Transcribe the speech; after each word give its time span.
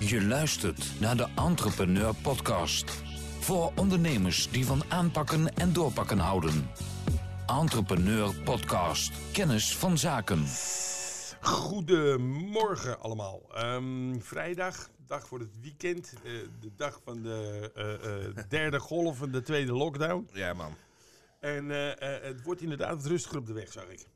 Je 0.00 0.22
luistert 0.26 1.00
naar 1.00 1.16
de 1.16 1.26
Entrepreneur 1.36 2.14
Podcast. 2.22 3.02
Voor 3.40 3.72
ondernemers 3.76 4.50
die 4.50 4.66
van 4.66 4.82
aanpakken 4.88 5.54
en 5.56 5.72
doorpakken 5.72 6.18
houden. 6.18 6.70
Entrepreneur 7.46 8.34
Podcast. 8.44 9.12
Kennis 9.32 9.76
van 9.76 9.98
zaken. 9.98 10.44
Goedemorgen 11.40 13.00
allemaal. 13.00 13.40
Ehm, 13.54 14.18
vrijdag, 14.20 14.88
dag 15.06 15.26
voor 15.28 15.38
het 15.38 15.60
weekend. 15.60 16.12
eh, 16.24 16.32
de 16.60 16.70
dag 16.76 17.00
van 17.04 17.22
de 17.22 17.70
eh, 17.74 18.24
eh, 18.26 18.34
derde 18.48 18.78
golf 18.80 19.16
van 19.18 19.30
de 19.30 19.42
tweede 19.42 19.72
lockdown. 19.72 20.28
Ja, 20.32 20.52
man. 20.54 20.74
En 21.40 21.70
eh, 21.70 21.90
eh, 22.16 22.22
het 22.22 22.42
wordt 22.42 22.60
inderdaad 22.60 22.94
wat 22.96 23.06
rustiger 23.06 23.38
op 23.38 23.46
de 23.46 23.52
weg, 23.52 23.72
zag 23.72 23.88
ik. 23.88 24.06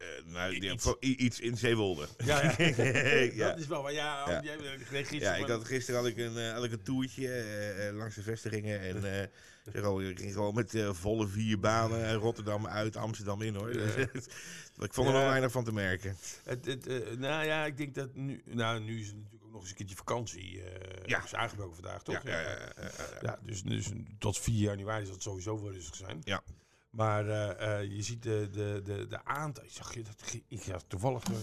Eh, 0.00 0.06
nou, 0.24 0.54
Iets. 0.54 0.94
iets 1.00 1.40
in 1.40 1.56
Zeewolde. 1.56 2.06
Ja, 2.24 2.42
ja. 2.42 2.54
ja. 3.34 3.48
dat 3.50 3.58
is 3.58 3.66
wel 3.66 3.82
waar. 3.82 3.92
Ja, 3.92 4.40
jij 4.42 4.58
gisteren 4.84 5.20
Ja, 5.20 5.34
ik 5.34 5.46
had, 5.46 5.64
gisteren 5.64 6.00
had 6.00 6.08
ik 6.08 6.16
een, 6.16 6.36
eh, 6.36 6.52
had 6.52 6.64
ik 6.64 6.72
een 6.72 6.82
toertje 6.82 7.32
eh, 7.32 7.96
langs 7.96 8.14
de 8.14 8.22
vestigingen. 8.22 8.80
En 8.80 9.30
zeg 9.72 9.82
al, 9.82 10.02
ik 10.02 10.18
ging 10.18 10.32
gewoon 10.32 10.54
met 10.54 10.74
volle 10.90 11.28
vier 11.28 11.58
banen. 11.58 12.14
Rotterdam 12.14 12.66
uit, 12.66 12.96
Amsterdam 12.96 13.42
in 13.42 13.54
hoor. 13.54 13.70
ik 13.70 14.94
vond 14.94 15.06
er 15.06 15.12
nog 15.12 15.22
weinig 15.22 15.52
van 15.52 15.64
te 15.64 15.72
merken. 15.72 16.16
Het, 16.44 16.66
het, 16.66 16.86
nou 17.18 17.44
ja, 17.44 17.64
ik 17.64 17.76
denk 17.76 17.94
dat 17.94 18.14
nu... 18.14 18.42
Nou, 18.44 18.80
nu 18.80 19.00
is 19.00 19.06
het 19.06 19.16
natuurlijk 19.16 19.44
ook 19.44 19.52
nog 19.52 19.60
eens 19.60 19.70
een 19.70 19.76
keertje 19.76 19.96
vakantie. 19.96 20.62
Ja. 21.06 21.24
is 21.24 21.34
aangebroken 21.34 21.74
vandaag, 21.74 22.02
toch? 22.02 22.22
Ja, 22.22 22.40
ja, 22.40 22.40
ja, 22.40 22.58
ja, 22.58 22.72
ja. 22.76 23.18
Ja, 23.22 23.38
dus, 23.42 23.62
dus 23.62 23.88
tot 24.18 24.38
4 24.38 24.54
januari 24.54 25.04
zal 25.04 25.14
het 25.14 25.22
sowieso 25.22 25.62
wel 25.62 25.72
rustig 25.72 25.94
zijn. 25.94 26.20
Ja. 26.24 26.42
Maar 26.90 27.28
eh, 27.28 27.78
eh, 27.80 27.90
je 27.96 28.02
ziet 28.02 28.22
de, 28.22 28.48
de, 28.52 28.80
de, 28.84 29.06
de 29.06 29.24
aantal. 29.24 29.64
Zag 29.66 29.94
je 29.94 30.02
dat? 30.02 30.36
Ik 30.48 30.62
had 30.64 30.84
toevallig. 30.88 31.24
eh, 31.24 31.36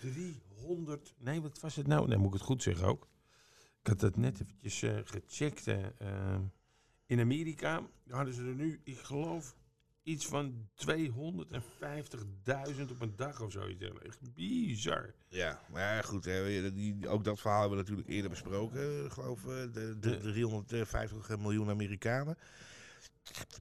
300. 0.00 1.14
Nee, 1.18 1.40
wat 1.40 1.60
was 1.60 1.76
het 1.76 1.86
nou? 1.86 2.08
Nee, 2.08 2.16
moet 2.18 2.26
ik 2.26 2.32
het 2.32 2.42
goed 2.42 2.62
zeggen 2.62 2.86
ook. 2.86 3.08
Ik 3.80 3.86
had 3.88 4.00
dat 4.00 4.16
net 4.16 4.40
eventjes 4.40 4.82
eh, 4.82 4.96
gecheckt. 5.04 5.66
eh, 5.66 5.84
eh, 5.98 6.40
in 7.06 7.20
Amerika 7.20 7.82
hadden 8.08 8.34
ze 8.34 8.42
er 8.44 8.54
nu, 8.54 8.80
ik 8.84 8.98
geloof, 8.98 9.56
iets 10.02 10.26
van 10.26 10.68
250.000 10.74 10.90
op 12.90 13.00
een 13.00 13.16
dag 13.16 13.40
of 13.40 13.52
zoiets. 13.52 13.84
Echt 14.02 14.34
bizar. 14.34 15.14
Ja, 15.28 15.60
maar 15.70 15.94
ja, 15.94 16.02
goed, 16.02 16.24
hè, 16.24 16.72
die, 16.72 17.08
ook 17.08 17.24
dat 17.24 17.40
verhaal 17.40 17.60
hebben 17.60 17.78
we 17.78 17.82
natuurlijk 17.84 18.08
eerder 18.08 18.30
besproken. 18.30 19.04
Ik 19.04 19.12
geloof 19.12 19.46
eh, 19.46 19.62
de, 19.72 19.96
de, 20.00 20.10
Ja. 20.10 20.16
350 20.18 21.38
miljoen 21.38 21.68
Amerikanen. 21.70 22.36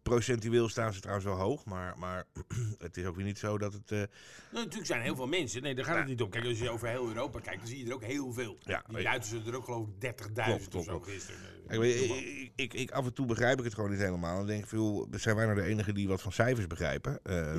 Procentueel 0.04 0.70
staan 0.70 0.94
ze 0.94 1.00
trouwens 1.00 1.28
wel 1.28 1.38
hoog, 1.38 1.66
maar, 1.66 1.98
maar 1.98 2.26
het 2.78 2.98
is 2.98 3.06
ook 3.06 3.16
weer 3.16 3.26
niet 3.26 3.40
zo 3.40 3.58
dat 3.58 3.74
het... 3.74 3.92
eh, 3.92 3.98
Nou, 3.98 4.08
natuurlijk 4.52 4.86
zijn 4.86 5.00
er 5.00 5.06
heel 5.06 5.16
veel 5.16 5.28
mensen. 5.28 5.62
Nee, 5.62 5.76
daar 5.76 5.86
gaat 5.86 5.98
het 5.98 6.08
niet 6.08 6.22
om. 6.22 6.30
Kijk, 6.30 6.46
als 6.46 6.60
je 6.60 6.70
over 6.70 6.88
heel 6.88 7.08
Europa 7.08 7.40
kijkt, 7.40 7.60
dan 7.60 7.68
zie 7.68 7.78
je 7.78 7.86
er 7.86 7.94
ook 7.94 8.04
heel 8.04 8.34
veel. 8.34 8.58
Ja, 8.60 8.84
Die 8.88 9.04
Duitsers 9.04 9.46
er 9.46 9.56
ook 9.56 9.66
geloof 9.66 9.88
ik 10.00 10.22
30.000 10.24 10.32
Klopt, 10.34 10.76
of 10.76 10.84
zo 10.86 11.00
gisteren. 11.00 11.40
Ik, 11.68 11.80
weet- 11.80 12.02
ik, 12.10 12.52
ik, 12.56 12.74
ik, 12.74 12.92
af 12.92 13.06
en 13.06 13.14
toe 13.14 13.26
begrijp 13.26 13.58
ik 13.58 13.64
het 13.64 13.74
gewoon 13.74 13.90
niet 13.90 14.00
helemaal. 14.00 14.38
Dan 14.38 14.48
denk 14.48 14.64
ik, 14.64 14.70
veel, 14.70 15.08
zijn 15.12 15.36
wij 15.36 15.46
nou 15.46 15.58
de 15.62 15.66
enigen 15.66 15.94
die 15.94 16.08
wat 16.08 16.22
van 16.22 16.32
cijfers 16.32 16.68
begrijpen? 16.68 17.20
Eh, 17.24 17.56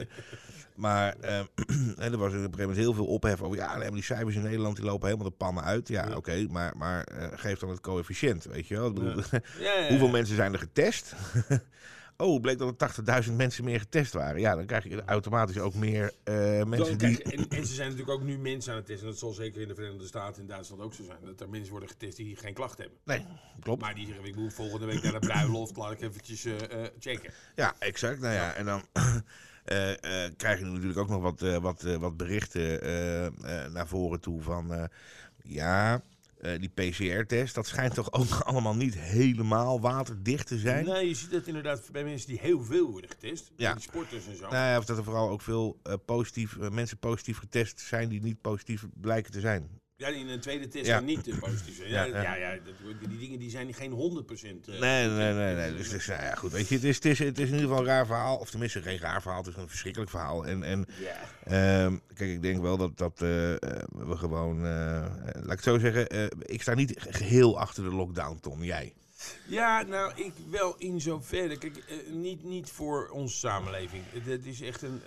eh, 0.00 0.06
maar 0.76 1.14
en 1.20 2.12
er 2.12 2.16
was 2.16 2.32
op 2.32 2.34
een 2.34 2.36
gegeven 2.36 2.50
moment 2.58 2.76
heel 2.76 2.94
veel 2.94 3.06
ophef 3.06 3.42
over... 3.42 3.56
ja, 3.56 3.90
die 3.90 4.02
cijfers 4.02 4.34
in 4.34 4.42
Nederland 4.42 4.76
die 4.76 4.84
lopen 4.84 5.08
helemaal 5.08 5.30
de 5.30 5.36
pannen 5.36 5.64
uit. 5.64 5.88
Ja, 5.88 6.08
Ja. 6.08 6.16
oké, 6.16 6.46
maar, 6.50 6.76
maar 6.76 7.04
eh, 7.04 7.28
geef 7.32 7.58
dan 7.58 7.68
het 7.70 7.80
coëfficiënt, 7.80 8.44
weet 8.44 8.68
je 8.68 8.74
wel? 8.74 8.92
Bedoel, 8.92 9.22
Ja, 9.60 9.88
hoeveel 9.88 10.08
mensen 10.08 10.36
zijn 10.36 10.52
er 10.52 10.58
getest? 10.58 11.14
oh, 12.16 12.40
bleek 12.40 12.58
dat 12.58 12.82
er 12.82 13.24
80.000 13.24 13.32
mensen 13.32 13.64
meer 13.64 13.78
getest 13.80 14.12
waren. 14.12 14.40
Ja, 14.40 14.54
dan 14.54 14.66
krijg 14.66 14.84
je 14.84 15.02
automatisch 15.04 15.58
ook 15.58 15.74
meer 15.74 16.12
eh, 16.24 16.62
mensen 16.64 16.98
die... 16.98 17.22
en, 17.22 17.48
en 17.48 17.66
ze 17.66 17.74
zijn 17.74 17.90
natuurlijk 17.90 18.18
ook 18.18 18.26
nu 18.26 18.38
mensen 18.38 18.70
aan 18.72 18.78
het 18.78 18.86
testen. 18.86 19.08
Dat 19.08 19.18
zal 19.18 19.32
zeker 19.32 19.62
in 19.62 19.68
de 19.68 19.74
Verenigde 19.74 20.06
Staten 20.06 20.42
en 20.42 20.48
Duitsland 20.48 20.82
ook 20.82 20.94
zo 20.94 21.04
zijn. 21.04 21.18
Dat 21.24 21.40
er 21.40 21.48
mensen 21.48 21.70
worden 21.70 21.88
getest 21.88 22.16
die 22.16 22.36
geen 22.36 22.54
klachten 22.54 22.80
hebben. 22.84 23.00
Nee, 23.04 23.26
klopt. 23.60 23.80
Maar 23.80 23.94
die 23.94 24.06
zeggen, 24.06 24.24
ik 24.24 24.36
moet 24.36 24.54
volgende 24.54 24.86
week 24.86 25.02
naar 25.02 25.12
de 25.12 25.26
bruiloft. 25.26 25.76
Laat 25.76 25.92
ik 25.92 26.00
eventjes 26.00 26.44
eh, 26.44 26.54
checken. 26.98 27.32
Ja, 27.54 27.74
exact. 27.78 28.20
Nou 28.20 28.34
ja, 28.34 28.52
en 28.54 28.64
dan 28.64 28.82
eh, 29.64 30.24
eh, 30.24 30.32
krijg 30.36 30.58
je 30.58 30.64
natuurlijk 30.64 30.98
ook 30.98 31.08
nog 31.08 31.22
wat, 31.22 31.42
eh, 31.42 31.56
wat, 31.56 31.82
wat 31.82 32.16
berichten 32.16 32.80
naar 33.72 33.86
voren 33.86 34.20
toe 34.20 34.42
van... 34.42 34.88
ja, 35.42 36.02
die 36.40 36.68
PCR-test, 36.74 37.54
dat 37.54 37.66
schijnt 37.66 37.94
toch 37.94 38.12
ook 38.12 38.40
allemaal 38.50 38.76
niet 38.76 38.98
helemaal 38.98 39.80
waterdicht 39.80 40.46
te 40.46 40.58
zijn? 40.58 40.84
Nee, 40.84 41.08
je 41.08 41.14
ziet 41.14 41.30
dat 41.30 41.46
inderdaad 41.46 41.88
bij 41.92 42.04
mensen 42.04 42.28
die 42.28 42.38
heel 42.38 42.64
veel 42.64 42.90
worden 42.90 43.10
getest. 43.10 43.50
Ja. 43.56 43.72
Die 43.72 43.82
sporters 43.82 44.26
en 44.26 44.36
zo. 44.36 44.42
Nou 44.42 44.54
ja, 44.54 44.78
of 44.78 44.84
dat 44.84 44.96
er 44.98 45.04
vooral 45.04 45.28
ook 45.28 45.42
veel 45.42 45.80
positief, 46.04 46.58
mensen 46.58 46.98
positief 46.98 47.38
getest 47.38 47.80
zijn 47.80 48.08
die 48.08 48.22
niet 48.22 48.40
positief 48.40 48.86
blijken 48.94 49.32
te 49.32 49.40
zijn. 49.40 49.81
Ja, 50.02 50.08
in 50.08 50.28
een 50.28 50.40
tweede 50.40 50.68
test 50.68 50.86
Ja. 50.86 51.00
niet 51.00 51.28
eh, 51.28 51.38
positief 51.38 51.76
zijn. 51.76 51.88
Ja, 51.90 52.04
Ja, 52.04 52.22
ja, 52.22 52.34
ja. 52.36 52.52
ja, 52.52 52.58
dat- 52.64 53.08
die 53.08 53.18
dingen 53.18 53.38
die 53.38 53.50
zijn 53.50 53.74
geen 53.74 53.90
100% 53.92 54.68
eh, 54.68 54.80
Nee, 54.80 55.08
nee, 55.08 55.32
nee. 55.34 55.54
nee. 55.54 55.74
Dus, 55.76 55.88
dus 55.90 56.06
nou 56.06 56.22
ja, 56.22 56.34
goed. 56.34 56.52
Weet 56.52 56.68
je, 56.68 56.74
het 56.74 56.84
is, 56.84 56.94
het, 56.94 57.04
is, 57.04 57.18
het 57.18 57.38
is 57.38 57.46
in 57.48 57.54
ieder 57.54 57.60
geval 57.68 57.78
een 57.78 57.86
raar 57.86 58.06
verhaal. 58.06 58.36
Of 58.36 58.50
tenminste, 58.50 58.82
geen 58.82 58.98
raar 58.98 59.22
verhaal. 59.22 59.40
Het 59.42 59.50
is 59.54 59.56
een 59.62 59.68
verschrikkelijk 59.68 60.10
verhaal. 60.10 60.46
En, 60.46 60.62
en. 60.62 60.86
Ehm, 61.44 61.96
kijk, 62.14 62.30
ik 62.30 62.42
denk 62.42 62.62
wel 62.62 62.76
dat, 62.76 62.98
dat 62.98 63.22
eh, 63.22 63.52
eh, 63.52 63.58
we 63.88 64.16
gewoon, 64.16 64.60
laat 64.62 65.44
ik 65.44 65.50
het 65.50 65.62
zo 65.62 65.78
zeggen, 65.78 66.06
ik 66.38 66.62
sta 66.62 66.74
niet 66.74 66.94
geheel 66.98 67.58
achter 67.58 67.82
de 67.84 67.90
lockdown, 67.94 68.38
Tom. 68.40 68.64
Jij? 68.64 68.92
Ja, 69.46 69.82
nou, 69.82 70.12
ik 70.24 70.32
wel 70.50 70.74
in 70.78 71.00
zoverre. 71.00 71.58
Kijk, 71.58 71.84
niet, 72.10 72.44
niet 72.44 72.70
voor 72.70 73.08
onze 73.08 73.36
samenleving. 73.36 74.02
Het 74.24 74.46
is 74.46 74.60
echt 74.60 74.82
een. 74.82 75.00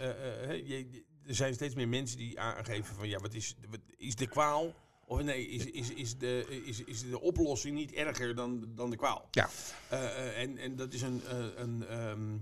je- 0.65 1.03
er 1.27 1.35
zijn 1.35 1.53
steeds 1.53 1.75
meer 1.75 1.87
mensen 1.87 2.17
die 2.17 2.39
aangeven 2.39 2.95
van 2.95 3.07
ja, 3.09 3.19
wat 3.19 3.33
is, 3.33 3.55
wat 3.69 3.79
is 3.97 4.15
de 4.15 4.27
kwaal? 4.27 4.73
Of 5.07 5.23
nee, 5.23 5.47
is, 5.47 5.65
is, 5.65 5.93
is, 5.93 6.17
de, 6.17 6.61
is, 6.65 6.83
is 6.83 7.09
de 7.09 7.21
oplossing 7.21 7.75
niet 7.75 7.93
erger 7.93 8.35
dan, 8.35 8.67
dan 8.75 8.89
de 8.89 8.95
kwaal? 8.95 9.27
Ja. 9.31 9.49
Eh, 9.89 10.05
eh, 10.05 10.41
en, 10.41 10.57
en 10.57 10.75
dat 10.75 10.93
is 10.93 11.01
een, 11.01 11.21
eh, 11.29 11.45
een, 11.55 11.87
ehm, 11.87 12.37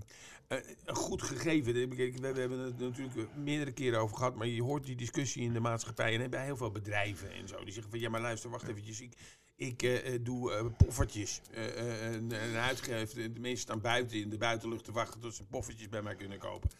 eh, 0.46 0.58
een 0.84 0.94
goed 0.94 1.22
gegeven. 1.22 1.72
We, 1.72 1.88
we 2.20 2.40
hebben 2.40 2.58
het 2.58 2.78
natuurlijk 2.78 3.34
meerdere 3.36 3.72
keren 3.72 4.00
over 4.00 4.16
gehad. 4.16 4.34
Maar 4.34 4.46
je 4.46 4.62
hoort 4.62 4.84
die 4.84 4.96
discussie 4.96 5.42
in 5.42 5.52
de 5.52 5.60
maatschappij. 5.60 6.20
En 6.20 6.30
bij 6.30 6.44
heel 6.44 6.56
veel 6.56 6.70
bedrijven 6.70 7.32
en 7.32 7.48
zo. 7.48 7.64
Die 7.64 7.72
zeggen 7.72 7.90
van 7.90 8.00
ja, 8.00 8.08
maar 8.08 8.20
luister, 8.20 8.50
wacht 8.50 8.68
eventjes. 8.68 9.00
Ik, 9.00 9.16
ik 9.56 9.82
eh, 9.82 10.14
eh, 10.14 10.24
doe 10.24 10.52
eh, 10.52 10.64
poffertjes. 10.76 11.40
en, 11.52 12.32
en 12.32 12.54
uitgeven. 12.54 13.34
De 13.34 13.40
mensen 13.40 13.58
staan 13.58 13.80
buiten 13.80 14.20
in 14.20 14.30
de 14.30 14.38
buitenlucht 14.38 14.84
te 14.84 14.92
wachten 14.92 15.20
tot 15.20 15.34
ze 15.34 15.44
poffertjes 15.44 15.88
bij 15.88 16.02
mij 16.02 16.14
kunnen 16.14 16.38
kopen. 16.38 16.70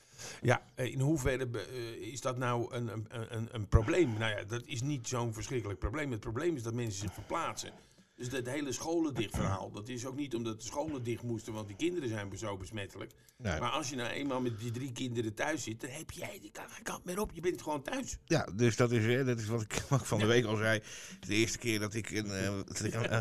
Ja, 0.43 0.63
in 0.75 1.01
hoeverre 1.01 1.69
is 2.01 2.21
dat 2.21 2.39
nou 2.39 2.75
een, 2.75 2.89
een, 2.89 3.07
een, 3.37 3.49
een 3.53 3.69
probleem? 3.69 4.19
Nou 4.19 4.39
ja, 4.39 4.45
dat 4.45 4.63
is 4.65 4.83
niet 4.83 5.09
zo'n 5.09 5.35
verschrikkelijk 5.35 5.79
probleem. 5.79 6.11
Het 6.11 6.21
probleem 6.21 6.57
is 6.57 6.63
dat 6.63 6.75
mensen 6.75 7.01
zich 7.01 7.13
verplaatsen. 7.13 7.73
Dus 8.17 8.29
dat 8.29 8.47
hele 8.47 8.73
scholen 8.73 9.15
dicht 9.15 9.35
verhaal, 9.35 9.71
dat 9.71 9.89
is 9.89 10.07
ook 10.07 10.17
niet 10.17 10.35
omdat 10.35 10.61
de 10.61 10.67
scholen 10.67 11.03
dicht 11.03 11.23
moesten, 11.23 11.53
want 11.53 11.67
die 11.67 11.77
kinderen 11.77 12.09
zijn 12.09 12.39
zo 12.39 12.57
besmettelijk. 12.57 13.13
Nee. 13.37 13.61
Maar 13.61 13.71
als 13.71 13.91
je 13.91 13.97
nou 13.97 14.11
eenmaal 14.11 14.41
met 14.41 14.59
die 14.59 14.71
drie 14.71 14.93
kinderen 14.93 15.35
thuis 15.35 15.63
zit, 15.63 15.81
dan 15.81 15.91
heb 15.91 16.11
jij 16.11 16.39
die 16.41 16.51
kan 16.51 16.69
geen 16.69 16.83
kant 16.83 17.05
meer 17.05 17.21
op. 17.21 17.31
Je 17.35 17.41
bent 17.41 17.63
gewoon 17.63 17.83
thuis. 17.83 18.19
Ja, 18.25 18.49
dus 18.55 18.77
dat 18.77 18.93
is, 18.93 19.05
hè, 19.05 19.25
dat 19.25 19.39
is 19.39 19.47
wat, 19.55 19.63
ik, 19.63 19.85
van 19.89 20.19
de 20.19 20.27
week 20.27 20.45
al 20.45 20.57
zei. 20.57 20.83
De 21.21 21.35
eerste 21.35 21.59
keer 21.59 21.81
dat 21.81 21.95
ik, 21.95 22.11
een, 22.11 22.31
eh, 22.31 22.57
dat 22.65 22.85
ik 22.85 22.95
een, 22.95 23.07
eh, 23.07 23.21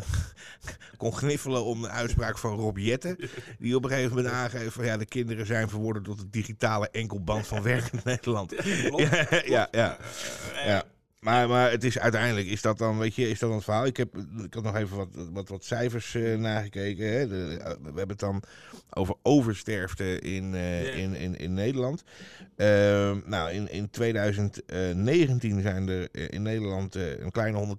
kon 0.96 1.16
gniffelen 1.16 1.64
om 1.64 1.82
de 1.82 1.88
uitspraak 1.88 2.38
van 2.38 2.56
Rob 2.56 2.78
Jetten. 2.78 3.16
Die 3.58 3.76
op 3.76 3.84
een 3.84 3.90
gegeven 3.90 4.16
moment 4.16 4.34
aangeeft 4.34 4.74
van 4.74 4.84
ja, 4.84 4.96
de 4.96 5.06
kinderen 5.06 5.46
zijn 5.46 5.68
verworden 5.68 6.02
tot 6.02 6.18
het 6.18 6.32
digitale 6.32 6.90
enkelband 6.90 7.46
van 7.46 7.62
werkend 7.72 8.04
Nederland. 8.04 8.54
Klopt. 8.54 9.08
Ja, 9.10 9.28
ja, 9.44 9.68
ja. 9.70 9.98
ja. 10.66 10.84
Maar, 11.24 11.48
maar 11.48 11.70
het 11.70 11.84
is 11.84 11.98
uiteindelijk, 11.98 12.46
is 12.46 12.62
dat 12.62 12.78
dan, 12.78 12.98
weet 12.98 13.14
je, 13.14 13.30
is 13.30 13.38
dat 13.38 13.48
dan 13.48 13.56
het 13.56 13.64
verhaal? 13.64 13.86
Ik, 13.86 13.96
heb, 13.96 14.16
ik 14.44 14.54
had 14.54 14.62
nog 14.62 14.76
even 14.76 14.96
wat, 14.96 15.08
wat, 15.32 15.48
wat 15.48 15.64
cijfers 15.64 16.14
eh, 16.14 16.38
nagekeken. 16.38 17.12
Hè. 17.12 17.28
De, 17.28 17.56
eh, 17.58 17.70
we 17.70 17.84
hebben 17.84 18.08
het 18.08 18.18
dan 18.18 18.42
over 18.90 19.14
oversterfte 19.22 20.20
in, 20.20 20.54
eh, 20.54 20.96
in, 20.96 21.14
in, 21.14 21.38
in 21.38 21.54
Nederland. 21.54 22.04
Ehm, 22.56 23.18
nou, 23.24 23.50
in, 23.50 23.70
in 23.70 23.90
2019 23.90 25.60
zijn 25.60 25.88
er 25.88 26.08
in 26.32 26.42
Nederland 26.42 26.94
een 26.94 27.30
kleine 27.30 27.76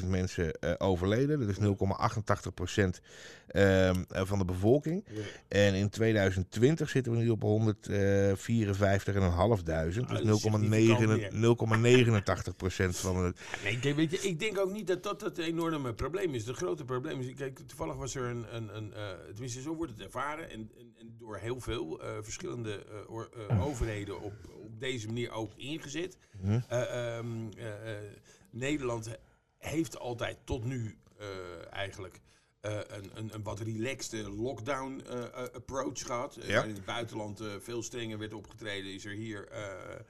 152.000 0.00 0.06
mensen 0.06 0.80
overleden. 0.80 1.40
Dat 1.40 1.48
is 1.48 1.58
0,88 1.58 3.00
ehm, 3.48 4.04
eh, 4.08 4.22
van 4.24 4.38
de 4.38 4.44
bevolking. 4.44 5.04
En 5.48 5.74
in 5.74 5.88
2020 5.88 6.88
zitten 6.88 7.12
we 7.12 7.18
nu 7.18 7.28
op 7.28 7.42
154.500. 7.42 9.68
Ah, 9.68 9.82
Dus 9.84 9.94
dat 9.94 10.10
is 10.10 10.16
significant 10.40 11.32
0,9 11.32 11.32
0,89 11.32 12.56
procent 12.56 12.96
van 12.96 13.24
het... 13.24 13.40
Nee, 13.64 13.72
ik 13.72 13.82
denk, 13.82 13.96
weet 13.96 14.10
je, 14.10 14.18
ik 14.18 14.40
denk 14.40 14.58
ook 14.58 14.72
niet 14.72 14.86
dat 14.86 15.02
dat 15.02 15.20
het 15.20 15.38
enorme 15.38 15.94
probleem 15.94 16.34
is. 16.34 16.46
Het 16.46 16.56
grote 16.56 16.84
probleem 16.84 17.20
is, 17.20 17.34
kijk, 17.34 17.58
toevallig 17.58 17.96
was 17.96 18.14
er 18.14 18.24
een, 18.24 18.56
een, 18.56 18.76
een 18.76 18.94
eh, 18.94 19.02
tenminste 19.26 19.60
zo 19.60 19.74
wordt 19.74 19.92
het 19.92 20.00
ervaren, 20.00 20.50
en, 20.50 20.70
en, 20.78 20.94
en 20.98 21.14
door 21.18 21.36
heel 21.36 21.60
veel 21.60 22.02
eh, 22.02 22.10
verschillende 22.20 22.84
eh, 23.48 23.66
overheden 23.66 24.20
op, 24.20 24.34
op 24.62 24.80
deze 24.80 25.06
manier 25.06 25.30
ook 25.30 25.52
ingezet. 25.56 26.18
Mhm. 26.40 26.60
Eh, 26.68 27.16
ehm, 27.16 27.26
eh, 27.56 27.96
eh, 27.96 28.02
Nederland 28.50 29.08
heeft 29.58 29.98
altijd 29.98 30.38
tot 30.44 30.64
nu 30.64 30.98
eigenlijk 31.70 32.20
een, 32.72 33.10
een, 33.14 33.34
een 33.34 33.42
wat 33.42 33.60
relaxte 33.60 34.30
lockdown 34.30 35.00
eh, 35.06 35.22
eh, 35.24 35.30
approach 35.52 35.98
gehad. 36.06 36.36
Eh, 36.36 36.48
Ja. 36.48 36.62
in 36.62 36.74
het 36.74 36.84
buitenland 36.84 37.40
eh, 37.40 37.46
veel 37.60 37.82
strenger 37.82 38.18
werd 38.18 38.34
opgetreden, 38.34 38.92
is 38.92 39.04
er 39.04 39.12
hier 39.12 39.48
eh, 39.48 40.00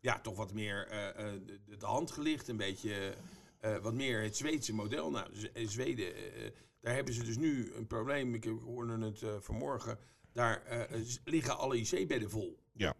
ja, 0.00 0.20
toch 0.20 0.36
wat 0.36 0.52
meer 0.52 0.86
eh, 0.88 1.08
eh, 1.08 1.40
de, 1.66 1.76
de 1.76 1.86
hand 1.86 2.10
gelicht. 2.10 2.48
Een 2.48 2.56
beetje 2.56 3.14
eh, 3.60 3.76
wat 3.76 3.94
meer 3.94 4.22
het 4.22 4.36
Zweedse 4.36 4.74
model. 4.74 5.10
Nou, 5.10 5.26
eh, 5.54 5.68
Zweden, 5.68 6.14
eh, 6.14 6.50
daar 6.80 6.94
hebben 6.94 7.14
ze 7.14 7.22
dus 7.24 7.36
nu 7.36 7.72
een 7.74 7.86
probleem. 7.86 8.34
Ik 8.34 8.44
hoorde 8.64 9.04
het 9.04 9.22
eh, 9.22 9.34
vanmorgen. 9.40 9.98
Daar 10.32 10.62
eh, 10.64 11.00
liggen 11.24 11.58
alle 11.58 11.76
IC-bedden 11.76 12.30
vol. 12.30 12.58
Ja. 12.72 12.94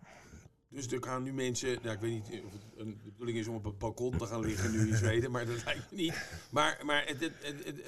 Dus 0.74 0.86
er 0.86 1.02
gaan 1.02 1.22
nu 1.22 1.32
mensen, 1.32 1.78
nou, 1.82 1.94
ik 1.94 2.00
weet 2.00 2.12
niet 2.12 2.42
of 2.44 2.52
het 2.52 2.62
een, 2.76 3.00
de 3.04 3.10
bedoeling 3.10 3.38
is 3.38 3.48
om 3.48 3.54
op 3.54 3.64
het 3.64 3.78
balkon 3.78 4.16
te 4.16 4.26
gaan 4.26 4.40
liggen 4.40 4.70
nu 4.70 4.88
in 4.88 4.96
Zweden, 5.04 5.30
maar 5.30 5.46
dat 5.46 5.64
lijkt 5.64 5.90
me 5.90 5.96
niet. 5.96 6.28
Maar, 6.50 6.80
maar 6.84 7.06
het, 7.06 7.20
het, 7.20 7.32
het, 7.42 7.82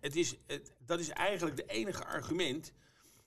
het, 0.00 0.16
is, 0.16 0.36
het, 0.46 0.72
dat 0.86 1.00
is 1.00 1.08
eigenlijk 1.08 1.56
de 1.56 1.66
enige 1.66 2.04
argument 2.04 2.72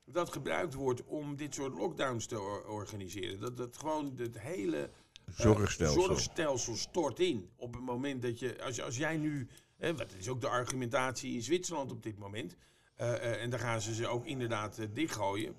dat 0.06 0.31
gebruikt 0.31 0.74
wordt 0.74 1.04
om 1.06 1.36
dit 1.36 1.54
soort 1.54 1.74
lockdowns 1.74 2.25
te 2.25 2.39
or- 2.39 2.68
organiseren. 2.68 3.39
Dat, 3.39 3.57
dat 3.57 3.77
gewoon 3.77 4.13
het 4.18 4.39
hele 4.39 4.89
eh, 5.25 5.33
Zorgstelsel. 5.36 6.01
zorgstelsel 6.01 6.75
stort 6.75 7.19
in. 7.19 7.50
Op 7.56 7.74
het 7.74 7.83
moment 7.83 8.21
dat 8.21 8.39
je, 8.39 8.63
als, 8.63 8.81
als 8.81 8.98
jij 8.98 9.18
nu, 9.18 9.48
hè, 9.77 9.94
dat 9.94 10.13
is 10.18 10.30
ook 10.30 10.42
de 10.42 10.50
argumentatie 10.50 11.33
in 11.33 11.42
Zwitserland 11.42 11.92
op 11.92 12.03
dit 12.03 12.18
moment, 12.18 12.56
eh, 12.95 13.13
eh, 13.13 13.42
en 13.42 13.50
daar 13.50 13.60
gaan 13.60 13.81
ze 13.81 13.94
ze 13.94 14.07
ook 14.07 14.25
inderdaad 14.25 14.88
dichtgooien. 14.94 15.56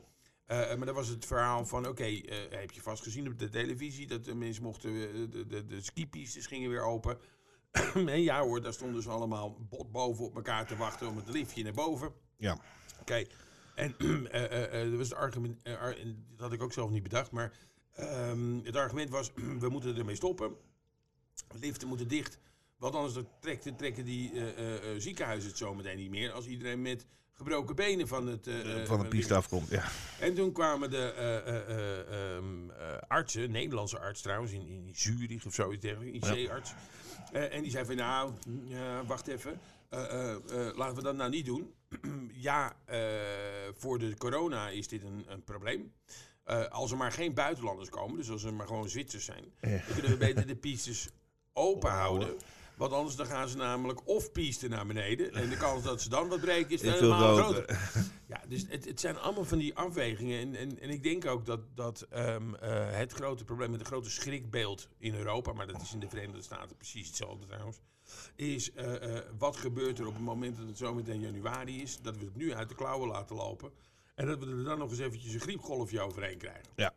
Eh, 0.48 0.74
maar 0.76 0.86
dat 0.86 0.94
was 0.94 1.08
het 1.08 1.26
verhaal 1.26 1.66
van, 1.66 1.86
oké, 1.86 2.04
eh, 2.04 2.36
heb 2.50 2.70
je 2.70 2.80
vast 2.80 3.02
gezien 3.02 3.28
op 3.28 3.38
de 3.38 3.48
televisie 3.48 4.06
dat 4.06 4.24
de 4.24 4.34
mensen 4.34 4.62
mochten, 4.62 4.90
eh, 4.90 5.30
de, 5.30 5.46
de, 5.46 5.66
de 5.66 5.80
skipistes 5.80 6.46
gingen 6.46 6.70
weer 6.70 6.82
open. 6.82 7.18
en 7.94 8.22
ja 8.22 8.42
hoor, 8.42 8.62
daar 8.62 8.72
stonden 8.72 9.02
ze 9.02 9.10
allemaal 9.10 9.66
bot 9.68 9.92
boven 9.92 10.24
op 10.24 10.34
elkaar 10.34 10.66
te 10.66 10.76
wachten 10.76 11.08
om 11.08 11.16
het 11.16 11.28
liftje 11.28 11.62
naar 11.62 11.72
boven. 11.72 12.12
Ja. 12.36 12.58
Oké, 13.00 13.24
en 13.74 13.94
dat 14.90 14.98
was 14.98 15.08
het 15.08 15.18
argument, 15.18 15.64
ar- 15.64 15.98
en 15.98 16.26
dat 16.30 16.40
had 16.40 16.52
ik 16.52 16.62
ook 16.62 16.72
zelf 16.72 16.90
niet 16.90 17.02
bedacht, 17.02 17.30
maar 17.30 17.52
ehm, 17.92 18.58
het 18.64 18.76
argument 18.76 19.10
was, 19.10 19.32
we 19.64 19.68
moeten 19.68 19.96
ermee 19.96 20.16
stoppen. 20.16 20.56
Liften 21.60 21.88
moeten 21.88 22.08
dicht, 22.08 22.38
want 22.76 22.94
anders 22.94 23.26
trekken, 23.40 23.76
trekken 23.76 24.04
die 24.04 24.32
ziekenhuizen 24.96 25.48
het 25.48 25.58
zometeen 25.58 25.96
niet 25.96 26.10
meer 26.10 26.32
als 26.32 26.46
iedereen 26.46 26.82
met 26.82 27.06
gebroken 27.38 27.76
benen 27.76 28.08
van 28.08 28.26
het... 28.26 28.46
eh, 28.46 28.80
eh, 28.80 28.86
van 28.86 29.00
de 29.00 29.06
piste 29.08 29.34
afkomt. 29.34 29.68
Ja. 29.70 29.84
en 30.20 30.34
toen 30.34 30.52
kwamen 30.52 30.90
de 30.90 31.12
eh, 31.12 31.36
eh, 31.36 31.68
eh, 31.68 32.36
ehm, 32.36 32.70
eh, 32.70 32.76
artsen, 33.08 33.50
Nederlandse 33.50 33.98
arts 33.98 34.20
trouwens, 34.20 34.52
in, 34.52 34.66
in 34.66 34.90
Zurich 34.94 35.46
of 35.46 35.54
zoiets 35.54 35.82
dergelijks, 35.82 36.28
IC-arts. 36.30 36.72
Eh, 37.32 37.54
en 37.54 37.62
die 37.62 37.70
zei 37.70 37.84
van, 37.84 37.96
nou, 37.96 38.32
ja, 38.64 39.04
wacht 39.04 39.26
even, 39.28 39.60
eh, 39.88 40.04
eh, 40.04 40.30
eh, 40.34 40.76
laten 40.76 40.96
we 40.96 41.02
dat 41.02 41.16
nou 41.16 41.30
niet 41.30 41.46
doen. 41.46 41.72
ja, 42.48 42.76
eh, 42.84 42.98
voor 43.76 43.98
de 43.98 44.16
corona 44.16 44.68
is 44.68 44.88
dit 44.88 45.02
een, 45.04 45.24
een 45.28 45.44
probleem. 45.44 45.92
Eh, 46.44 46.64
als 46.66 46.90
er 46.90 46.96
maar 46.96 47.12
geen 47.12 47.34
buitenlanders 47.34 47.88
komen, 47.88 48.16
dus 48.16 48.30
als 48.30 48.44
er 48.44 48.54
maar 48.54 48.66
gewoon 48.66 48.88
Zwitsers 48.88 49.24
zijn, 49.24 49.44
dan 49.60 49.80
kunnen 49.92 50.10
we 50.10 50.16
beter 50.16 50.46
de 50.46 50.56
pistes 50.56 51.08
open 51.52 51.90
houden. 51.90 52.36
Want 52.78 52.92
anders 52.92 53.16
dan 53.16 53.26
gaan 53.26 53.48
ze 53.48 53.56
namelijk 53.56 54.08
of 54.08 54.32
pisten 54.32 54.70
naar 54.70 54.86
beneden. 54.86 55.32
En 55.32 55.48
de 55.48 55.56
kans 55.56 55.82
dat 55.82 56.02
ze 56.02 56.08
dan 56.08 56.28
wat 56.28 56.40
breken 56.40 56.70
is 56.70 56.82
helemaal 56.82 57.36
groter. 57.36 57.64
groter. 57.64 58.12
Ja, 58.26 58.42
dus 58.48 58.64
het, 58.68 58.84
het 58.84 59.00
zijn 59.00 59.18
allemaal 59.18 59.44
van 59.44 59.58
die 59.58 59.74
afwegingen. 59.74 60.40
En, 60.40 60.54
en, 60.54 60.80
en 60.80 60.90
ik 60.90 61.02
denk 61.02 61.26
ook 61.26 61.46
dat, 61.46 61.60
dat 61.74 62.06
ehm, 62.10 62.54
eh, 62.54 62.90
het 62.90 63.12
grote 63.12 63.44
probleem 63.44 63.70
met 63.70 63.78
het 63.78 63.88
grote 63.88 64.10
schrikbeeld 64.10 64.88
in 64.98 65.14
Europa, 65.14 65.52
maar 65.52 65.66
dat 65.66 65.82
is 65.82 65.92
in 65.92 66.00
de 66.00 66.08
Verenigde 66.08 66.42
Staten 66.42 66.76
precies 66.76 67.06
hetzelfde 67.06 67.46
trouwens, 67.46 67.80
is 68.34 68.72
eh, 68.72 69.16
eh, 69.16 69.24
wat 69.38 69.56
gebeurt 69.56 69.98
er 69.98 70.06
op 70.06 70.14
het 70.14 70.22
moment 70.22 70.56
dat 70.56 70.66
het 70.66 70.76
zometeen 70.76 71.20
januari 71.20 71.82
is, 71.82 71.98
dat 72.02 72.16
we 72.16 72.24
het 72.24 72.36
nu 72.36 72.54
uit 72.54 72.68
de 72.68 72.74
klauwen 72.74 73.08
laten 73.08 73.36
lopen 73.36 73.72
en 74.14 74.26
dat 74.26 74.38
we 74.38 74.46
er 74.46 74.64
dan 74.64 74.78
nog 74.78 74.90
eens 74.90 74.98
eventjes 74.98 75.34
een 75.34 75.40
griepgolfje 75.40 76.00
overheen 76.00 76.38
krijgen. 76.38 76.68
Ja. 76.76 76.94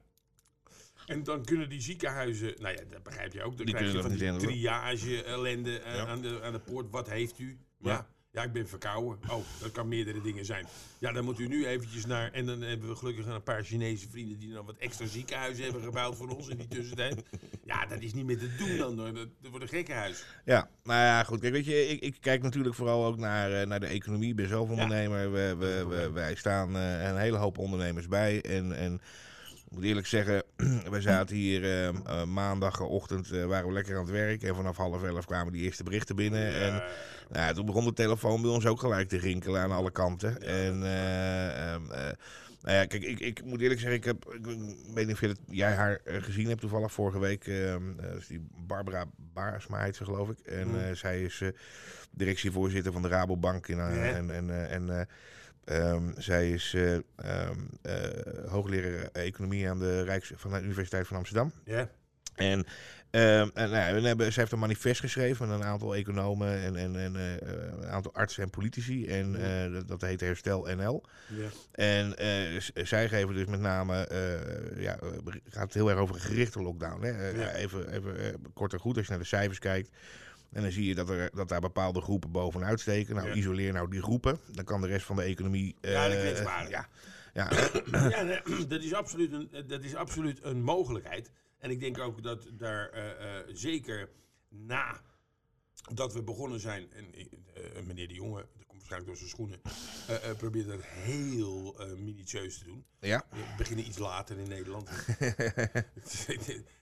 En 1.11 1.23
dan 1.23 1.43
kunnen 1.45 1.69
die 1.69 1.81
ziekenhuizen, 1.81 2.53
nou 2.59 2.75
ja, 2.75 2.81
dat 2.91 3.03
begrijp 3.03 3.33
je 3.33 3.43
ook, 3.43 3.57
dan 3.57 3.65
Die 3.65 3.75
krijg 3.75 3.91
je 3.91 4.01
van 4.01 4.09
die 4.11 4.19
niet 4.19 4.29
handelen. 4.29 4.53
triage-ellende 4.55 5.79
eh, 5.79 5.95
Ja. 5.95 6.05
aan, 6.05 6.21
de, 6.21 6.39
aan 6.43 6.51
de 6.53 6.59
poort. 6.59 6.89
Wat 6.89 7.09
heeft 7.09 7.39
u? 7.39 7.57
Ja. 7.79 7.91
Ja. 7.91 8.07
ja. 8.31 8.43
ik 8.43 8.51
ben 8.51 8.67
verkouden. 8.67 9.29
Oh, 9.29 9.43
dat 9.61 9.71
kan 9.71 9.87
meerdere 9.87 10.21
dingen 10.21 10.45
zijn. 10.45 10.65
Ja, 10.99 11.11
dan 11.11 11.23
moet 11.25 11.39
u 11.39 11.47
nu 11.47 11.65
eventjes 11.65 12.05
naar... 12.05 12.31
En 12.31 12.45
dan 12.45 12.61
hebben 12.61 12.89
we 12.89 12.95
gelukkig 12.95 13.25
een 13.25 13.43
paar 13.43 13.63
Chinese 13.63 14.09
vrienden... 14.09 14.39
die 14.39 14.53
dan 14.53 14.65
wat 14.65 14.77
extra 14.77 15.05
ziekenhuizen 15.05 15.63
hebben 15.63 15.81
gebouwd 15.81 16.15
voor 16.17 16.27
ons 16.35 16.47
in 16.47 16.57
die 16.57 16.67
tussentijd. 16.67 17.21
Ja, 17.65 17.85
dat 17.85 18.01
is 18.01 18.13
niet 18.13 18.25
meer 18.25 18.37
te 18.37 18.55
doen 18.57 18.77
dan. 18.77 18.99
hoor. 18.99 19.13
Dat, 19.13 19.27
dat 19.41 19.49
wordt 19.51 19.65
een 19.65 19.77
gekkenhuis. 19.77 20.25
Ja, 20.45 20.69
nou 20.83 20.99
ja, 20.99 21.23
goed. 21.23 21.39
Kijk, 21.39 21.53
weet 21.53 21.65
je, 21.65 21.87
ik, 21.87 22.01
ik 22.01 22.15
kijk 22.19 22.41
natuurlijk 22.41 22.75
vooral 22.75 23.05
ook 23.05 23.17
naar, 23.17 23.51
eh, 23.61 23.67
naar 23.67 23.79
de 23.79 23.85
economie. 23.85 24.29
Ik 24.29 24.35
ben 24.35 24.47
zelf 24.47 24.69
ondernemer. 24.69 25.31
We, 25.31 25.55
we, 25.59 25.85
we, 25.87 26.11
wij 26.11 26.35
staan 26.35 26.75
eh, 26.75 27.03
een 27.09 27.17
hele 27.17 27.37
hoop 27.37 27.57
ondernemers 27.57 28.07
bij. 28.07 28.41
En, 28.41 28.77
en 28.77 29.01
ik 29.71 29.77
moet 29.77 29.85
eerlijk 29.85 30.07
zeggen, 30.07 30.43
we 30.91 31.01
zaten 31.01 31.35
hier 31.35 31.63
eh, 31.63 31.87
eh, 31.87 32.23
maandagochtend, 32.25 33.31
eh, 33.31 33.45
waren 33.45 33.67
we 33.67 33.73
lekker 33.73 33.95
aan 33.95 34.01
het 34.01 34.11
werk. 34.11 34.43
En 34.43 34.55
vanaf 34.55 34.77
half 34.77 35.03
elf 35.03 35.25
kwamen 35.25 35.53
die 35.53 35.61
eerste 35.63 35.83
berichten 35.83 36.15
binnen. 36.15 36.53
En 36.53 36.83
nou, 37.29 37.53
toen 37.53 37.65
begon 37.65 37.85
de 37.85 37.93
telefoon 37.93 38.41
bij 38.41 38.51
ons 38.51 38.65
ook 38.65 38.79
gelijk 38.79 39.09
te 39.09 39.17
rinkelen 39.17 39.61
aan 39.61 39.71
alle 39.71 39.91
kanten. 39.91 40.41
En 40.41 40.83
eh, 40.83 41.73
ehm, 41.73 41.91
eh, 41.91 42.11
nou 42.61 42.75
ja, 42.77 42.85
kijk, 42.85 43.03
ik, 43.03 43.19
ik 43.19 43.43
moet 43.45 43.61
eerlijk 43.61 43.79
zeggen, 43.79 43.97
ik, 43.97 44.03
heb, 44.05 44.33
ik 44.33 44.45
weet 44.93 45.05
niet 45.05 45.15
of 45.15 45.21
je 45.21 45.27
het, 45.27 45.39
jij 45.49 45.73
haar 45.73 46.01
gezien 46.05 46.47
hebt 46.47 46.61
toevallig 46.61 46.91
vorige 46.91 47.19
week. 47.19 47.47
ehm, 47.47 47.99
eh, 47.99 48.05
dat 48.11 48.17
is 48.19 48.27
die 48.27 48.47
Barbara 48.67 49.05
Baarsma 49.33 49.83
heet 49.83 49.95
ze 49.95 50.03
geloof 50.05 50.29
ik. 50.29 50.39
En 50.39 50.87
eh, 50.87 50.95
zij 50.95 51.21
is 51.21 51.41
directievoorzitter 52.11 52.91
van 52.93 53.01
de 53.01 53.07
Rabobank. 53.07 53.67
In, 53.67 53.77
Ja. 53.77 53.91
En, 53.91 54.31
en, 54.31 54.69
en 54.69 55.07
eh, 55.71 55.89
ehm, 55.89 56.11
zij 56.17 56.51
is 56.51 56.73
eh, 56.73 56.93
ehm, 57.15 57.59
eh, 57.81 58.49
hoogleraar 58.49 59.09
economie 59.11 59.69
aan 59.69 59.79
de 59.79 60.03
Rijks, 60.03 60.31
van 60.35 60.51
de 60.51 60.61
Universiteit 60.61 61.07
van 61.07 61.17
Amsterdam. 61.17 61.51
ja. 61.65 61.89
En, 62.35 62.65
ehm, 63.09 63.49
en 63.53 63.69
nou, 63.69 64.01
we 64.01 64.07
hebben, 64.07 64.33
ze 64.33 64.39
heeft 64.39 64.51
een 64.51 64.59
manifest 64.59 64.99
geschreven 64.99 65.47
met 65.47 65.59
een 65.59 65.65
aantal 65.65 65.95
economen 65.95 66.59
en, 66.59 66.75
en, 66.75 66.95
en 66.95 67.15
eh, 67.15 67.47
een 67.81 67.87
aantal 67.87 68.13
artsen 68.13 68.43
en 68.43 68.49
politici. 68.49 69.07
En 69.07 69.31
dat, 69.73 69.87
dat 69.87 70.01
heet 70.01 70.21
Herstel 70.21 70.67
NL. 70.75 71.03
ja. 71.27 71.47
En 71.71 72.13
zij 72.87 73.09
geven 73.09 73.35
dus 73.35 73.45
met 73.45 73.59
name, 73.59 74.07
ja, 74.77 74.99
gaat 75.49 75.63
het 75.63 75.73
heel 75.73 75.89
erg 75.89 75.99
over 75.99 76.15
een 76.15 76.21
gerichte 76.21 76.61
lockdown. 76.61 77.03
Hè? 77.03 77.53
Even, 77.53 77.93
even 77.93 78.41
kort 78.53 78.73
en 78.73 78.79
goed, 78.79 78.97
als 78.97 79.05
je 79.05 79.11
naar 79.11 79.21
de 79.21 79.27
cijfers 79.27 79.59
kijkt. 79.59 79.89
En 80.51 80.61
dan 80.61 80.71
zie 80.71 80.85
je 80.85 80.95
dat, 80.95 81.09
er, 81.09 81.29
dat 81.33 81.49
daar 81.49 81.61
bepaalde 81.61 82.01
groepen 82.01 82.31
bovenuit 82.31 82.79
steken. 82.79 83.15
Nou, 83.15 83.27
Ja. 83.27 83.33
isoleer 83.33 83.73
nou 83.73 83.89
die 83.89 84.01
groepen. 84.01 84.39
Dan 84.51 84.65
kan 84.65 84.81
de 84.81 84.87
rest 84.87 85.05
van 85.05 85.15
de 85.15 85.21
economie... 85.21 85.75
Ja, 85.81 86.07
de 86.07 86.15
eh, 86.15 86.43
ja, 86.69 86.87
ja, 87.33 87.49
ja, 88.09 88.41
dat 88.67 88.83
is, 88.83 88.93
absoluut 88.93 89.31
een, 89.31 89.49
dat 89.67 89.83
is 89.83 89.95
absoluut 89.95 90.43
een 90.43 90.63
mogelijkheid. 90.63 91.31
En 91.57 91.69
ik 91.69 91.79
denk 91.79 91.99
ook 91.99 92.23
dat 92.23 92.47
daar 92.53 92.89
eh, 92.89 93.37
eh, 93.39 93.45
zeker 93.53 94.09
na 94.49 95.01
dat 95.93 96.13
we 96.13 96.23
begonnen 96.23 96.59
zijn, 96.59 96.91
en 96.93 97.87
meneer 97.87 98.07
de 98.07 98.13
Jonge, 98.13 98.45
door 98.99 99.17
zijn 99.17 99.29
schoenen, 99.29 99.61
eh, 100.07 100.15
eh, 100.15 100.37
probeert 100.37 100.67
dat 100.67 100.79
heel 100.83 101.75
eh, 101.79 101.85
minutieus 101.97 102.57
te 102.57 102.63
doen. 102.65 102.85
ja. 102.99 103.23
We 103.31 103.37
beginnen 103.57 103.85
iets 103.87 103.97
later 103.97 104.37
in 104.37 104.47
Nederland. 104.49 104.89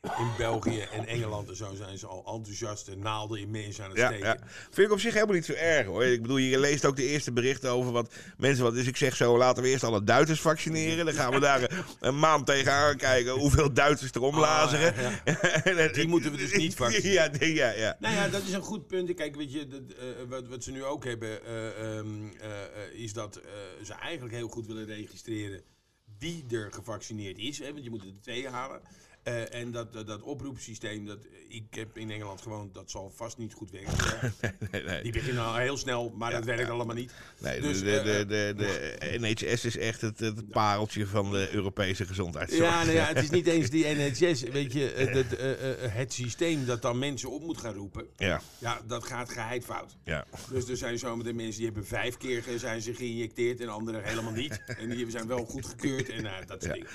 in 0.01 0.32
België 0.38 0.80
en 0.80 1.06
Engeland 1.08 1.50
en 1.50 1.56
zo 1.56 1.75
zijn 1.75 1.98
ze 1.98 2.08
al 2.08 2.34
enthousiast 2.36 2.88
en 2.88 3.00
naalden 3.00 3.39
in 3.39 3.50
mensen 3.51 3.84
aan 3.84 3.89
het 3.89 4.00
Ja, 4.00 4.08
steken. 4.08 4.25
ja. 4.28 4.38
Vind 4.72 4.88
ik 4.88 4.92
op 4.94 5.00
zich 5.00 5.13
helemaal 5.13 5.36
niet 5.36 5.46
zo 5.46 5.54
erg 5.54 5.86
hoor. 5.86 6.06
Ik 6.06 6.22
bedoel, 6.22 6.38
je 6.38 6.60
leest 6.60 6.86
ook 6.86 6.96
de 6.96 7.04
eerste 7.06 7.32
berichten 7.32 7.70
over 7.70 7.92
wat 7.92 8.13
mensen. 8.38 8.63
Wat, 8.63 8.74
dus 8.74 8.88
ik 8.88 8.98
zeg 8.98 9.16
zo: 9.16 9.38
laten 9.38 9.63
we 9.63 9.70
eerst 9.70 9.84
alle 9.84 10.04
Duitsers 10.04 10.42
vaccineren. 10.42 11.06
Dan 11.06 11.13
gaan 11.13 11.32
we 11.34 11.39
daar 11.39 11.86
een, 12.00 12.20
maand 12.20 12.46
tegenaan 12.46 12.98
kijken 12.98 13.32
hoeveel 13.34 13.74
Duitsers 13.74 14.12
er 14.12 14.22
omlazeren. 14.22 14.94
Ah, 14.96 15.01
ja. 15.25 15.63
En- 15.63 15.94
Die 16.00 16.08
moeten 16.08 16.32
we 16.32 16.38
dus 16.38 16.54
niet 16.56 16.75
vaccineren. 16.75 17.32
Ja, 17.39 17.46
ja, 17.46 17.72
ja. 17.72 17.98
Nou 18.00 18.16
ja, 18.16 18.28
dat 18.28 18.42
is 18.44 18.54
een 18.54 18.62
goed 18.62 18.88
punt. 18.88 19.13
Kijk, 19.13 19.36
weet 19.36 19.51
je, 19.51 19.68
dat, 19.68 19.82
wat, 20.30 20.48
wat 20.48 20.63
ze 20.63 20.72
nu 20.72 20.84
ook 20.84 21.06
hebben, 21.06 21.39
ehm, 22.00 22.29
eh, 22.41 22.63
eh, 22.63 22.94
is 22.94 23.13
dat 23.13 23.36
eh, 23.36 23.51
ze 23.84 23.94
eigenlijk 23.94 24.36
heel 24.36 24.48
goed 24.48 24.68
willen 24.68 24.86
registreren 24.86 25.63
wie 26.18 26.46
er 26.50 26.72
gevaccineerd 26.72 27.38
is. 27.38 27.60
Hè, 27.60 27.72
want 27.72 27.84
je 27.84 27.89
moet 27.89 28.01
er 28.03 28.22
twee 28.22 28.48
halen. 28.48 28.82
Eh, 29.24 29.54
en 29.54 29.72
dat, 29.72 29.94
dat, 29.94 30.08
dat 30.08 30.22
oproepsysteem, 30.22 31.06
dat, 31.06 31.18
ik 31.48 31.64
heb 31.70 31.98
in 31.98 32.12
Engeland 32.12 32.42
gewoond, 32.42 32.74
dat 32.74 32.92
zal 32.92 33.12
vast 33.16 33.38
niet 33.38 33.54
goed 33.54 33.72
werken. 33.72 33.94
Nee, 34.72 34.84
nee. 34.84 35.04
Die 35.04 35.12
beginnen 35.12 35.44
al 35.46 35.56
heel 35.56 35.78
snel, 35.78 36.14
maar 36.18 36.32
dat 36.32 36.46
werkt 36.46 36.70
allemaal 36.70 36.96
niet. 36.96 37.14
Nee, 37.40 37.62
Dus, 37.62 37.80
de, 37.80 37.86
de, 37.86 38.00
eh, 38.00 38.04
de, 38.04 38.54
de, 38.58 38.96
de 39.00 39.18
NHS 39.20 39.66
is 39.66 39.78
echt 39.78 40.02
het, 40.02 40.20
het 40.20 40.50
pareltje 40.50 41.08
van 41.08 41.32
de 41.32 41.50
Europese 41.52 42.06
gezondheidszorg. 42.06 42.64
Ja, 42.64 42.84
nou 42.84 42.96
ja, 42.96 43.06
het 43.06 43.24
is 43.24 43.30
niet 43.30 43.48
eens 43.48 43.70
die 43.70 43.86
NHS. 43.96 44.42
Weet 44.42 44.74
je, 44.74 44.94
het, 44.96 45.14
het, 45.14 45.36
eh, 45.36 45.72
eh, 45.72 45.92
het 45.94 46.14
systeem 46.14 46.66
dat 46.66 46.82
dan 46.82 47.00
mensen 47.00 47.32
op 47.32 47.44
moet 47.44 47.58
gaan 47.58 47.74
roepen, 47.74 48.08
ja, 48.18 48.42
ja, 48.58 48.82
dat 48.88 49.04
gaat 49.04 49.30
geheid 49.30 49.66
fout. 49.66 49.98
ja. 50.04 50.26
Dus 50.50 50.70
er 50.70 50.78
zijn 50.78 51.00
zometeen 51.00 51.36
mensen 51.36 51.58
die 51.58 51.66
hebben 51.66 51.86
vijf 51.86 52.18
keer 52.18 52.44
zijn 52.58 52.82
ze 52.82 52.94
geïnjecteerd 52.94 53.60
en 53.60 53.70
anderen 53.70 54.04
helemaal 54.04 54.32
niet. 54.32 54.62
En 54.80 54.90
die 54.90 55.12
zijn 55.12 55.28
wel 55.28 55.46
goedgekeurd 55.46 56.10
en 56.10 56.24
dat 56.48 56.64
soort 56.64 56.74
dingen. 56.74 56.88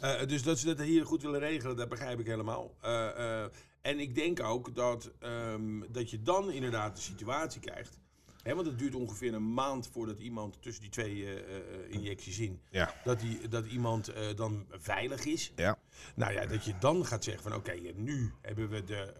Eh, 0.00 0.26
dus 0.26 0.42
dat 0.42 0.58
ze 0.58 0.66
dat 0.66 0.86
hier 0.86 1.06
goed 1.06 1.22
willen 1.22 1.40
regelen, 1.40 1.69
dat 1.76 1.88
begrijp 1.88 2.20
ik 2.20 2.26
helemaal. 2.26 2.74
Eh, 2.80 3.42
eh, 3.44 3.50
en 3.80 3.98
ik 3.98 4.14
denk 4.14 4.42
ook 4.42 4.74
dat, 4.74 5.10
ehm, 5.18 5.80
dat 5.90 6.10
je 6.10 6.22
dan 6.22 6.50
inderdaad 6.50 6.96
de 6.96 7.02
situatie 7.02 7.60
krijgt. 7.60 7.98
Hè, 8.42 8.54
want 8.54 8.66
het 8.66 8.78
duurt 8.78 8.94
ongeveer 8.94 9.34
een 9.34 9.54
maand 9.54 9.88
voordat 9.92 10.18
iemand 10.20 10.62
tussen 10.62 10.82
die 10.82 10.90
twee 10.92 11.34
eh, 11.34 11.54
injecties 11.88 12.38
in, 12.38 12.60
Ja. 12.70 12.94
dat, 13.04 13.20
die, 13.20 13.48
dat 13.48 13.66
iemand 13.66 14.12
dan 14.36 14.66
veilig 14.70 15.24
is. 15.24 15.52
Ja. 15.56 15.78
Nou 16.14 16.32
ja, 16.32 16.46
dat 16.46 16.64
je 16.64 16.78
dan 16.78 17.06
gaat 17.06 17.24
zeggen 17.24 17.42
van 17.42 17.54
oké, 17.54 17.72
nu 17.94 18.32
hebben 18.40 18.68
we 18.68 18.84
de 18.84 19.12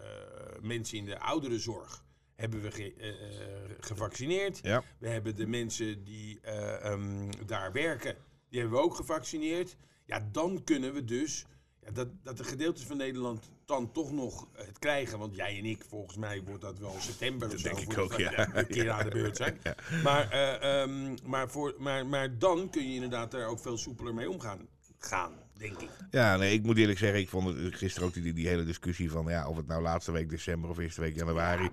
mensen 0.63 0.99
in 0.99 1.05
de 1.05 1.19
ouderenzorg 1.19 2.05
hebben 2.35 2.61
we 2.63 2.71
ge- 2.71 3.77
gevaccineerd. 3.81 4.59
Ja. 4.63 4.83
We 4.99 5.09
hebben 5.09 5.37
de 5.37 5.47
mensen 5.47 6.05
die 6.05 6.41
eh, 6.41 6.85
ehm, 6.85 7.31
daar 7.47 7.73
werken, 7.73 8.17
die 8.49 8.61
hebben 8.61 8.79
we 8.79 8.85
ook 8.85 8.95
gevaccineerd. 8.95 9.77
Ja, 10.05 10.29
dan 10.33 10.65
kunnen 10.65 10.93
we 10.95 11.05
dus, 11.05 11.47
ja, 11.85 11.91
dat, 11.93 12.09
dat 12.23 12.37
de 12.37 12.45
gedeeltes 12.45 12.83
van 12.85 12.97
Nederland 12.97 13.51
dan 13.65 13.93
toch 13.93 14.13
nog 14.13 14.49
het 14.53 14.79
krijgen. 14.79 15.19
Want 15.19 15.37
jij 15.37 15.59
en 15.59 15.65
ik, 15.65 15.85
volgens 15.89 16.17
mij 16.17 16.43
wordt 16.43 16.63
dat 16.63 16.79
wel 16.79 16.95
september 16.99 17.49
of 17.53 17.59
zo. 17.61 17.69
denk 17.75 17.79
ik 17.93 17.99
ook, 17.99 18.13
ja. 18.19 18.55
Een 18.57 18.67
keer 18.67 18.91
aan 18.91 19.05
de 19.05 19.11
beurt 19.11 19.37
zijn. 19.37 19.59
Maar, 20.05 20.31
eh, 20.31 20.83
ehm, 20.83 21.17
maar, 21.25 21.51
voor, 21.51 21.75
maar, 21.79 22.07
maar 22.07 22.39
dan 22.39 22.71
kun 22.71 22.89
je 22.89 22.95
inderdaad 22.95 23.31
daar 23.31 23.47
ook 23.47 23.59
veel 23.61 23.79
soepeler 23.79 24.15
mee 24.15 24.31
omgaan. 24.31 24.69
Gaan, 25.03 25.33
denk 25.59 25.81
ik. 25.81 25.89
Ja, 26.11 26.37
nee, 26.37 26.53
ik 26.53 26.63
moet 26.63 26.77
eerlijk 26.77 26.99
zeggen, 26.99 27.21
ik 27.21 27.29
vond 27.29 27.57
het 27.59 27.75
gisteren 27.75 28.09
ook 28.09 28.15
die, 28.15 28.33
die 28.33 28.49
hele 28.49 28.65
discussie 28.65 29.11
van 29.11 29.25
ja, 29.29 29.49
of 29.49 29.57
het 29.57 29.67
nou 29.67 29.83
laatste 29.83 30.13
week 30.13 30.29
december 30.31 30.71
of 30.71 30.79
eerste 30.79 31.01
week 31.01 31.15
januari. 31.17 31.69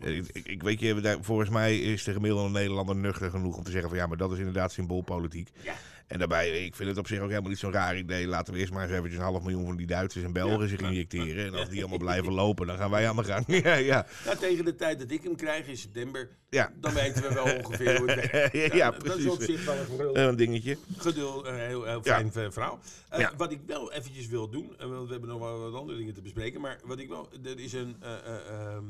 Eh, 0.00 0.16
Ik, 0.16 0.26
ik, 0.32 0.46
ik 0.46 0.62
weet 0.62 0.80
je, 0.80 1.00
daar- 1.00 1.18
volgens 1.24 1.50
mij 1.50 1.78
is 1.78 2.04
de 2.04 2.12
gemiddelde 2.12 2.50
Nederlander 2.50 2.96
nuchter 2.96 3.30
genoeg 3.30 3.56
om 3.56 3.62
te 3.62 3.70
zeggen 3.70 3.88
van 3.88 3.98
ja, 3.98 4.06
maar 4.06 4.16
dat 4.16 4.32
is 4.32 4.38
inderdaad 4.38 4.72
symboolpolitiek. 4.72 5.48
Ja. 5.62 5.74
En 6.08 6.18
daarbij, 6.18 6.64
ik 6.64 6.74
vind 6.74 6.88
het 6.88 6.98
op 6.98 7.06
zich 7.06 7.20
ook 7.20 7.28
helemaal 7.28 7.50
niet 7.50 7.58
zo'n 7.58 7.72
raar 7.72 7.96
idee. 7.98 8.26
Laten 8.26 8.52
we 8.54 8.58
eerst 8.60 8.72
maar 8.72 8.82
eens 8.82 8.92
eventjes 8.92 9.16
een 9.18 9.24
half 9.24 9.42
miljoen 9.42 9.66
van 9.66 9.76
die 9.76 9.86
Duitsers 9.86 10.24
en 10.24 10.32
Belgen 10.32 10.68
zich 10.68 10.80
injecteren. 10.80 11.46
En 11.46 11.54
als 11.54 11.68
die 11.68 11.78
allemaal 11.80 11.98
blijven 12.08 12.32
lopen, 12.32 12.66
dan 12.66 12.76
gaan 12.76 12.90
wij 12.90 13.08
aan 13.08 13.16
de 13.16 13.24
gang. 13.24 13.44
ja, 13.64 13.74
ja. 13.74 14.06
Nou, 14.24 14.36
tegen 14.36 14.64
de 14.64 14.74
tijd 14.74 14.98
dat 14.98 15.10
ik 15.10 15.22
hem 15.22 15.36
krijg 15.36 15.66
in 15.66 15.76
september, 15.76 16.28
Ja. 16.50 16.72
dan 16.80 16.92
weten 16.94 17.22
we 17.22 17.34
wel 17.34 17.54
ongeveer 17.64 17.98
hoe 17.98 18.10
het 18.10 18.30
werkt. 18.30 18.72
Ja, 18.74 18.90
Dat 18.90 19.04
is 19.04 19.12
precies. 19.12 19.26
op 19.30 19.42
zich 19.42 19.64
wel 19.64 20.16
een 20.16 20.36
dingetje. 20.36 20.78
geduld, 20.96 21.46
een 21.46 21.58
heel, 21.58 21.84
heel 21.84 22.00
Ja. 22.04 22.14
fijn 22.14 22.30
eh, 22.34 22.50
verhaal. 22.50 22.78
Eh, 23.08 23.20
Ja. 23.20 23.32
Wat 23.36 23.52
ik 23.52 23.60
wel 23.66 23.92
eventjes 23.92 24.26
wil 24.26 24.48
doen, 24.48 24.74
eh, 24.78 24.86
want 24.86 25.04
we 25.06 25.10
hebben 25.12 25.28
nog 25.30 25.38
wel 25.40 25.58
wat 25.70 25.80
andere 25.80 25.98
dingen 25.98 26.14
te 26.14 26.22
bespreken, 26.22 26.60
maar 26.60 26.78
wat 26.84 26.98
ik 26.98 27.08
wel, 27.08 27.28
er 27.44 27.58
is 27.60 27.72
een, 27.72 27.96
eh, 28.00 28.12
eh, 28.12 28.48
ehm, 28.48 28.84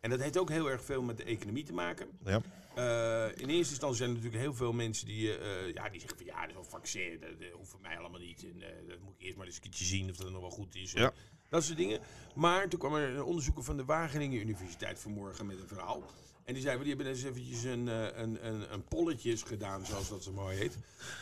en 0.00 0.10
dat 0.10 0.20
heeft 0.20 0.38
ook 0.38 0.50
heel 0.50 0.70
erg 0.70 0.84
veel 0.84 1.02
met 1.02 1.16
de 1.16 1.24
economie 1.24 1.64
te 1.64 1.72
maken. 1.72 2.06
Ja. 2.24 2.40
In 3.36 3.48
eerste 3.48 3.70
instantie 3.70 3.96
zijn 3.96 4.08
er 4.10 4.14
natuurlijk 4.16 4.42
heel 4.42 4.54
veel 4.54 4.72
mensen 4.72 5.06
die, 5.06 5.22
ja, 5.74 5.88
die 5.88 6.00
zeggen 6.00 6.16
van 6.18 6.26
ja, 6.26 6.46
een 6.56 6.64
vaccin, 6.64 7.20
dat, 7.20 7.40
dat 7.40 7.50
hoeft 7.50 7.70
voor 7.70 7.80
mij 7.80 7.98
allemaal 7.98 8.20
niet. 8.20 8.44
En, 8.44 8.62
eh, 8.62 8.88
dat 8.88 9.00
moet 9.00 9.14
ik 9.14 9.22
eerst 9.22 9.36
maar 9.36 9.46
eens 9.46 9.54
een 9.54 9.62
keertje 9.62 9.84
zien 9.84 10.10
of 10.10 10.16
dat 10.16 10.30
nog 10.30 10.40
wel 10.40 10.50
goed 10.50 10.74
is. 10.74 10.92
Ja. 10.92 11.12
Dat 11.48 11.64
soort 11.64 11.78
dingen. 11.78 12.00
Maar 12.34 12.68
toen 12.68 12.78
kwam 12.78 12.94
er 12.94 13.08
een 13.08 13.22
onderzoeker 13.22 13.64
van 13.64 13.76
de 13.76 13.84
Wageningen 13.84 14.40
Universiteit 14.40 14.98
vanmorgen 14.98 15.46
met 15.46 15.60
een 15.60 15.68
verhaal. 15.68 16.02
En 16.46 16.54
die 16.54 16.62
zei, 16.62 16.78
die 16.78 16.88
hebben 16.88 17.06
eens 17.06 17.22
eventjes 17.22 17.64
een, 17.64 17.88
eh, 17.88 18.04
een, 18.14 18.46
een, 18.46 18.72
een 18.72 18.84
polletjes 18.84 19.42
gedaan, 19.42 19.86
zoals 19.86 20.08
dat 20.08 20.22
zo 20.22 20.32
mooi 20.32 20.56
heet. 20.56 20.76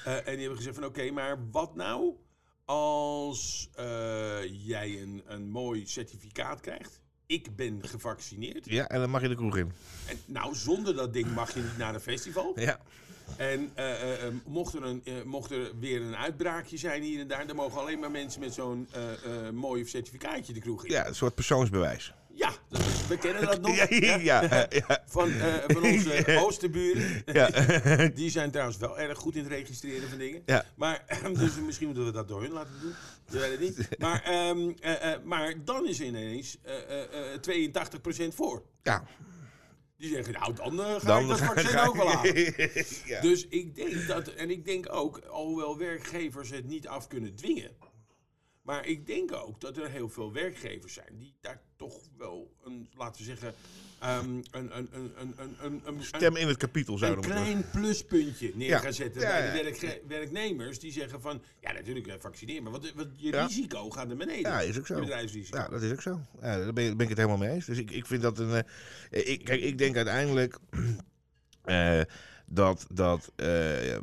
Eh, 0.05 0.17
en 0.17 0.25
die 0.25 0.39
hebben 0.39 0.57
gezegd 0.57 0.75
van 0.75 0.85
oké, 0.85 1.11
maar 1.11 1.51
wat 1.51 1.75
nou 1.75 2.15
als 2.65 3.69
eh, 3.75 4.67
jij 4.67 5.03
een, 5.03 5.23
een 5.27 5.51
mooi 5.51 5.87
certificaat 5.87 6.61
krijgt? 6.61 7.01
Ik 7.27 7.57
ben 7.57 7.89
gevaccineerd. 7.89 8.65
ja, 8.65 8.89
en 8.89 9.01
dan 9.01 9.11
mag 9.11 9.23
je 9.23 9.29
de 9.29 9.35
kroeg 9.35 9.57
in. 9.57 9.73
En, 10.07 10.19
nou, 10.27 10.55
zonder 10.55 10.95
dat 10.95 11.13
ding 11.13 11.35
mag 11.35 11.55
je 11.55 11.61
niet 11.61 11.77
naar 11.77 11.95
een 11.95 12.01
festival. 12.01 12.61
Ja. 12.61 12.81
En 13.37 13.71
eh, 13.75 13.93
eh, 14.03 14.27
eh, 14.27 14.33
mocht, 14.47 14.75
er 14.75 14.83
een, 14.85 15.03
mocht 15.25 15.51
er 15.51 15.71
weer 15.81 16.01
een 16.03 16.17
uitbraakje 16.17 16.77
zijn 16.77 17.03
hier 17.03 17.21
en 17.21 17.29
daar, 17.29 17.47
dan 17.47 17.57
mogen 17.57 17.81
alleen 17.81 17.99
maar 17.99 18.11
mensen 18.11 18.41
met 18.41 18.55
zo'n 18.55 18.89
mooi 19.53 19.85
certificaatje 19.87 20.53
de 20.53 20.61
kroeg 20.61 20.85
in. 20.85 20.91
ja, 20.93 21.07
een 21.07 21.15
soort 21.15 21.35
persoonsbewijs. 21.35 22.15
Ja, 22.37 22.53
dat 22.69 22.81
is- 22.81 23.07
we 23.07 23.19
kennen 23.19 23.43
dat 23.43 23.61
nog. 23.67 23.77
Ja, 23.77 23.87
ja, 23.89 24.17
ja, 24.17 24.41
ja. 24.89 25.03
Van, 25.07 25.31
van 25.67 25.83
onze 25.85 26.39
oosterburen. 26.39 27.23
Ja. 27.27 27.49
Die 28.09 28.31
zijn 28.31 28.51
trouwens 28.51 28.77
wel 28.79 28.99
erg 28.99 29.19
goed 29.19 29.35
in 29.37 29.43
het 29.43 29.53
registreren 29.53 30.09
van 30.09 30.19
dingen. 30.19 30.43
Ja. 30.47 30.65
Maar, 30.77 31.05
dus 31.33 31.51
misschien 31.67 31.87
moeten 31.87 32.05
we 32.05 32.11
dat 32.13 32.29
door 32.29 32.43
hun 32.43 32.53
laten 32.53 32.73
doen. 32.81 32.93
Dat 33.31 33.41
weet 33.41 33.53
ik 33.53 33.61
niet. 33.61 33.99
Maar, 33.99 34.23
ehm, 34.23 34.71
eh, 34.81 35.13
eh, 35.13 35.21
maar 35.25 35.55
dan 35.65 35.87
is 35.89 36.01
ineens 36.01 36.59
eh, 36.63 36.75
eh, 37.03 37.35
eh, 37.35 37.41
82% 37.41 38.35
voor. 38.35 38.63
ja. 38.83 39.05
Die 39.97 40.09
zeggen, 40.09 40.33
nou 40.33 40.55
dan 40.55 40.81
eh, 40.81 40.95
ga 40.95 41.07
Dan 41.07 41.23
ik 41.23 41.29
dat 41.29 41.39
vaccin 41.39 41.69
ga- 41.69 41.87
ook 41.87 41.97
wel 41.97 42.11
aan. 42.11 42.27
Ja. 43.07 43.21
Dus 43.21 43.47
ik 43.49 43.75
denk 43.75 44.07
dat, 44.07 44.29
en 44.29 44.51
ik 44.51 44.65
denk 44.65 44.93
ook, 44.93 45.19
alhoewel 45.19 45.79
werkgevers 45.79 46.51
het 46.51 46.65
niet 46.67 46.89
af 46.89 47.07
kunnen 47.07 47.35
dwingen. 47.35 47.77
Maar 48.63 48.87
ik 48.87 49.07
denk 49.07 49.33
ook 49.33 49.61
dat 49.61 49.77
er 49.77 49.91
heel 49.91 50.09
veel 50.09 50.33
werkgevers 50.33 50.93
zijn 50.93 51.19
die 51.19 51.35
daar 51.41 51.63
toch 51.77 52.01
wel 52.17 52.53
een, 52.63 52.89
laten 52.97 53.19
we 53.21 53.25
zeggen, 53.27 53.55
ehm, 54.05 54.29
een, 54.29 54.45
een, 54.53 54.89
een, 54.93 55.13
een, 55.17 55.35
een, 55.39 55.57
een, 55.63 55.81
een, 55.85 56.03
Stem 56.03 56.37
in 56.37 56.49
het 56.49 56.57
kapitel 56.57 56.93
een 56.93 56.99
zouden 56.99 57.25
moeten. 57.25 57.43
klein 57.43 57.65
pluspuntje 57.71 58.53
neer 58.55 58.79
gaan 58.79 58.93
zetten 58.93 59.21
Ja, 59.21 59.29
bij 59.53 59.63
de 59.63 60.01
werknemers. 60.09 60.79
Die 60.79 60.93
zeggen 60.93 61.21
van, 61.21 61.43
ja 61.61 61.73
natuurlijk 61.73 62.07
eh, 62.07 62.15
vaccineer, 62.19 62.63
maar 62.63 62.73
wat, 62.73 62.93
wat, 62.95 63.07
je 63.17 63.31
risico 63.31 63.91
gaat 63.91 64.07
naar 64.07 64.17
beneden. 64.17 64.51
Ja, 64.51 64.61
is 64.61 64.79
ook 64.79 64.87
zo. 64.87 65.01
Bedrijfsrisico. 65.01 65.59
Ja, 65.59 65.69
dat 65.69 65.83
is 65.83 65.93
ook 65.93 66.03
zo. 66.03 66.21
Ja, 66.41 66.59
daar 66.59 66.73
ben, 66.73 66.99
ik- 67.01 67.09
het 67.09 67.17
helemaal 67.17 67.39
mee 67.39 67.51
eens. 67.51 67.67
Dus 67.67 67.79
ik, 67.79 67.91
ik 67.91 68.07
vind 68.07 68.23
dat 68.23 68.39
een. 68.39 68.53
eh, 69.11 69.29
ik, 69.29 69.45
kijk, 69.45 69.61
ik 69.61 69.79
denk 69.79 69.97
uiteindelijk. 69.97 70.59
eh, 71.65 72.01
dat. 72.47 72.87
dat 72.91 73.33
eh, 73.37 73.95
eh, 73.95 74.03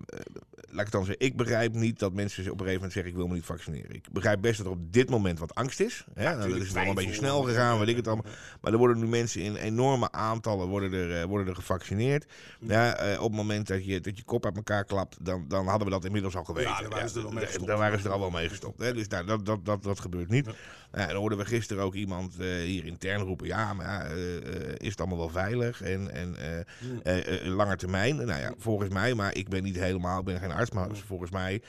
laat 0.70 0.80
ik 0.80 0.84
het 0.84 0.92
dan 0.92 1.06
zeggen. 1.06 1.26
Ik 1.26 1.36
begrijp 1.36 1.74
niet 1.74 2.00
dat 2.00 2.14
mensen 2.14 2.44
op 2.44 2.50
een 2.50 2.58
gegeven 2.58 2.74
moment 2.74 2.94
zeggen: 2.94 3.12
Ik 3.12 3.18
wil 3.18 3.28
me 3.28 3.34
niet 3.34 3.46
vaccineren. 3.46 3.96
Ik 3.96 4.06
begrijp 4.12 4.42
best 4.42 4.58
dat 4.58 4.66
er 4.66 4.72
op 4.72 4.94
dit 4.94 5.10
moment 5.10 5.40
wat 5.40 5.56
angst 5.56 5.80
is. 5.80 6.06
Hè? 6.14 6.24
Nou, 6.24 6.50
dat 6.50 6.58
is 6.58 6.64
het 6.64 6.74
wel 6.74 6.86
een 6.86 6.96
beetje 6.96 7.14
snel 7.14 7.42
gegaan, 7.42 7.80
weet 7.80 7.88
ik 7.88 7.96
het 7.96 8.08
allemaal. 8.08 8.32
Maar 8.62 8.72
er 8.72 8.78
worden 8.78 9.00
nu 9.00 9.08
mensen 9.08 9.42
in 9.42 9.56
enorme 9.56 10.12
aantallen 10.12 10.68
worden 10.68 10.94
er, 10.94 11.22
eh, 11.22 11.28
worden 11.28 11.48
er 11.48 11.56
gevaccineerd. 11.56 12.26
Ja, 12.60 12.96
eh, 12.96 13.22
op 13.22 13.28
het 13.28 13.38
moment 13.38 13.68
dat 13.68 13.86
je, 13.86 14.00
dat 14.00 14.18
je 14.18 14.24
kop 14.24 14.46
uit 14.46 14.56
elkaar 14.56 14.86
klapt, 14.86 15.18
dan, 15.22 15.46
dan 15.48 15.68
hadden 15.68 15.88
we 15.88 15.94
dat 15.94 16.06
inmiddels 16.06 16.36
al 16.36 16.44
geweten. 16.44 16.70
Ja, 16.72 16.80
daar 16.80 16.90
waren 16.90 17.10
ze 17.10 17.20
er 17.20 17.26
al 17.26 17.32
mee 17.32 17.46
gestopt. 17.46 17.68
Daar 17.68 17.78
waren 17.78 18.00
ze 18.00 18.08
er 18.08 18.14
al 18.14 18.20
wel 18.20 18.30
mee 18.30 18.50
gestopt. 18.50 18.80
Hè? 18.80 18.94
Dus 18.94 19.08
nou, 19.08 19.26
dat, 19.26 19.46
dat, 19.46 19.66
dat, 19.66 19.84
dat 19.84 20.00
gebeurt 20.00 20.30
niet. 20.30 20.46
Nou, 20.92 21.08
dan 21.08 21.16
hoorden 21.16 21.38
we 21.38 21.46
gisteren 21.46 21.84
ook 21.84 21.94
iemand 21.94 22.40
eh, 22.40 22.48
hier 22.48 22.86
intern 22.86 23.22
roepen: 23.22 23.48
ja, 23.48 23.74
maar 23.74 23.86
ja, 23.86 24.04
is 24.78 24.90
het 24.90 25.00
allemaal 25.00 25.18
wel 25.18 25.30
veilig 25.30 25.82
en, 25.82 26.12
en 26.12 26.36
eh, 27.04 27.48
langer 27.48 27.78
termijn? 27.78 28.16
Nou 28.16 28.40
ja, 28.40 28.54
volgens 28.58 28.90
mij, 28.90 29.14
maar 29.14 29.36
ik 29.36 29.50
ben 29.50 29.64
niet 29.64 29.80
helemaal, 29.80 30.20
ik 30.20 30.26
ben 30.26 30.40
geen 30.40 30.51
arts, 30.54 30.72
maar 30.72 30.88
volgens 31.06 31.32
mij. 31.32 31.62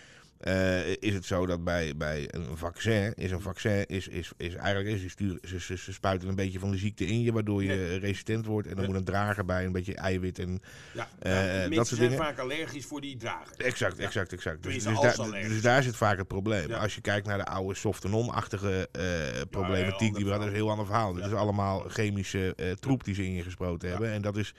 eh, 0.43 0.89
is 0.91 1.15
het 1.15 1.25
zo 1.25 1.47
dat 1.47 1.65
bij, 1.65 1.97
bij 1.97 2.29
een 2.31 2.57
vaccin, 2.57 3.15
is 3.15 3.31
een 3.31 3.41
vaccin, 3.41 3.87
is, 3.87 4.09
is, 4.09 4.31
is 4.37 4.55
eigenlijk, 4.55 5.03
is, 5.03 5.11
stuur, 5.11 5.39
ze, 5.43 5.61
ze, 5.61 5.77
ze 5.77 5.93
spuiten 5.93 6.29
een 6.29 6.35
beetje 6.35 6.59
van 6.59 6.71
de 6.71 6.77
ziekte 6.77 7.05
in 7.07 7.23
je, 7.23 7.33
waardoor 7.33 7.65
je 7.65 7.73
Ja. 7.75 7.99
resistent 7.99 8.47
wordt. 8.47 8.67
En 8.69 8.75
dan 8.75 8.83
Ja. 8.85 8.89
moet 8.91 8.99
een 8.99 9.05
drager 9.05 9.45
bij, 9.45 9.65
een 9.65 9.73
beetje 9.73 9.95
eiwit 9.95 10.39
en 10.39 10.61
Ja, 10.93 11.09
Eh, 11.19 11.33
dat 11.62 11.75
soort 11.75 11.87
zijn 11.89 12.01
dingen. 12.01 12.17
vaak 12.25 12.39
allergisch 12.39 12.85
voor 12.85 13.01
die 13.01 13.17
drager. 13.17 13.57
Exact, 13.57 13.99
exact, 13.99 14.33
exact. 14.33 14.62
Dus, 14.62 14.75
dus, 14.85 15.01
daar, 15.01 15.31
dus 15.49 15.62
daar 15.62 15.83
zit 15.83 15.97
vaak 15.97 16.19
het 16.19 16.29
probleem. 16.29 16.73
Als 16.73 16.95
je 16.95 17.01
kijkt 17.01 17.27
naar 17.27 17.39
de 17.39 17.47
oude 17.47 17.75
soft 17.75 18.05
en 18.05 18.12
on-achtige 18.12 18.89
eh, 18.93 19.03
problematiek, 19.51 20.15
die 20.15 20.25
we 20.25 20.31
hadden, 20.31 20.39
dat 20.39 20.41
is 20.41 20.47
een 20.47 20.55
heel 20.55 20.71
ander 20.71 20.87
verhaal. 20.87 21.15
Het 21.15 21.25
Ja. 21.25 21.31
is 21.31 21.37
allemaal 21.37 21.85
chemische 21.89 22.55
troep 22.81 23.05
die 23.05 23.15
ze 23.15 23.25
in 23.25 23.33
je 23.35 23.43
gesproten 23.43 23.89
Ja. 23.89 23.95
hebben. 23.95 24.12
En 24.12 24.23
dat 24.23 24.37
is, 24.37 24.55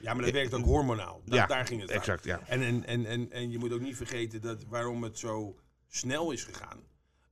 Ja, 0.00 0.14
maar 0.14 0.24
dat 0.24 0.32
werkt 0.32 0.54
ook 0.54 0.64
hormonaal. 0.64 1.22
Ja, 1.24 1.46
daar 1.46 1.66
ging 1.66 1.80
het 1.80 1.90
exact, 1.90 2.24
ja. 2.24 2.40
En, 2.46 2.62
en, 2.62 2.84
en, 2.84 3.06
en, 3.06 3.30
en 3.32 3.50
je 3.50 3.58
moet 3.58 3.72
ook 3.72 3.80
niet 3.80 3.96
vergeten 3.96 4.40
dat 4.40 4.64
waarom 4.68 5.02
het 5.02 5.18
zo 5.18 5.56
snel 5.88 6.30
is 6.30 6.44
gegaan. 6.44 6.82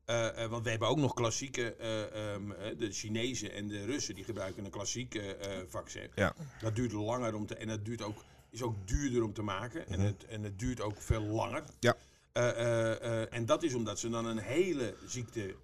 Eh, 0.05 0.43
eh, 0.45 0.51
want 0.51 0.65
we 0.65 0.71
hebben 0.71 0.89
ook 0.89 0.97
nog 0.97 1.15
klassieke, 1.15 1.75
eh, 1.75 2.35
eh, 2.35 2.41
de 2.79 2.91
Chinezen 2.91 3.53
en 3.53 3.69
de 3.69 3.85
Russen, 3.85 4.15
die 4.15 4.25
gebruiken 4.25 4.65
een 4.65 4.71
klassieke 4.71 5.37
eh, 5.37 5.57
vaccin. 5.69 6.11
Ja. 6.15 6.35
Dat 6.61 6.77
duurt 6.77 6.93
langer 6.93 7.35
om 7.35 7.47
te, 7.47 7.55
en 7.57 7.69
dat 7.69 7.85
duurt 7.85 8.03
ook, 8.03 8.25
is 8.51 8.63
ook 8.63 8.89
duurder 8.89 9.23
om 9.23 9.33
te 9.33 9.43
maken. 9.43 9.89
En, 9.89 10.01
het, 10.01 10.25
en 10.25 10.43
het 10.43 10.59
duurt 10.59 10.81
ook 10.81 11.03
veel 11.03 11.23
langer. 11.23 11.61
Mhm. 11.63 11.71
Ja. 11.81 11.97
Eh, 12.37 12.49
eh, 12.49 13.23
eh, 13.23 13.27
en 13.31 13.47
dat 13.47 13.63
is 13.63 13.75
omdat 13.75 13.99
ze 13.99 14.09
dan 14.09 14.27
een 14.27 14.39
hele 14.39 14.95
ziekte 15.07 15.55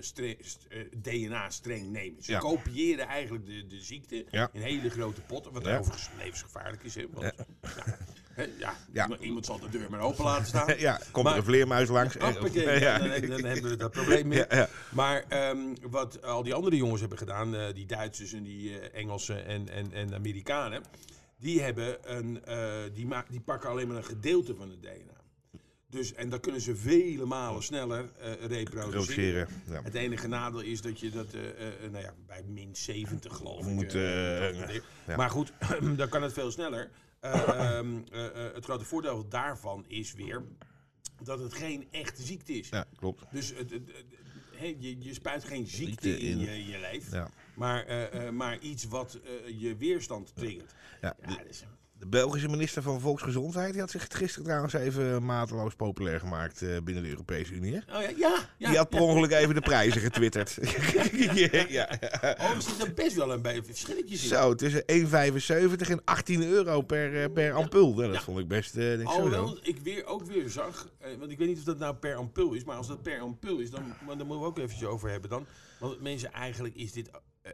stre- 0.00 0.36
st- 0.40 0.66
DNA-streng 1.02 1.90
nemen. 1.90 2.22
Ze 2.22 2.32
Ja. 2.32 2.38
kopiëren 2.38 3.06
eigenlijk 3.06 3.46
de, 3.46 3.66
de 3.66 3.80
ziekte 3.80 4.24
Ja. 4.30 4.48
in 4.52 4.60
hele 4.60 4.90
grote 4.90 5.20
potten, 5.20 5.52
wat 5.52 5.66
overigens 5.68 6.08
levensgevaarlijk 6.18 6.82
is. 6.82 6.94
Hè, 6.94 7.04
want, 7.12 7.32
ja. 8.36 8.44
ja, 8.58 8.74
Ja. 8.92 9.18
Iemand, 9.20 9.46
zal 9.46 9.58
de 9.58 9.68
deur 9.68 9.90
maar 9.90 10.00
open 10.00 10.24
laten 10.24 10.46
staan. 10.46 10.78
ja, 10.78 11.00
komt 11.10 11.24
Maar- 11.24 11.32
er 11.32 11.38
een 11.38 11.44
vleermuis 11.44 11.88
langs. 11.88 12.14
ja. 12.14 12.30
dan, 12.30 13.20
dan 13.28 13.44
hebben 13.44 13.70
we 13.70 13.76
dat 13.76 13.90
probleem 13.90 14.28
meer. 14.28 14.46
Ja, 14.54 14.56
ja. 14.56 14.68
Maar 14.90 15.24
ehm, 15.28 15.58
wat 15.90 16.22
al 16.22 16.42
die 16.42 16.54
andere 16.54 16.76
jongens 16.76 17.00
hebben 17.00 17.18
gedaan, 17.18 17.72
die 17.74 17.86
Duitsers 17.86 18.32
en 18.32 18.42
die 18.42 18.78
Engelsen 18.80 19.46
en, 19.46 19.68
en, 19.68 19.92
en 19.92 20.14
Amerikanen, 20.14 20.82
die, 21.38 21.60
hebben 21.62 22.16
een, 22.16 22.44
eh, 22.44 22.74
die, 22.94 23.08
die 23.28 23.40
pakken 23.40 23.70
alleen 23.70 23.88
maar 23.88 23.96
een 23.96 24.04
gedeelte 24.04 24.54
van 24.54 24.70
het 24.70 24.82
DNA. 24.82 25.16
Dus, 25.90 26.14
en 26.14 26.28
dan 26.28 26.40
kunnen 26.40 26.60
ze 26.60 26.76
vele 26.76 27.24
malen 27.24 27.62
sneller 27.62 28.10
eh, 28.18 28.32
reproduceren. 28.32 28.90
Produceren. 28.90 29.48
Ja. 29.70 29.82
Het 29.82 29.94
enige 29.94 30.28
nadeel 30.28 30.60
is 30.60 30.80
dat 30.80 31.00
je 31.00 31.10
dat 31.10 31.32
eh, 31.32 31.48
eh, 31.84 31.90
nou 31.90 32.04
ja, 32.04 32.14
bij 32.26 32.42
min 32.42 32.76
70 32.76 33.36
geloof 33.36 33.66
ik. 33.66 33.72
Moet, 33.72 33.90
dat- 33.92 34.82
ja. 35.06 35.16
Maar 35.16 35.30
goed, 35.30 35.52
dan 35.96 36.08
kan 36.08 36.22
het 36.22 36.32
veel 36.32 36.50
sneller. 36.50 36.90
Eh, 37.20 37.32
ehm, 37.48 37.98
eh, 38.12 38.26
eh, 38.46 38.54
het 38.54 38.64
grote 38.64 38.84
voordeel 38.84 39.28
daarvan 39.28 39.84
is 39.88 40.12
weer 40.12 40.42
dat 41.22 41.38
het 41.38 41.54
geen 41.54 41.88
echte 41.90 42.22
ziekte 42.22 42.52
is. 42.52 42.68
ja, 42.68 42.84
klopt. 42.96 43.24
Dus 43.32 43.48
het, 43.48 43.70
het- 43.70 43.86
het- 43.86 44.04
hè, 44.56 44.76
je, 44.78 45.02
je 45.02 45.14
spuit 45.14 45.44
geen 45.44 45.66
ziekte 45.66 46.18
in 46.18 46.38
je, 46.38 46.66
je 46.66 46.78
lijf, 46.78 47.08
maar, 47.54 48.08
maar 48.32 48.58
iets 48.58 48.84
wat 48.84 49.18
je 49.58 49.76
weerstand 49.76 50.32
triggert. 50.34 50.74
Ja, 51.00 51.16
Ja, 51.28 51.42
dus, 51.46 51.64
De 51.98 52.06
Belgische 52.06 52.48
minister 52.48 52.82
van 52.82 53.00
Volksgezondheid 53.00 53.72
die 53.72 53.80
had 53.80 53.90
zich 53.90 54.06
gisteren 54.10 54.44
trouwens 54.44 54.72
even 54.72 55.24
mateloos 55.24 55.74
populair 55.74 56.20
gemaakt 56.20 56.62
eh, 56.62 56.76
binnen 56.84 57.02
de 57.02 57.08
Europese 57.08 57.54
Unie. 57.54 57.72
hè? 57.72 57.96
Oh 57.96 58.02
ja, 58.02 58.08
ja. 58.16 58.48
ja 58.58 58.68
Die 58.68 58.78
had 58.78 58.88
per 58.88 59.00
ongeluk 59.00 59.30
even 59.30 59.54
de 59.54 59.60
prijzen 59.60 60.00
getwitterd. 60.00 60.58
ja. 61.68 61.88
Oh, 62.22 62.50
er 62.50 62.62
zit 62.62 62.82
er 62.82 62.94
best 62.94 63.16
wel 63.16 63.32
een 63.32 63.42
beetje 63.42 63.64
verschilletjes 63.64 64.22
in. 64.22 64.28
Zo, 64.28 64.54
tussen 64.54 64.82
1,75 65.82 65.90
en 65.90 66.04
18 66.04 66.42
euro 66.42 66.82
per, 66.82 67.22
eh, 67.22 67.32
per 67.32 67.52
ampul. 67.52 67.94
Dat 67.94 68.22
vond 68.22 68.38
ik 68.38 68.48
best 68.48 68.74
niks 68.74 69.02
zo. 69.02 69.08
Alhoewel 69.08 69.58
ik 69.62 69.78
weer, 69.82 70.06
ook 70.06 70.24
weer 70.24 70.50
zag, 70.50 70.88
eh, 70.98 71.10
want 71.18 71.30
ik 71.30 71.38
weet 71.38 71.48
niet 71.48 71.58
of 71.58 71.64
dat 71.64 71.78
nou 71.78 71.94
per 71.94 72.14
ampul 72.14 72.52
is, 72.52 72.64
maar 72.64 72.76
als 72.76 72.88
dat 72.88 73.02
per 73.02 73.20
ampul 73.20 73.58
is, 73.58 73.70
dan, 73.70 73.82
daar 74.06 74.16
moeten 74.16 74.28
we 74.28 74.44
ook 74.44 74.58
eventjes 74.58 74.88
over 74.88 75.10
hebben 75.10 75.30
dan. 75.30 75.46
Want 75.78 76.00
mensen, 76.00 76.32
eigenlijk 76.32 76.74
is 76.74 76.92
dit, 76.92 77.10
eh, 77.42 77.52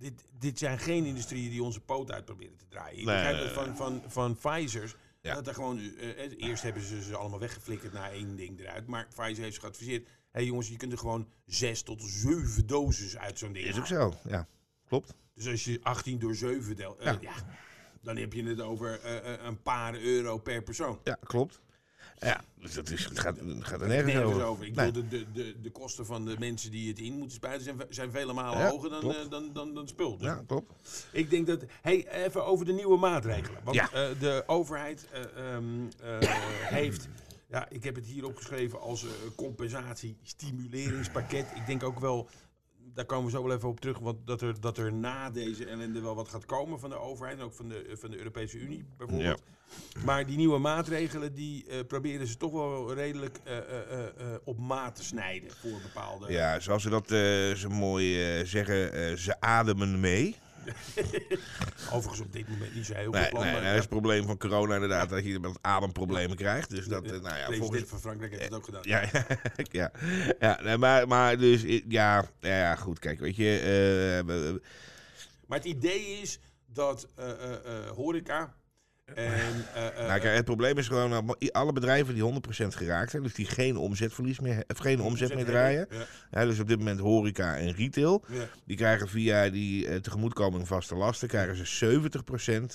dit, 0.00 0.24
dit 0.38 0.58
zijn 0.58 0.78
geen 0.78 1.04
industrieën 1.04 1.50
die 1.50 1.62
onze 1.62 1.80
poot 1.80 2.10
uit 2.12 2.24
proberen 2.24 2.56
te 2.56 2.64
draaien. 2.68 2.98
Ik 2.98 3.04
begrijp 3.04 3.48
van, 3.52 3.76
van, 3.76 4.02
van 4.06 4.36
Pfizer's, 4.36 4.94
Ja. 5.22 5.34
dat 5.34 5.46
er 5.46 5.54
gewoon, 5.54 5.78
eh, 5.96 6.32
eerst 6.48 6.62
hebben 6.62 6.82
ze 6.82 7.02
ze 7.02 7.16
allemaal 7.16 7.38
weggeflikkerd 7.38 7.92
naar 7.92 8.10
één 8.12 8.36
ding 8.36 8.60
eruit, 8.60 8.86
maar 8.86 9.06
Pfizer 9.08 9.42
heeft 9.42 9.54
ze 9.54 9.60
geadviseerd, 9.60 10.06
hé 10.06 10.12
hey 10.30 10.44
jongens, 10.44 10.68
je 10.68 10.76
kunt 10.76 10.92
er 10.92 10.98
gewoon 10.98 11.28
zes 11.46 11.82
tot 11.82 12.02
zeven 12.02 12.66
doses 12.66 13.16
uit 13.16 13.38
zo'n 13.38 13.52
ding 13.52 13.66
Is 13.66 13.78
ook 13.78 13.86
zo, 13.86 14.14
ja. 14.28 14.46
Klopt. 14.88 15.14
Dus 15.34 15.46
als 15.46 15.64
je 15.64 15.78
18 15.82 16.18
door 16.18 16.34
7 16.34 16.76
deelt, 16.76 16.98
eh, 16.98 17.04
Ja. 17.04 17.18
ja. 17.20 17.32
dan 18.02 18.16
heb 18.16 18.32
je 18.32 18.42
het 18.44 18.60
over 18.60 19.00
eh, 19.00 19.44
een 19.46 19.62
paar 19.62 19.94
euro 19.94 20.38
per 20.38 20.62
persoon. 20.62 21.00
Ja, 21.04 21.18
klopt. 21.24 21.60
Ja, 22.20 22.40
dus 22.54 22.74
dat 22.74 22.90
is, 22.90 23.04
het, 23.04 23.18
gaat, 23.18 23.36
het 23.38 23.64
gaat 23.64 23.80
er 23.80 23.88
Nergens 23.88 24.12
nergens 24.12 24.34
over. 24.34 24.46
over. 24.46 24.66
Ik 24.66 24.74
Nee. 24.74 24.86
bedoel, 24.92 25.08
de, 25.08 25.26
de, 25.32 25.60
de, 25.60 25.70
kosten 25.70 26.06
van 26.06 26.24
de 26.24 26.36
mensen 26.38 26.70
die 26.70 26.88
het 26.88 26.98
in 26.98 27.12
moeten 27.12 27.30
spuiten 27.36 27.64
zijn, 27.64 27.76
zijn 27.88 28.10
vele 28.10 28.32
malen 28.32 28.58
Ja, 28.60 28.70
hoger 28.70 28.90
dan, 28.90 29.14
eh, 29.14 29.30
dan, 29.30 29.50
dan, 29.52 29.74
dan 29.74 29.88
spul. 29.88 30.16
Dus 30.16 30.26
Ja, 30.26 30.42
klopt. 30.46 30.72
Ik 31.12 31.30
denk 31.30 31.46
dat. 31.46 31.64
Hey, 31.82 32.24
even 32.24 32.44
over 32.46 32.66
de 32.66 32.72
nieuwe 32.72 32.96
maatregelen. 32.98 33.60
Want 33.64 33.76
Ja. 33.76 33.90
eh, 33.92 34.20
de 34.20 34.42
overheid 34.46 35.06
eh, 35.12 35.54
ehm, 35.54 35.64
eh, 36.02 36.18
heeft. 36.70 37.08
Ja, 37.48 37.68
ik 37.68 37.84
heb 37.84 37.94
het 37.94 38.06
hier 38.06 38.24
opgeschreven 38.26 38.80
als 38.80 39.04
eh, 39.04 39.10
compensatie, 39.36 40.16
stimuleringspakket. 40.22 41.46
Ik 41.54 41.66
denk 41.66 41.82
ook 41.82 42.00
wel. 42.00 42.28
Daar 42.94 43.04
komen 43.04 43.24
we 43.24 43.30
zo 43.30 43.42
wel 43.42 43.56
even 43.56 43.68
op 43.68 43.80
terug. 43.80 43.98
Want 43.98 44.26
dat 44.26 44.40
er, 44.40 44.60
dat 44.60 44.78
er 44.78 44.92
na 44.92 45.30
deze 45.30 45.64
ellende 45.66 46.00
wel 46.00 46.14
wat 46.14 46.28
gaat 46.28 46.46
komen 46.46 46.80
van 46.80 46.90
de 46.90 46.98
overheid. 46.98 47.38
En 47.38 47.44
ook 47.44 47.54
van 47.54 47.68
de, 47.68 47.96
van 48.00 48.10
de 48.10 48.18
Europese 48.18 48.58
Unie 48.58 48.84
bijvoorbeeld. 48.96 49.42
Maar 50.04 50.26
die 50.26 50.36
nieuwe 50.36 50.58
maatregelen, 50.58 51.34
die 51.34 51.66
eh, 51.66 51.78
proberen 51.86 52.26
ze 52.26 52.36
toch 52.36 52.52
wel 52.52 52.94
redelijk 52.94 53.40
eh, 53.44 53.56
eh, 53.56 54.04
op 54.44 54.58
maat 54.58 54.94
te 54.94 55.04
snijden 55.04 55.50
voor 55.50 55.80
bepaalde. 55.82 56.32
Ja, 56.32 56.60
zoals 56.60 56.82
ze 56.82 56.88
dat 56.88 57.08
zo 57.58 57.68
mooi 57.68 58.16
zeggen, 58.46 59.18
ze 59.18 59.40
ademen 59.40 60.00
mee. 60.00 60.36
Overigens 61.92 62.20
op 62.20 62.32
dit 62.32 62.48
moment 62.48 62.74
niet 62.74 62.86
zo 62.86 62.94
heel 62.94 63.10
Nee, 63.10 63.20
veel 63.22 63.30
plan. 63.30 63.42
nee, 63.42 63.52
maar 63.52 63.62
dat 63.62 63.72
is 63.72 63.78
het 63.78 63.88
probleem 63.88 64.26
van 64.26 64.38
corona 64.38 64.74
inderdaad, 64.74 65.08
dat 65.08 65.24
je 65.24 65.40
met 65.40 65.58
ademproblemen 65.60 66.36
krijgt. 66.36 66.70
Dus 66.70 66.86
dat, 66.86 67.04
eh, 67.04 67.10
nou 67.10 67.36
ja, 67.38 67.58
volgens... 67.58 67.82
van 67.86 68.00
Frankrijk 68.00 68.32
heeft 68.32 68.44
het 68.44 68.54
ook 68.54 68.64
gedaan. 68.64 68.82
Ja, 68.84 69.08
ja, 69.80 69.92
ja 70.38 70.60
nee, 70.62 70.76
maar, 70.76 71.08
maar 71.08 71.38
dus, 71.38 71.62
ja, 71.88 72.24
ja, 72.40 72.76
goed, 72.76 72.98
kijk, 72.98 73.20
weet 73.20 73.36
je, 73.36 73.58
eh, 74.20 74.26
Maar 75.46 75.58
het 75.58 75.66
idee 75.66 76.20
is 76.20 76.38
dat 76.66 77.08
eh, 77.14 77.26
horeca 77.94 78.54
en 79.14 79.32
eh, 79.74 79.86
eh, 79.86 80.06
nou, 80.06 80.20
kijk, 80.20 80.36
het 80.36 80.44
probleem 80.44 80.78
is 80.78 80.88
gewoon, 80.88 81.10
dat 81.10 81.52
alle 81.52 81.72
bedrijven 81.72 82.14
die 82.14 82.22
100% 82.64 82.66
geraakt 82.66 83.10
zijn, 83.10 83.22
dus 83.22 83.34
die 83.34 83.46
geen 83.46 83.76
omzetverlies 83.76 84.40
meer, 84.40 84.64
of 84.66 84.78
geen 84.78 85.00
omzet 85.00 85.34
meer 85.34 85.44
draaien, 85.44 85.88
Ja, 86.30 86.44
dus 86.44 86.60
op 86.60 86.68
dit 86.68 86.78
moment 86.78 87.00
horeca 87.00 87.56
en 87.56 87.72
retail, 87.72 88.24
die 88.64 88.76
krijgen 88.76 89.08
via 89.08 89.50
die 89.50 89.88
eh, 89.88 89.96
tegemoetkoming 89.96 90.66
vaste 90.66 90.94
lasten, 90.94 91.28
krijgen 91.28 91.66
ze 91.66 92.00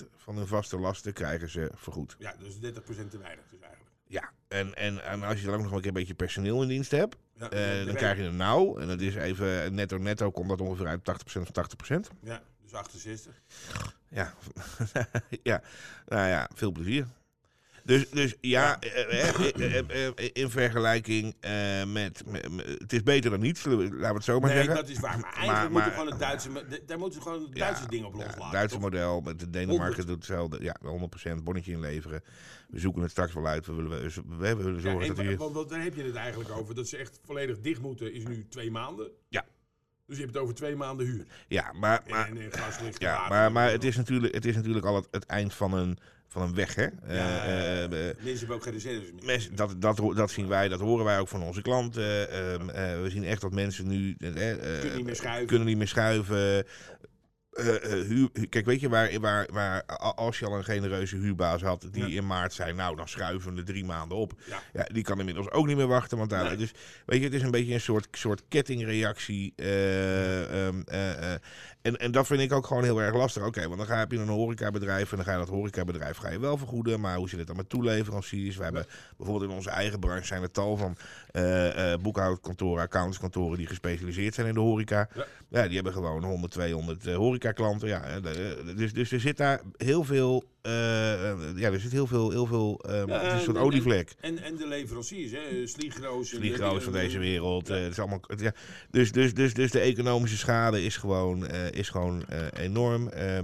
70% 0.03 0.07
van 0.15 0.37
hun 0.37 0.47
vaste 0.47 0.79
lasten 0.79 1.13
krijgen 1.13 1.49
ze 1.49 1.71
vergoed. 1.75 2.15
ja, 2.19 2.35
dus 2.39 2.55
30% 2.55 2.57
te 3.09 3.17
weinig 3.17 3.45
dus 3.51 3.59
eigenlijk. 3.59 3.91
Ja, 4.07 4.31
en, 4.47 4.75
en, 4.75 5.03
en 5.03 5.23
als 5.23 5.39
je 5.39 5.45
dan 5.45 5.55
ook 5.55 5.61
nog 5.61 5.71
een 5.71 5.77
keer 5.77 5.87
een 5.87 5.93
beetje 5.93 6.13
personeel 6.13 6.61
in 6.61 6.67
dienst 6.67 6.91
hebt, 6.91 7.15
Ja, 7.33 7.49
eh, 7.49 7.85
dan 7.85 7.95
krijg 7.95 8.17
je 8.17 8.23
een 8.23 8.35
nauw. 8.35 8.77
En 8.77 8.87
dat 8.87 9.01
is 9.01 9.15
even 9.15 9.73
netto 9.73 9.97
netto 9.97 10.31
komt 10.31 10.49
dat 10.49 10.61
ongeveer 10.61 10.87
uit 10.87 10.99
80% 11.37 11.41
of 11.41 11.51
80%. 11.51 12.09
Ja, 12.21 12.41
68. 12.75 13.41
Ja. 14.09 14.33
ja, 15.43 15.61
nou 16.07 16.27
ja, 16.27 16.49
veel 16.53 16.71
plezier. 16.71 17.07
Dus, 17.83 18.09
dus 18.09 18.35
ja, 18.41 18.79
eh, 18.79 19.29
eh, 19.59 20.07
eh, 20.07 20.29
in 20.33 20.49
vergelijking 20.49 21.35
met, 21.93 22.23
Het 22.79 22.93
is 22.93 23.03
beter 23.03 23.31
dan 23.31 23.39
niets, 23.39 23.63
laten 23.65 23.87
we 23.89 24.05
het 24.07 24.23
zo 24.23 24.39
maar 24.39 24.49
Nee, 24.49 24.57
zeggen. 24.63 24.75
dat 24.75 24.89
is 24.89 24.99
waar. 24.99 25.19
Maar 25.19 25.33
eigenlijk 25.33 25.51
Maar- 25.53 25.71
moeten 25.71 25.91
we 25.91 25.97
maar- 26.05 26.15
gewoon 26.19 26.39
het 26.39 26.47
Duitse... 26.59 26.85
Daar 26.85 26.97
moeten 26.99 27.19
we 27.19 27.25
gewoon 27.25 27.41
het 27.43 27.57
Ja, 27.57 27.65
Duitse 27.65 27.87
ding 27.87 28.05
op 28.05 28.11
ja, 28.11 28.17
loslaten. 28.17 28.43
het 28.43 28.51
Duitse 28.51 28.75
toch? 28.75 28.83
model 28.89 29.21
met 29.21 29.39
de 29.39 29.49
Denemarken 29.49 29.85
100. 29.85 30.07
doet 30.07 30.15
hetzelfde. 30.15 30.63
Ja, 30.63 30.75
100% 31.39 31.43
bonnetje 31.43 31.71
inleveren. 31.71 32.23
We 32.69 32.79
zoeken 32.79 33.01
het 33.01 33.11
straks 33.11 33.33
wel 33.33 33.47
uit. 33.47 33.65
We 33.65 33.73
willen, 33.73 33.89
we, 34.01 34.21
we 34.37 34.55
willen 34.55 34.73
Ja, 34.75 34.79
zorgen 34.81 35.01
en 35.01 35.15
dat 35.15 35.25
we... 35.25 35.37
want, 35.37 35.53
want 35.53 35.69
daar 35.69 35.83
heb 35.83 35.95
je 35.95 36.03
het 36.03 36.15
eigenlijk 36.15 36.49
over. 36.51 36.75
Dat 36.75 36.87
ze 36.87 36.97
echt 36.97 37.19
volledig 37.25 37.59
dicht 37.59 37.81
moeten 37.81 38.13
is 38.13 38.23
nu 38.23 38.45
twee 38.49 38.71
maanden. 38.71 39.11
Ja. 39.29 39.45
Dus 40.07 40.15
je 40.17 40.21
hebt 40.23 40.33
het 40.33 40.43
over 40.43 40.55
twee 40.55 40.75
maanden 40.75 41.05
huur. 41.05 41.25
Ja, 41.47 41.71
maar, 41.73 42.01
maar, 42.09 42.27
en, 42.27 42.37
en 42.37 42.49
ja, 42.97 43.27
maar, 43.27 43.51
maar 43.51 43.71
het, 43.71 43.83
is 43.83 43.95
natuurlijk, 43.97 44.33
het 44.33 44.45
is 44.45 44.55
natuurlijk 44.55 44.85
al 44.85 44.95
het, 44.95 45.07
het 45.11 45.25
eind 45.25 45.53
van 45.53 45.73
een, 45.73 45.97
van 46.27 46.41
een 46.41 46.55
weg, 46.55 46.75
hè? 46.75 46.83
Ja, 46.83 46.91
Eh, 47.45 47.83
eh, 47.83 47.89
mensen 47.89 48.37
hebben 48.37 48.55
ook 48.55 48.63
geen 48.63 48.73
reserves 48.73 49.11
meer. 49.11 49.25
Mensen, 49.25 49.55
dat, 49.55 49.81
dat, 49.81 50.01
dat 50.15 50.31
zien 50.31 50.47
wij, 50.47 50.67
dat 50.67 50.79
horen 50.79 51.05
wij 51.05 51.19
ook 51.19 51.27
van 51.27 51.41
onze 51.43 51.61
klanten. 51.61 52.29
Ehm, 52.31 52.69
eh, 52.69 53.01
we 53.01 53.09
zien 53.09 53.23
echt 53.23 53.41
dat 53.41 53.51
mensen 53.51 53.87
nu 53.87 54.15
eh, 54.19 54.51
eh, 54.51 54.79
Kunnen 54.79 54.95
niet 54.95 55.05
meer 55.05 55.15
schuiven. 55.15 55.47
kunnen 55.47 55.67
niet 55.67 55.77
meer 55.77 55.87
schuiven. 55.87 56.65
Eh, 57.55 57.75
eh, 57.99 58.07
huur, 58.07 58.29
kijk, 58.49 58.65
weet 58.65 58.79
je 58.79 58.89
waar, 58.89 59.19
waar, 59.19 59.47
waar 59.51 59.85
als 60.15 60.39
je 60.39 60.45
al 60.45 60.57
een 60.57 60.63
genereuze 60.63 61.15
huurbaas 61.17 61.61
had 61.61 61.87
die 61.91 62.07
Ja. 62.07 62.17
in 62.17 62.27
maart 62.27 62.53
zei, 62.53 62.73
nou 62.73 62.95
dan 62.95 63.07
schuiven 63.07 63.53
we 63.53 63.59
er 63.59 63.65
drie 63.65 63.85
maanden 63.85 64.17
op. 64.17 64.33
Ja. 64.45 64.61
Ja, 64.73 64.83
die 64.93 65.03
kan 65.03 65.19
inmiddels 65.19 65.49
ook 65.51 65.67
niet 65.67 65.75
meer 65.77 65.87
wachten. 65.87 66.17
Want 66.17 66.29
daar, 66.29 66.43
Nee. 66.43 66.55
dus, 66.55 66.71
weet 67.05 67.19
je, 67.19 67.25
het 67.25 67.33
is 67.33 67.41
een 67.41 67.51
beetje 67.51 67.73
een 67.73 67.79
soort, 67.81 68.07
soort 68.11 68.41
kettingreactie. 68.49 69.53
eh, 69.55 71.33
en, 71.85 71.97
en 71.97 72.11
dat 72.11 72.27
vind 72.27 72.41
ik 72.41 72.53
ook 72.53 72.67
gewoon 72.67 72.83
heel 72.83 73.01
erg 73.01 73.15
lastig. 73.15 73.45
Oké, 73.45 73.65
want 73.67 73.77
dan 73.77 73.87
ga 73.87 73.99
je 73.99 74.15
in 74.15 74.21
een 74.21 74.27
horecabedrijf 74.27 75.09
en 75.11 75.15
dan 75.15 75.25
ga 75.25 75.31
je 75.31 75.37
dat 75.37 75.49
horecabedrijf 75.49 76.17
ga 76.17 76.29
je 76.29 76.39
wel 76.39 76.57
vergoeden. 76.57 76.99
Maar 76.99 77.17
hoe 77.17 77.29
zit 77.29 77.37
het 77.37 77.47
dan 77.47 77.55
met 77.55 77.69
toeleveranciers? 77.69 78.57
We 78.57 78.63
hebben 78.63 78.85
bijvoorbeeld 79.17 79.49
in 79.49 79.55
onze 79.55 79.69
eigen 79.69 79.99
branche 79.99 80.25
zijn 80.25 80.41
er 80.41 80.51
tal 80.51 80.77
van 80.77 80.97
eh, 81.31 81.93
eh, 81.93 81.99
boekhoudkantoren, 81.99 82.83
accountantskantoren 82.83 83.57
die 83.57 83.67
gespecialiseerd 83.67 84.33
zijn 84.33 84.47
in 84.47 84.53
de 84.53 84.59
horeca. 84.59 85.09
Ja. 85.13 85.25
Ja, 85.49 85.65
die 85.65 85.75
hebben 85.75 85.93
gewoon 85.93 86.23
100, 86.23 86.51
200 86.51 87.07
eh, 87.07 87.15
horecaklanten. 87.15 87.87
Ja, 87.87 88.03
eh, 88.03 88.21
dus, 88.75 88.93
dus 88.93 89.11
er 89.11 89.19
zit 89.19 89.37
daar 89.37 89.61
heel 89.77 90.03
veel, 90.03 90.43
ja, 91.55 91.71
er 91.71 91.79
zit 91.79 91.91
heel 91.91 92.07
veel, 92.07 92.29
heel 92.31 92.45
veel, 92.45 92.79
eh, 92.79 93.05
Ja, 93.05 93.17
het 93.19 93.25
is 93.27 93.31
een 93.33 93.39
soort 93.39 93.57
en- 93.57 93.63
olievlek. 93.63 94.15
En, 94.19 94.37
en 94.43 94.55
de 94.55 94.67
leveranciers, 94.67 95.31
hè? 95.31 95.67
Sligroos. 95.67 96.31
en- 96.31 96.37
Vlieggroos 96.37 96.83
van 96.83 96.93
deze 96.93 97.17
wereld. 97.19 97.69
eh, 97.69 97.81
het 97.81 97.91
is 97.91 97.99
allemaal, 97.99 98.19
het- 98.27 98.39
ja. 98.39 98.53
dus, 98.91 99.11
dus, 99.11 99.33
dus, 99.33 99.53
dus 99.53 99.71
de 99.71 99.79
economische 99.79 100.37
schade 100.37 100.83
is 100.83 100.97
gewoon, 100.97 101.47
eh, 101.47 101.71
is 101.71 101.89
gewoon 101.89 102.27
eh, 102.27 102.47
enorm. 102.53 103.07
Eh, 103.09 103.37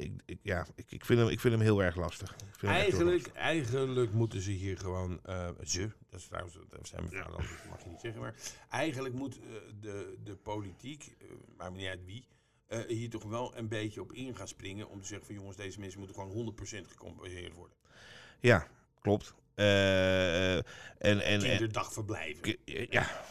ik, 0.00 0.12
ik, 0.26 0.38
ja, 0.42 0.66
ik, 0.76 0.84
ik, 0.88 1.04
vind 1.04 1.18
hem, 1.20 1.28
ik 1.28 1.40
vind 1.40 1.54
hem 1.54 1.62
heel 1.62 1.82
erg 1.82 1.96
lastig. 1.96 2.30
Echt 2.40 2.60
heel 2.60 2.70
Eigenlijk, 2.70 3.26
eigenlijk 3.34 4.12
moeten 4.12 4.40
ze 4.40 4.50
hier 4.50 4.78
gewoon. 4.78 5.18
eh, 5.22 5.48
ze, 5.64 5.80
dat 6.10 6.20
is 6.20 6.26
trouwens, 6.26 6.58
dat 6.70 6.88
zijn 6.88 7.02
mevrouw, 7.02 7.30
dat 7.30 7.40
mag 7.70 7.82
je 7.82 7.88
niet 7.88 8.00
zeggen. 8.00 8.20
Maar 8.20 8.34
eigenlijk 8.70 9.14
moet 9.14 9.38
eh, 9.38 9.44
de, 9.80 10.14
de 10.24 10.34
politiek, 10.36 11.14
eh 11.20 11.26
maakt 11.56 11.70
me 11.70 11.76
niet 11.76 11.86
uit 11.88 12.04
wie, 12.04 12.24
eh, 12.68 12.78
hier 12.86 13.10
toch 13.10 13.24
wel 13.24 13.56
een 13.56 13.68
beetje 13.68 14.00
op 14.00 14.12
in 14.12 14.36
gaan 14.36 14.48
springen. 14.48 14.88
Om 14.88 15.00
te 15.00 15.06
zeggen 15.06 15.26
van 15.26 15.34
jongens, 15.34 15.56
deze 15.56 15.80
mensen 15.80 15.98
moeten 15.98 16.16
gewoon 16.16 16.54
100% 16.56 16.88
gecompenseerd 16.88 17.54
worden. 17.54 17.76
Ja, 18.40 18.66
klopt. 19.00 19.34
Eh, 19.54 20.56
en, 20.56 20.64
en, 20.98 21.20
en, 21.20 21.40
Kinderdagverblijven. 21.40 22.56
Ja, 22.64 23.24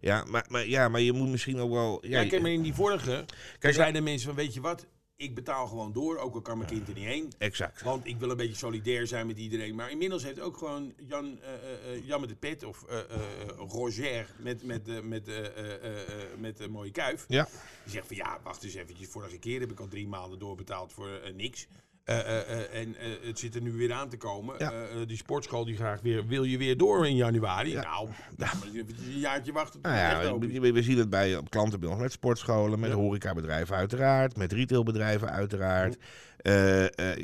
ja, 0.00 0.24
maar, 0.24 0.46
maar, 0.48 0.66
ja, 0.66 0.88
maar 0.88 1.00
je 1.00 1.12
moet 1.12 1.28
misschien 1.28 1.58
ook 1.58 1.70
wel. 1.72 2.06
Ja, 2.06 2.20
Ja, 2.20 2.28
kijk, 2.28 2.42
maar 2.42 2.50
in 2.50 2.62
die 2.62 2.74
vorige, 2.74 3.24
Kijk, 3.58 3.74
zeiden 3.74 4.02
mensen 4.02 4.26
van 4.26 4.36
weet 4.36 4.54
je 4.54 4.60
wat, 4.60 4.86
ik 5.18 5.34
betaal 5.34 5.66
gewoon 5.66 5.92
door, 5.92 6.18
ook 6.18 6.34
al 6.34 6.40
kan 6.40 6.58
mijn 6.58 6.70
kind 6.70 6.88
er 6.88 6.94
niet 6.94 7.04
heen. 7.04 7.32
exact. 7.38 7.82
Want 7.82 8.06
ik 8.06 8.16
wil 8.16 8.30
een 8.30 8.36
beetje 8.36 8.54
solidair 8.54 9.06
zijn 9.06 9.26
met 9.26 9.38
iedereen. 9.38 9.74
Maar 9.74 9.90
inmiddels 9.90 10.22
heeft 10.22 10.40
ook 10.40 10.56
gewoon 10.56 10.94
Jan, 11.06 11.40
eh, 11.42 11.54
eh, 11.54 11.94
eh, 11.94 12.06
Jan 12.06 12.20
met 12.20 12.28
de 12.28 12.34
pet 12.34 12.64
of 12.64 12.84
Roger 13.56 14.34
met, 14.38 14.62
met, 14.62 15.04
met, 15.04 15.30
met 16.38 16.60
een 16.60 16.70
mooie 16.70 16.90
kuif. 16.90 17.24
Ja, 17.28 17.48
Die 17.82 17.92
zegt 17.92 18.06
van 18.06 18.16
ja, 18.16 18.40
wacht 18.42 18.64
eens 18.64 18.74
eventjes. 18.74 19.08
Vorige 19.08 19.38
keer 19.38 19.60
heb 19.60 19.70
ik 19.70 19.80
al 19.80 19.88
drie 19.88 20.08
maanden 20.08 20.38
doorbetaald 20.38 20.92
voor 20.92 21.20
niks. 21.34 21.66
Eh, 22.08 22.18
eh, 22.18 22.50
eh, 22.50 22.80
en 22.80 22.94
het 23.22 23.38
zit 23.38 23.54
er 23.54 23.62
nu 23.62 23.72
weer 23.72 23.92
aan 23.92 24.08
te 24.08 24.16
komen. 24.16 24.54
Ja. 24.58 24.72
Die 25.06 25.16
sportschool 25.16 25.64
die 25.64 25.76
graag 25.76 26.00
weer, 26.00 26.26
wil 26.26 26.42
je 26.42 26.58
weer 26.58 26.76
door 26.76 27.06
in 27.06 27.16
januari? 27.16 27.70
Ja. 27.70 27.82
Nou, 28.36 28.56
een 28.74 29.18
jaartje 29.18 29.52
wachten. 29.52 29.80
nou 29.82 29.96
ja 29.96 30.38
we, 30.60 30.72
we 30.72 30.82
zien 30.82 30.98
het 30.98 31.10
bij 31.10 31.40
klanten 31.48 31.80
bij 31.80 31.88
ons 31.88 32.00
met 32.00 32.12
sportscholen, 32.12 32.80
met 32.80 32.92
horecabedrijven 32.92 33.76
uiteraard, 33.76 34.36
met 34.36 34.52
retailbedrijven 34.52 35.30
uiteraard. 35.30 35.96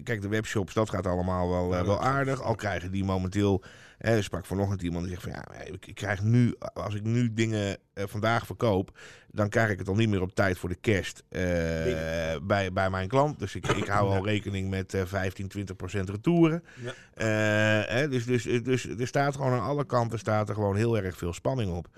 Kijk, 0.03 0.23
de 0.23 0.29
webshops, 0.29 0.75
dat 0.75 0.91
gaat 0.91 1.07
allemaal 1.07 1.49
wel, 1.49 1.69
wel 1.69 2.03
aardig. 2.03 2.43
Al 2.43 2.55
krijgen 2.55 2.91
die 2.91 3.05
momenteel 3.05 3.63
Hè, 4.05 4.17
er 4.17 4.23
sprak 4.25 4.47
vanochtend 4.47 4.83
iemand 4.83 5.05
die 5.05 5.15
zegt 5.15 5.23
van 5.23 5.33
ja, 5.33 5.63
ik, 5.73 5.87
ik 5.87 5.95
krijg 5.95 6.23
nu, 6.23 6.55
als 6.75 6.95
ik 6.95 7.03
nu 7.03 7.33
dingen 7.33 7.77
eh, 7.93 8.05
vandaag 8.07 8.47
verkoop, 8.47 8.99
dan 9.31 9.49
krijg 9.49 9.71
ik 9.71 9.79
het 9.79 9.89
al 9.89 9.95
niet 9.95 10.09
meer 10.09 10.23
op 10.23 10.35
tijd 10.35 10.59
voor 10.59 10.69
de 10.69 10.75
kerst 10.75 11.23
eh, 11.29 11.41
bij, 12.43 12.73
bij 12.73 12.91
mijn 12.91 13.09
klant. 13.09 13.39
Dus 13.39 13.55
ik, 13.55 13.67
ik 13.67 13.87
hou 13.87 14.09
al 14.17 14.25
rekening 14.25 14.71
met 14.71 14.95
eh 14.95 15.03
15, 15.05 15.49
20 15.49 15.77
procent 15.77 16.11
retouren. 16.11 16.65
Ja. 16.83 16.93
Eh, 17.15 17.95
hè, 17.95 18.09
dus, 18.09 18.25
dus, 18.25 18.43
dus 18.43 18.89
er 18.89 19.07
staat 19.07 19.35
gewoon 19.37 19.53
aan 19.53 19.67
alle 19.69 19.87
kanten 19.87 20.19
staat 20.19 20.49
er 20.49 20.55
gewoon 20.55 20.77
heel 20.77 20.97
erg 20.99 21.17
veel 21.17 21.33
spanning 21.33 21.73
op. 21.73 21.89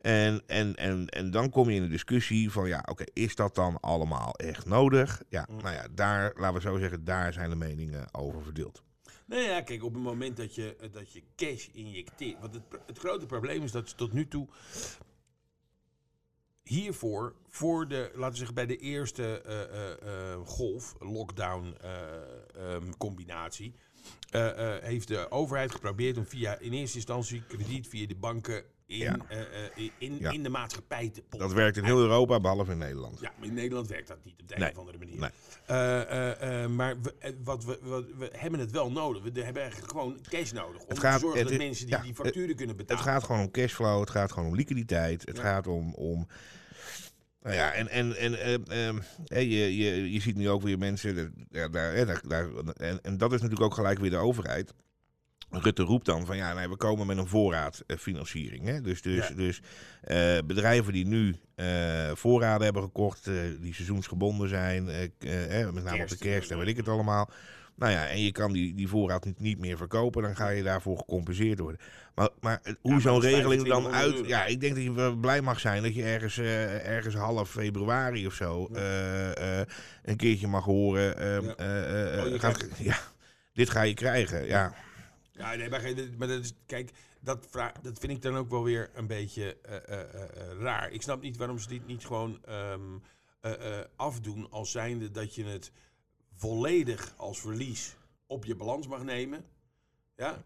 En, 0.00 0.42
en, 0.46 0.74
en, 0.74 1.06
en 1.06 1.30
dan 1.30 1.50
kom 1.50 1.70
je 1.70 1.76
in 1.76 1.82
de 1.82 1.88
discussie 1.88 2.50
van 2.50 2.68
ja, 2.68 2.82
oké, 2.90 3.04
is 3.12 3.34
dat 3.34 3.54
dan 3.54 3.80
allemaal 3.80 4.32
echt 4.34 4.66
nodig? 4.66 5.22
Ja, 5.28 5.46
Mm. 5.50 5.62
nou 5.62 5.74
ja, 5.74 5.86
daar, 5.94 6.32
laten 6.36 6.54
we 6.54 6.60
zo 6.60 6.78
zeggen, 6.78 7.04
daar 7.04 7.32
zijn 7.32 7.50
de 7.50 7.56
meningen 7.56 8.14
over 8.14 8.42
verdeeld. 8.42 8.82
Nou 9.26 9.42
ja, 9.42 9.60
kijk, 9.60 9.82
op 9.82 9.94
het 9.94 10.02
moment 10.02 10.36
dat 10.36 10.54
je, 10.54 10.76
eh, 10.76 10.92
dat 10.92 11.12
je 11.12 11.22
cash 11.36 11.68
injecteert. 11.72 12.40
Want 12.40 12.54
het, 12.54 12.62
het 12.86 12.98
grote 12.98 13.26
probleem 13.26 13.62
is 13.62 13.72
dat 13.72 13.88
ze 13.88 13.94
tot 13.94 14.12
nu 14.12 14.28
toe. 14.28 14.48
Hiervoor, 16.66 17.34
voor 17.48 17.88
de, 17.88 18.10
laten 18.14 18.30
we 18.30 18.36
zeggen, 18.36 18.54
bij 18.54 18.66
de 18.66 18.76
eerste 18.76 19.42
eh, 19.42 20.32
eh, 20.32 20.40
golf, 20.44 20.94
lockdown 20.98 21.74
eh, 21.80 21.90
ehm, 22.54 22.90
combinatie. 22.98 23.74
heeft 24.80 25.08
de 25.08 25.30
overheid 25.30 25.72
geprobeerd 25.72 26.16
om 26.16 26.26
via 26.26 26.58
in 26.58 26.72
eerste 26.72 26.96
instantie 26.96 27.42
krediet 27.46 27.88
via 27.88 28.06
de 28.06 28.14
banken 28.14 28.64
in, 28.86 28.96
Ja. 28.98 29.16
eh, 29.28 29.40
eh, 29.40 29.90
in, 29.98 30.16
Ja. 30.18 30.30
in 30.30 30.42
de 30.42 30.48
maatschappij 30.48 31.08
te 31.08 31.20
pompen. 31.20 31.38
Dat 31.38 31.52
werkt 31.52 31.76
in 31.76 31.84
heel 31.84 31.98
Europa, 31.98 32.40
behalve 32.40 32.72
in 32.72 32.78
Nederland. 32.78 33.20
Ja, 33.20 33.32
maar 33.38 33.48
in 33.48 33.54
Nederland 33.54 33.86
werkt 33.88 34.08
dat 34.08 34.18
niet 34.24 34.40
op 34.40 34.48
de 34.48 34.56
een 34.56 34.70
of 34.70 34.78
andere 34.78 34.98
manier. 34.98 35.18
Nee. 35.20 35.30
Eh, 35.66 36.66
maar 36.66 37.00
we, 37.00 37.34
wat 37.44 37.64
we, 37.64 37.78
wat, 37.82 38.04
we 38.18 38.30
hebben 38.36 38.60
het 38.60 38.70
wel 38.70 38.90
nodig. 38.92 39.22
We 39.22 39.40
hebben 39.42 39.62
eigenlijk 39.62 39.92
gewoon 39.92 40.18
cash 40.28 40.52
nodig. 40.52 40.80
Om 40.82 40.88
Het 40.88 40.98
gaat- 40.98 41.14
te 41.14 41.18
zorgen 41.20 41.38
het- 41.38 41.48
dat 41.48 41.58
het- 41.58 41.66
mensen 41.66 41.86
die 41.86 41.94
ja, 41.96 42.02
die 42.02 42.14
facturen 42.14 42.56
kunnen 42.56 42.76
Het 42.76 42.86
betalen. 42.86 43.04
gaat 43.12 43.24
gewoon 43.24 43.40
om 43.40 43.50
cashflow, 43.50 44.00
het 44.00 44.10
gaat 44.10 44.32
gewoon 44.32 44.48
om 44.48 44.54
liquiditeit, 44.56 45.26
het 45.26 45.38
gaat 45.38 45.66
om. 45.66 45.94
om 45.94 46.26
nou 47.42 47.54
ja, 47.58 47.72
en, 47.72 47.88
en, 47.88 48.16
en 48.16 48.38
eh, 48.68 48.86
ehm, 48.88 48.98
je, 49.24 49.76
je, 49.76 50.12
je 50.12 50.20
ziet 50.20 50.36
nu 50.36 50.48
ook 50.50 50.62
weer 50.62 50.78
mensen. 50.78 51.46
Ja, 51.50 51.68
daar, 51.68 52.20
daar, 52.28 52.48
en, 52.76 53.02
en 53.02 53.16
dat 53.18 53.32
is 53.32 53.40
natuurlijk 53.40 53.66
ook 53.70 53.74
gelijk 53.74 53.98
weer 53.98 54.10
de 54.10 54.16
overheid. 54.16 54.72
Rutte 55.50 55.82
roept 55.82 56.06
dan 56.06 56.26
van 56.26 56.36
ja, 56.36 56.54
nee, 56.54 56.68
we 56.68 56.76
komen 56.76 57.06
met 57.06 57.16
een 57.18 57.26
voorraadfinanciering. 57.26 58.64
Hè? 58.64 58.80
Dus, 58.80 59.02
dus, 59.02 59.28
Ja. 59.28 59.34
dus 59.34 59.60
eh, 60.02 60.38
bedrijven 60.46 60.92
die 60.92 61.06
nu 61.06 61.36
eh, 61.54 62.10
voorraden 62.14 62.64
hebben 62.64 62.82
gekocht, 62.82 63.26
eh, 63.26 63.34
die 63.60 63.74
seizoensgebonden 63.74 64.48
zijn, 64.48 64.84
met 64.84 65.84
name 65.84 66.02
op 66.02 66.08
de 66.08 66.16
Kerst, 66.18 66.50
en 66.50 66.58
weet 66.58 66.68
ik 66.68 66.76
het 66.76 66.88
allemaal. 66.88 67.30
Nou 67.74 67.92
ja, 67.92 68.06
en 68.08 68.20
je 68.22 68.32
kan 68.32 68.52
die, 68.52 68.74
die 68.74 68.88
voorraad 68.88 69.24
niet, 69.24 69.40
niet 69.40 69.58
meer 69.58 69.76
verkopen, 69.76 70.22
dan 70.22 70.36
ga 70.36 70.48
je 70.48 70.62
daarvoor 70.62 70.96
gecompenseerd 70.98 71.58
worden. 71.58 71.80
Maar, 72.14 72.28
maar 72.40 72.60
hoe 72.80 73.00
zo'n 73.00 73.20
regeling 73.20 73.62
er 73.62 73.68
dan 73.68 73.82
2500 73.82 73.94
uit... 73.94 74.26
Ja, 74.28 74.44
ik 74.46 74.60
denk 74.60 74.74
dat 74.74 74.84
je 74.84 75.16
blij 75.18 75.40
mag 75.40 75.60
zijn 75.60 75.82
dat 75.82 75.94
je 75.94 76.02
ergens, 76.02 76.38
ergens 76.38 77.14
half 77.14 77.50
februari 77.50 78.26
of 78.26 78.34
zo 78.34 78.68
Ja. 78.72 78.78
een 80.02 80.16
keertje 80.16 80.46
mag 80.46 80.64
horen. 80.64 81.18
eh, 81.18 81.42
Ja. 81.42 81.54
eh, 81.56 82.18
eh, 82.26 82.32
Oh, 82.34 82.40
gaat- 82.40 82.66
ja, 82.78 82.98
dit 83.52 83.70
ga 83.70 83.82
je 83.82 83.94
krijgen. 83.94 84.46
Ja, 84.46 84.74
Ja, 85.36 85.54
nee, 85.54 85.68
maar, 86.18 86.28
dat 86.28 86.44
is, 86.44 86.52
kijk, 86.66 86.90
dat, 87.20 87.46
vra- 87.50 87.72
dat 87.82 87.98
vind 87.98 88.12
ik 88.12 88.22
dan 88.22 88.36
ook 88.36 88.50
wel 88.50 88.62
weer 88.64 88.90
een 88.94 89.06
beetje 89.06 89.56
eh, 89.62 89.76
eh, 89.76 90.00
eh, 90.00 90.58
raar. 90.60 90.90
Ik 90.90 91.02
snap 91.02 91.22
niet 91.22 91.36
waarom 91.36 91.58
ze 91.58 91.68
dit 91.68 91.86
niet 91.86 92.04
gewoon 92.06 92.38
ehm, 92.44 92.80
eh, 93.40 93.78
eh, 93.78 93.84
afdoen 93.96 94.50
als 94.50 94.70
zijnde 94.70 95.10
dat 95.10 95.34
je 95.34 95.44
het 95.44 95.70
volledig 96.32 97.14
als 97.16 97.40
verlies 97.40 97.96
op 98.26 98.44
je 98.44 98.54
balans 98.54 98.86
mag 98.86 99.02
nemen. 99.04 99.44
Ja, 100.16 100.42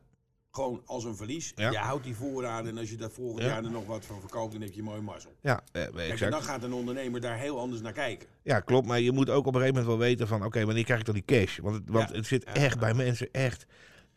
gewoon 0.50 0.82
als 0.86 1.04
een 1.04 1.16
verlies. 1.16 1.52
Ja. 1.56 1.70
Je 1.70 1.78
houdt 1.78 2.04
die 2.04 2.14
voorraden 2.16 2.70
en 2.70 2.78
als 2.78 2.90
je 2.90 2.96
daar 2.96 3.10
volgend 3.10 3.42
Ja. 3.42 3.48
jaar 3.48 3.64
er 3.64 3.70
nog 3.70 3.86
wat 3.86 4.04
van 4.06 4.20
verkoopt, 4.20 4.52
dan 4.52 4.60
heb 4.60 4.72
je 4.72 4.82
mooi 4.82 5.00
mazzel. 5.00 5.32
ja 5.40 5.60
eh, 5.72 5.82
Kijk, 5.82 5.94
en 5.94 6.10
exact. 6.10 6.32
dan 6.32 6.42
gaat 6.42 6.62
een 6.62 6.72
ondernemer 6.72 7.20
daar 7.20 7.38
heel 7.38 7.58
anders 7.58 7.80
naar 7.82 7.92
kijken. 7.92 8.28
Ja, 8.42 8.60
klopt. 8.60 8.86
Maar 8.86 9.00
je 9.00 9.12
moet 9.12 9.30
ook 9.30 9.46
op 9.46 9.54
een 9.54 9.60
gegeven 9.60 9.80
moment 9.82 9.98
wel 9.98 10.08
weten 10.08 10.28
van... 10.28 10.44
Oké, 10.44 10.64
wanneer 10.64 10.84
krijg 10.84 11.00
ik 11.00 11.06
dan 11.06 11.14
die 11.14 11.24
cash? 11.24 11.58
Want 11.58 11.74
het, 11.76 11.88
want 11.88 12.08
Ja. 12.10 12.16
het 12.16 12.26
zit 12.26 12.44
echt 12.44 12.78
bij 12.78 12.94
mensen 12.94 13.28
echt... 13.32 13.66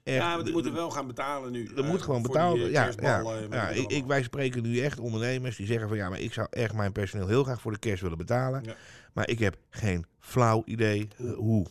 echt 0.03 0.17
ja, 0.17 0.43
die 0.43 0.53
moeten 0.53 0.73
wel 0.73 0.89
gaan 0.89 1.07
betalen 1.07 1.51
nu. 1.51 1.65
Er 1.65 1.83
eh, 1.83 1.89
moet 1.89 2.01
gewoon 2.01 2.21
voor 2.21 2.31
betaald 2.31 2.57
eh, 2.57 2.71
Ja, 2.71 2.89
ja, 3.01 3.21
ja. 3.51 3.67
ik 3.69 4.05
wij 4.05 4.23
spreken 4.23 4.61
nu 4.61 4.79
echt 4.79 4.99
ondernemers 4.99 5.55
die 5.55 5.65
zeggen 5.65 5.87
van 5.87 5.97
ja, 5.97 6.09
maar 6.09 6.19
ik 6.19 6.33
zou 6.33 6.47
echt 6.49 6.73
mijn 6.73 6.91
personeel 6.91 7.27
heel 7.27 7.43
graag 7.43 7.61
voor 7.61 7.71
de 7.71 7.79
kerst 7.79 8.01
willen 8.01 8.17
betalen. 8.17 8.63
Ja. 8.63 8.75
Maar 9.13 9.29
ik 9.29 9.39
heb 9.39 9.55
geen 9.69 10.05
flauw 10.19 10.61
idee 10.65 11.07
eh, 11.17 11.33
hoe. 11.33 11.65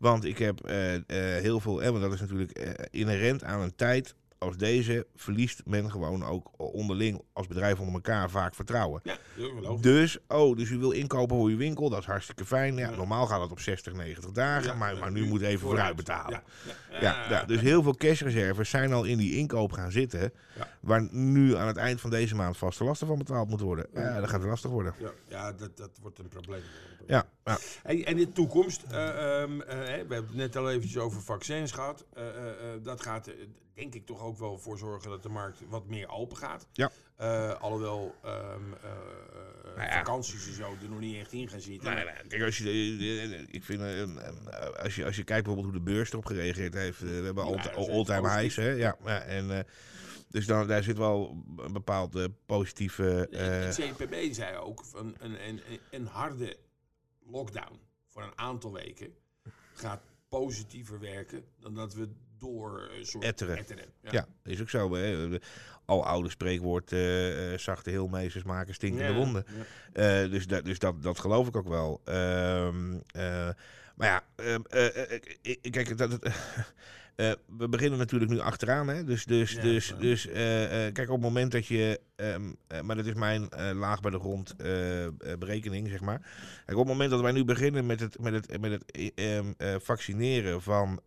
Want 0.00 0.24
ik 0.24 0.38
heb 0.38 0.60
eh, 0.60 0.94
eh, 0.94 1.02
heel 1.42 1.60
veel, 1.60 1.82
en 1.82 1.90
want 1.90 2.02
dat 2.02 2.12
is 2.12 2.20
natuurlijk 2.20 2.50
eh, 2.50 2.84
inherent 2.90 3.44
aan 3.44 3.60
een 3.60 3.74
tijd 3.76 4.14
als 4.40 4.56
deze, 4.56 5.06
verliest 5.16 5.62
men 5.64 5.90
gewoon 5.90 6.24
ook 6.24 6.50
onderling 6.56 7.22
als 7.32 7.46
bedrijf 7.46 7.78
onder 7.78 7.94
elkaar 7.94 8.30
vaak 8.30 8.54
vertrouwen. 8.54 9.00
Ja. 9.04 9.16
Dus, 9.80 10.18
oh, 10.28 10.56
dus 10.56 10.70
u 10.70 10.78
wil 10.78 10.90
inkopen 10.90 11.36
voor 11.36 11.48
uw 11.48 11.56
winkel, 11.56 11.90
dat 11.90 11.98
is 12.00 12.06
hartstikke 12.06 12.44
fijn. 12.44 12.76
Ja, 12.76 12.90
Ja. 12.90 12.96
normaal 12.96 13.26
gaat 13.26 13.40
dat 13.40 13.50
op 13.50 13.60
60, 13.60 13.92
90 13.92 14.30
dagen, 14.30 14.78
maar, 14.78 14.96
maar 14.96 15.10
nu 15.10 15.26
moet 15.26 15.40
even 15.40 15.60
vooruit 15.60 15.96
betalen. 15.96 16.42
Ja, 16.90 17.00
Ja, 17.00 17.26
ja, 17.30 17.44
dus 17.44 17.60
heel 17.60 17.82
veel 17.82 17.94
cashreserves 17.94 18.70
zijn 18.70 18.92
al 18.92 19.04
in 19.04 19.18
die 19.18 19.36
inkoop 19.36 19.72
gaan 19.72 19.90
zitten. 19.92 20.32
Waar 20.80 21.08
nu 21.10 21.56
aan 21.56 21.66
het 21.66 21.76
eind 21.76 22.00
van 22.00 22.10
deze 22.10 22.34
maand 22.34 22.56
vaste 22.56 22.84
lasten 22.84 23.06
van 23.06 23.18
betaald 23.18 23.48
moeten 23.48 23.66
worden. 23.66 23.86
Ja, 23.94 24.20
dat 24.20 24.28
gaat 24.28 24.42
lastig 24.42 24.70
worden. 24.70 24.94
Ja, 24.98 25.10
ja 25.28 25.52
dat, 25.52 25.76
dat 25.76 25.90
wordt 26.02 26.18
een 26.18 26.28
probleem. 26.28 26.62
Ja, 27.06 27.24
ja. 27.44 27.58
Hey, 27.82 28.04
en 28.04 28.18
in 28.18 28.24
de 28.26 28.32
toekomst, 28.32 28.82
eh, 28.90 29.42
ehm, 29.42 29.60
eh, 29.60 29.78
we 29.78 29.84
hebben 29.84 30.16
het 30.16 30.34
net 30.34 30.56
al 30.56 30.70
eventjes 30.70 30.98
over 30.98 31.22
vaccins 31.22 31.72
gehad. 31.72 32.04
Eh, 32.12 32.24
dat 32.82 33.02
gaat 33.02 33.30
denk 33.74 33.94
ik 33.94 34.06
toch 34.06 34.20
ook 34.22 34.38
wel 34.38 34.58
voor 34.58 34.78
zorgen 34.78 35.10
dat 35.10 35.22
de 35.22 35.28
markt 35.28 35.58
wat 35.68 35.86
meer 35.86 36.08
open 36.08 36.36
gaat. 36.36 36.66
Ja. 36.72 36.90
Eh, 37.16 37.60
alhoewel 37.60 38.14
ehm, 38.22 38.68
Nou 39.76 39.80
ja. 39.88 39.92
vakanties 39.96 40.46
en 40.46 40.54
zo 40.54 40.76
er 40.82 40.88
nog 40.88 40.98
niet 41.00 41.16
echt 41.16 41.32
in 41.32 41.48
gaan 41.48 41.60
zitten. 41.60 41.94
Nee, 41.94 42.04
nee, 42.04 42.14
kijk, 42.28 42.42
als 42.42 42.58
je, 42.58 43.46
ik 43.50 43.64
vind, 43.64 43.80
eh, 43.80 44.02
eh, 44.02 44.82
als, 44.82 44.94
je, 44.96 45.04
als 45.04 45.16
je 45.16 45.24
kijkt 45.24 45.44
bijvoorbeeld 45.44 45.74
hoe 45.74 45.84
de 45.84 45.90
beurs 45.92 46.10
erop 46.12 46.26
gereageerd 46.26 46.74
heeft. 46.74 47.00
we 47.00 47.08
hebben 47.08 47.46
Ja, 47.48 47.70
all- 47.70 47.90
all-time 47.90 48.30
highs. 48.30 48.56
Hè? 48.56 48.70
Ja, 48.70 48.96
ja, 49.04 49.20
en, 49.20 49.66
dus 50.28 50.46
dan, 50.46 50.66
daar 50.66 50.82
zit 50.82 50.98
wel 50.98 51.44
een 51.56 51.72
bepaald 51.72 52.14
eh, 52.16 52.24
positieve... 52.46 53.28
eh, 53.30 53.46
Het 53.46 53.94
CPB 53.96 54.32
zei 54.34 54.56
ook 54.56 54.84
van 54.84 55.14
een, 55.18 55.48
een, 55.48 55.60
een 55.90 56.06
harde 56.06 56.56
lockdown 57.26 57.78
voor 58.06 58.22
een 58.22 58.38
aantal 58.38 58.72
weken 58.72 59.14
gaat 59.74 60.02
positiever 60.28 61.00
werken 61.00 61.44
dan 61.58 61.74
dat 61.74 61.94
we 61.94 62.08
door 62.40 62.90
een 62.98 63.06
soort 63.06 63.24
Etteren. 63.24 63.64
Ja. 64.00 64.10
ja, 64.10 64.26
is 64.44 64.60
ook 64.60 64.70
zo. 64.70 64.94
Hè? 64.94 65.38
Al 65.84 66.06
oude 66.06 66.30
spreekwoord, 66.30 66.92
eh, 66.92 67.52
eh, 67.52 67.58
zachte 67.58 67.90
heelmeesters 67.90 68.44
maken 68.44 68.74
stinkende 68.74 69.12
Ja, 69.12 69.18
wonden. 69.18 69.44
ja. 69.92 70.22
Eh, 70.22 70.30
dus 70.30 70.46
dat, 70.46 70.64
dus 70.64 70.78
dat, 70.78 71.02
dat 71.02 71.18
geloof 71.18 71.48
ik 71.48 71.56
ook 71.56 71.68
wel. 71.68 72.00
Ehm, 72.04 72.94
eh, 73.12 73.48
maar 73.96 74.08
ja, 74.08 74.22
ehm, 74.36 74.60
eh, 74.68 75.12
eh, 75.12 75.20
kijk, 75.70 75.98
dat, 75.98 76.18
eh, 77.28 77.32
we 77.58 77.68
beginnen 77.68 77.98
natuurlijk 77.98 78.30
nu 78.30 78.38
achteraan. 78.38 78.88
Hè? 78.88 79.04
Dus, 79.04 79.24
dus, 79.24 79.52
Ja, 79.52 79.60
dus, 79.62 79.94
dus 79.98 80.26
eh, 80.28 80.86
eh, 80.86 80.92
kijk, 80.94 81.08
op 81.08 81.14
het 81.14 81.24
moment 81.24 81.52
dat 81.52 81.66
je. 81.66 82.00
ehm, 82.16 82.42
eh, 82.66 82.80
maar 82.80 82.96
dat 82.96 83.06
is 83.06 83.14
mijn 83.14 83.48
laag 83.74 84.00
bij 84.00 84.10
de 84.10 84.18
grond 84.18 84.54
berekening, 85.38 85.88
zeg 85.88 86.00
maar. 86.00 86.18
Kijk, 86.66 86.78
op 86.78 86.84
het 86.84 86.92
moment 86.92 87.10
dat 87.10 87.20
wij 87.20 87.32
nu 87.32 87.44
beginnen 87.44 87.86
met 87.86 88.00
het, 88.00 88.18
met 88.20 88.32
het, 88.32 88.60
met 88.60 88.70
het 88.70 88.84
eh, 89.14 89.36
ehm, 89.36 89.52
eh, 89.56 89.74
vaccineren 89.78 90.62
van 90.62 91.00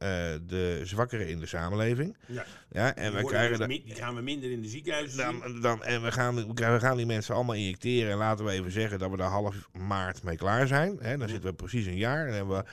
de 0.47 0.81
zwakkeren 0.83 1.27
in 1.27 1.39
de 1.39 1.45
samenleving. 1.45 2.17
Ja. 2.25 2.45
Ja, 2.69 2.95
en 2.95 3.11
Die 3.11 3.21
we 3.21 3.27
krijgen 3.27 3.49
dus 3.49 3.57
dat. 3.57 3.67
die 3.67 3.95
gaan 3.95 4.15
we 4.15 4.21
minder 4.21 4.51
in 4.51 4.61
de 4.61 4.67
ziekenhuizen. 4.67 5.17
Dan, 5.17 5.61
dan, 5.61 5.83
en 5.83 6.03
we 6.03 6.11
gaan, 6.11 6.35
we 6.55 6.79
gaan 6.79 6.97
die 6.97 7.05
mensen 7.05 7.35
allemaal 7.35 7.55
injecteren. 7.55 8.11
En 8.11 8.17
laten 8.17 8.45
we 8.45 8.51
even 8.51 8.71
zeggen 8.71 8.99
dat 8.99 9.09
we 9.11 9.17
daar 9.17 9.29
half 9.29 9.69
maart 9.87 10.23
mee 10.23 10.35
klaar 10.37 10.67
zijn. 10.67 10.97
Hè, 11.01 11.17
dan 11.17 11.29
zitten 11.29 11.49
we 11.49 11.55
precies 11.55 11.85
een 11.85 11.97
jaar. 11.97 12.27
En 12.27 12.33
hebben 12.33 12.57
we, 12.57 12.63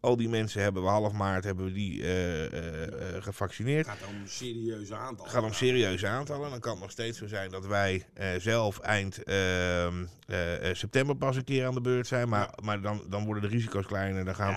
al 0.00 0.16
die 0.16 0.28
mensen 0.28 0.62
hebben 0.62 0.82
we 0.82 0.88
half 0.88 1.12
maart 1.12 1.44
hebben 1.44 1.64
we 1.64 1.72
die 1.72 2.02
eh, 2.02 2.44
eh, 2.44 2.82
eh, 3.16 3.22
gevaccineerd. 3.22 3.86
Het 3.86 3.98
gaat 3.98 4.08
om 4.08 4.26
serieuze 4.26 4.94
aantallen. 4.94 5.22
Het 5.22 5.32
gaat 5.32 5.42
om 5.42 5.52
serieuze 5.52 6.06
aantallen. 6.06 6.50
Dan 6.50 6.60
kan 6.60 6.72
het 6.72 6.80
nog 6.80 6.90
steeds 6.90 7.18
zo 7.18 7.26
zijn 7.26 7.50
dat 7.50 7.66
wij 7.66 8.06
zelf 8.38 8.78
eind 8.78 9.22
ehm, 9.22 10.04
eh, 10.26 10.68
eh, 10.70 10.74
september 10.74 11.16
pas 11.16 11.36
een 11.36 11.44
keer 11.44 11.66
aan 11.66 11.74
de 11.74 11.80
beurt 11.80 12.06
zijn. 12.06 12.28
Maar, 12.28 12.50
maar 12.62 12.80
dan, 12.80 13.02
dan 13.08 13.24
worden 13.24 13.42
de 13.42 13.48
risico's 13.48 13.86
kleiner. 13.86 14.24
Dan 14.24 14.34
gaan, 14.34 14.56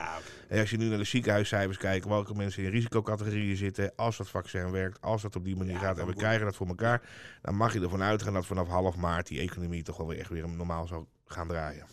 Ja, 0.49 0.59
als 0.59 0.69
je 0.69 0.77
nu 0.77 0.85
naar 0.89 0.97
de 0.97 1.03
ziekenhuiscijfers 1.03 1.77
kijkt, 1.77 2.05
welke 2.05 2.35
mensen 2.35 2.63
in 2.63 2.69
risicocategorieën 2.69 3.57
zitten, 3.57 3.91
als 3.95 4.17
dat 4.17 4.29
vaccin 4.29 4.71
werkt, 4.71 5.01
als 5.01 5.21
dat 5.21 5.35
op 5.35 5.43
die 5.43 5.55
manier 5.55 5.73
Ja, 5.73 5.79
gaat 5.79 5.97
en 5.97 6.07
we 6.07 6.13
krijgen 6.13 6.45
dat 6.45 6.55
voor 6.55 6.67
elkaar, 6.67 7.01
dan 7.41 7.55
mag 7.55 7.73
je 7.73 7.79
ervan 7.79 8.01
uitgaan 8.01 8.33
dat 8.33 8.45
vanaf 8.45 8.67
half 8.67 8.95
maart 8.95 9.27
die 9.27 9.39
economie 9.39 9.83
toch 9.83 9.97
wel 9.97 10.07
weer 10.07 10.19
echt 10.19 10.29
weer 10.29 10.49
normaal 10.49 10.87
zal 10.87 11.07
gaan 11.25 11.47
draaien. 11.47 11.85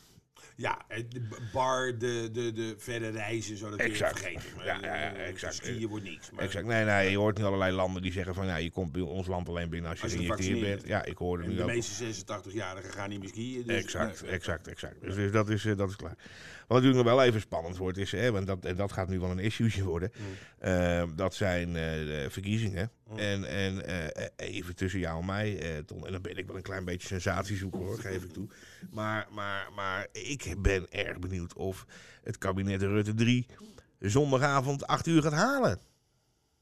Ja, 0.59 0.85
het- 0.89 1.11
de 1.11 1.21
bar, 1.53 1.99
de, 1.99 2.29
de, 2.33 2.53
de 2.53 2.75
verre 2.79 3.09
reizen, 3.11 3.57
zodat 3.57 3.79
je 3.79 3.85
Exact. 3.85 4.19
vergeten. 4.21 4.43
Maar, 4.57 4.67
Ja, 4.67 4.79
ja, 4.83 4.95
ja, 4.95 5.15
eh, 5.15 5.29
exact. 5.29 5.55
Skiën 5.55 5.89
wordt 5.89 6.05
niks. 6.05 6.31
Maar, 6.31 6.45
Exact. 6.45 6.67
Nee, 6.67 6.85
nee, 6.85 7.11
je 7.11 7.17
hoort 7.17 7.39
nu 7.39 7.45
allerlei 7.45 7.73
landen 7.73 8.03
die 8.03 8.13
zeggen 8.13 8.35
van 8.35 8.47
ja, 8.47 8.57
je 8.57 8.71
komt 8.71 8.93
bij 8.93 9.03
ons 9.03 9.27
land 9.27 9.49
alleen 9.49 9.69
binnen 9.71 9.91
als 9.91 9.99
je 9.99 10.05
Als 10.05 10.13
je 10.13 10.19
geïnjecteerd 10.19 10.61
bent. 10.61 10.87
Ja, 10.87 11.05
ik 11.05 11.17
hoorde 11.17 11.47
nu 11.47 11.55
de 11.55 11.63
ook. 11.63 11.69
meeste 11.69 12.05
86-jarigen 12.05 12.91
gaan 12.93 13.09
niet 13.09 13.19
meer 13.21 13.29
skiën. 13.29 13.63
Dus, 13.67 13.83
Exact, 13.83 14.23
nee, 14.23 14.31
exact, 14.31 14.69
exact. 14.69 15.01
Dus, 15.01 15.15
dus 15.15 15.33
dat, 15.33 15.49
is, 15.49 15.65
eh, 15.65 15.77
dat 15.77 15.89
is 15.89 15.97
klaar. 15.97 16.17
Wat 16.67 16.79
natuurlijk 16.83 17.05
nog 17.07 17.15
wel 17.17 17.25
even 17.25 17.41
spannend 17.41 17.77
wordt, 17.77 17.99
is, 17.99 18.13
hè, 18.13 18.31
want 18.33 18.47
dat, 18.47 18.65
en 18.65 18.77
dat 18.77 18.93
gaat 18.93 19.09
nu 19.09 19.21
wel 19.21 19.31
een 19.31 19.39
issue 19.39 19.85
worden. 19.85 20.13
eh, 20.59 21.03
dat 21.17 21.35
zijn 21.35 21.77
eh, 21.77 22.31
verkiezingen. 22.31 22.91
En, 23.17 23.45
en 23.45 23.87
eh, 23.87 24.27
even 24.37 24.75
tussen 24.77 25.01
jou 25.01 25.21
en 25.21 25.27
mij, 25.27 25.59
eh, 25.61 25.79
Ton, 25.79 26.07
en 26.07 26.13
dan 26.13 26.23
ben 26.23 26.37
ik 26.37 26.47
wel 26.47 26.57
een 26.57 26.63
klein 26.63 26.85
beetje 26.85 27.07
sensatiezoeker 27.07 27.81
hoor, 27.81 27.99
geef 27.99 28.25
ik 28.25 28.33
toe. 28.33 28.49
Maar, 28.91 29.27
maar, 29.31 29.69
maar 29.75 30.07
ik 30.13 30.55
ben 30.59 30.91
erg 30.91 31.19
benieuwd 31.19 31.55
of 31.55 31.87
het 32.23 32.39
kabinet 32.39 32.83
Rutte 32.83 33.15
3 33.15 33.47
zondagavond 33.99 34.87
8 34.87 35.07
uur 35.07 35.23
gaat 35.23 35.33
halen. 35.33 35.79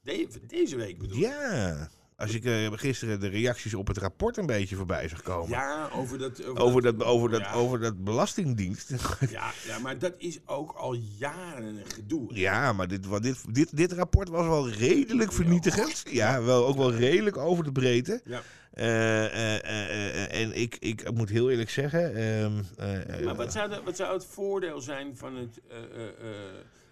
De- 0.01 0.27
deze 0.47 0.75
week 0.75 0.97
bedoel 0.97 1.17
ik. 1.17 1.23
Ja, 1.23 1.89
als 2.17 2.33
ik 2.33 2.45
eh, 2.45 2.71
gisteren 2.71 3.19
de 3.19 3.27
reacties 3.27 3.73
op 3.73 3.87
het 3.87 3.97
rapport 3.97 4.37
een 4.37 4.45
beetje 4.45 4.75
voorbij 4.75 5.07
zag 5.07 5.21
komen. 5.21 5.49
Ja, 5.49 5.89
over 5.93 6.17
dat... 6.17 6.45
Over, 6.45 6.61
Over 6.63 6.81
dat, 6.81 7.03
over, 7.03 7.29
dat, 7.29 7.39
ja, 7.41 7.53
over 7.53 7.79
dat 7.79 8.03
belastingdienst. 8.03 8.89
Ja, 9.29 9.51
ja, 9.65 9.79
maar 9.79 9.99
dat 9.99 10.13
is 10.17 10.39
ook 10.45 10.71
al 10.71 10.93
jaren 11.17 11.63
een 11.65 11.85
gedoe. 11.93 12.35
Ja, 12.35 12.73
maar 12.73 12.87
dit, 12.87 13.05
wa- 13.05 13.19
dit, 13.19 13.55
dit, 13.55 13.77
dit 13.77 13.91
rapport 13.91 14.29
was 14.29 14.45
wel 14.45 14.69
redelijk 14.69 15.31
vernietigend. 15.33 16.03
Ja, 16.09 16.41
wel, 16.43 16.65
ook 16.67 16.77
wel 16.77 16.93
redelijk 16.93 17.37
over 17.37 17.63
de 17.63 17.71
breedte. 17.71 18.21
Ja. 18.25 18.41
Eh, 18.71 19.55
eh, 19.55 20.41
en 20.41 20.55
ik, 20.61 20.77
ik 20.79 21.11
moet 21.13 21.29
heel 21.29 21.49
eerlijk 21.51 21.69
zeggen. 21.69 22.15
ehm, 22.15 22.61
eh, 22.77 23.19
eh, 23.19 23.25
Maar 23.25 23.35
wat 23.35 23.51
zou, 23.51 23.69
de, 23.69 23.81
wat 23.83 23.95
zou 23.95 24.13
het 24.13 24.25
voordeel 24.25 24.81
zijn 24.81 25.17
van 25.17 25.35
het... 25.35 25.61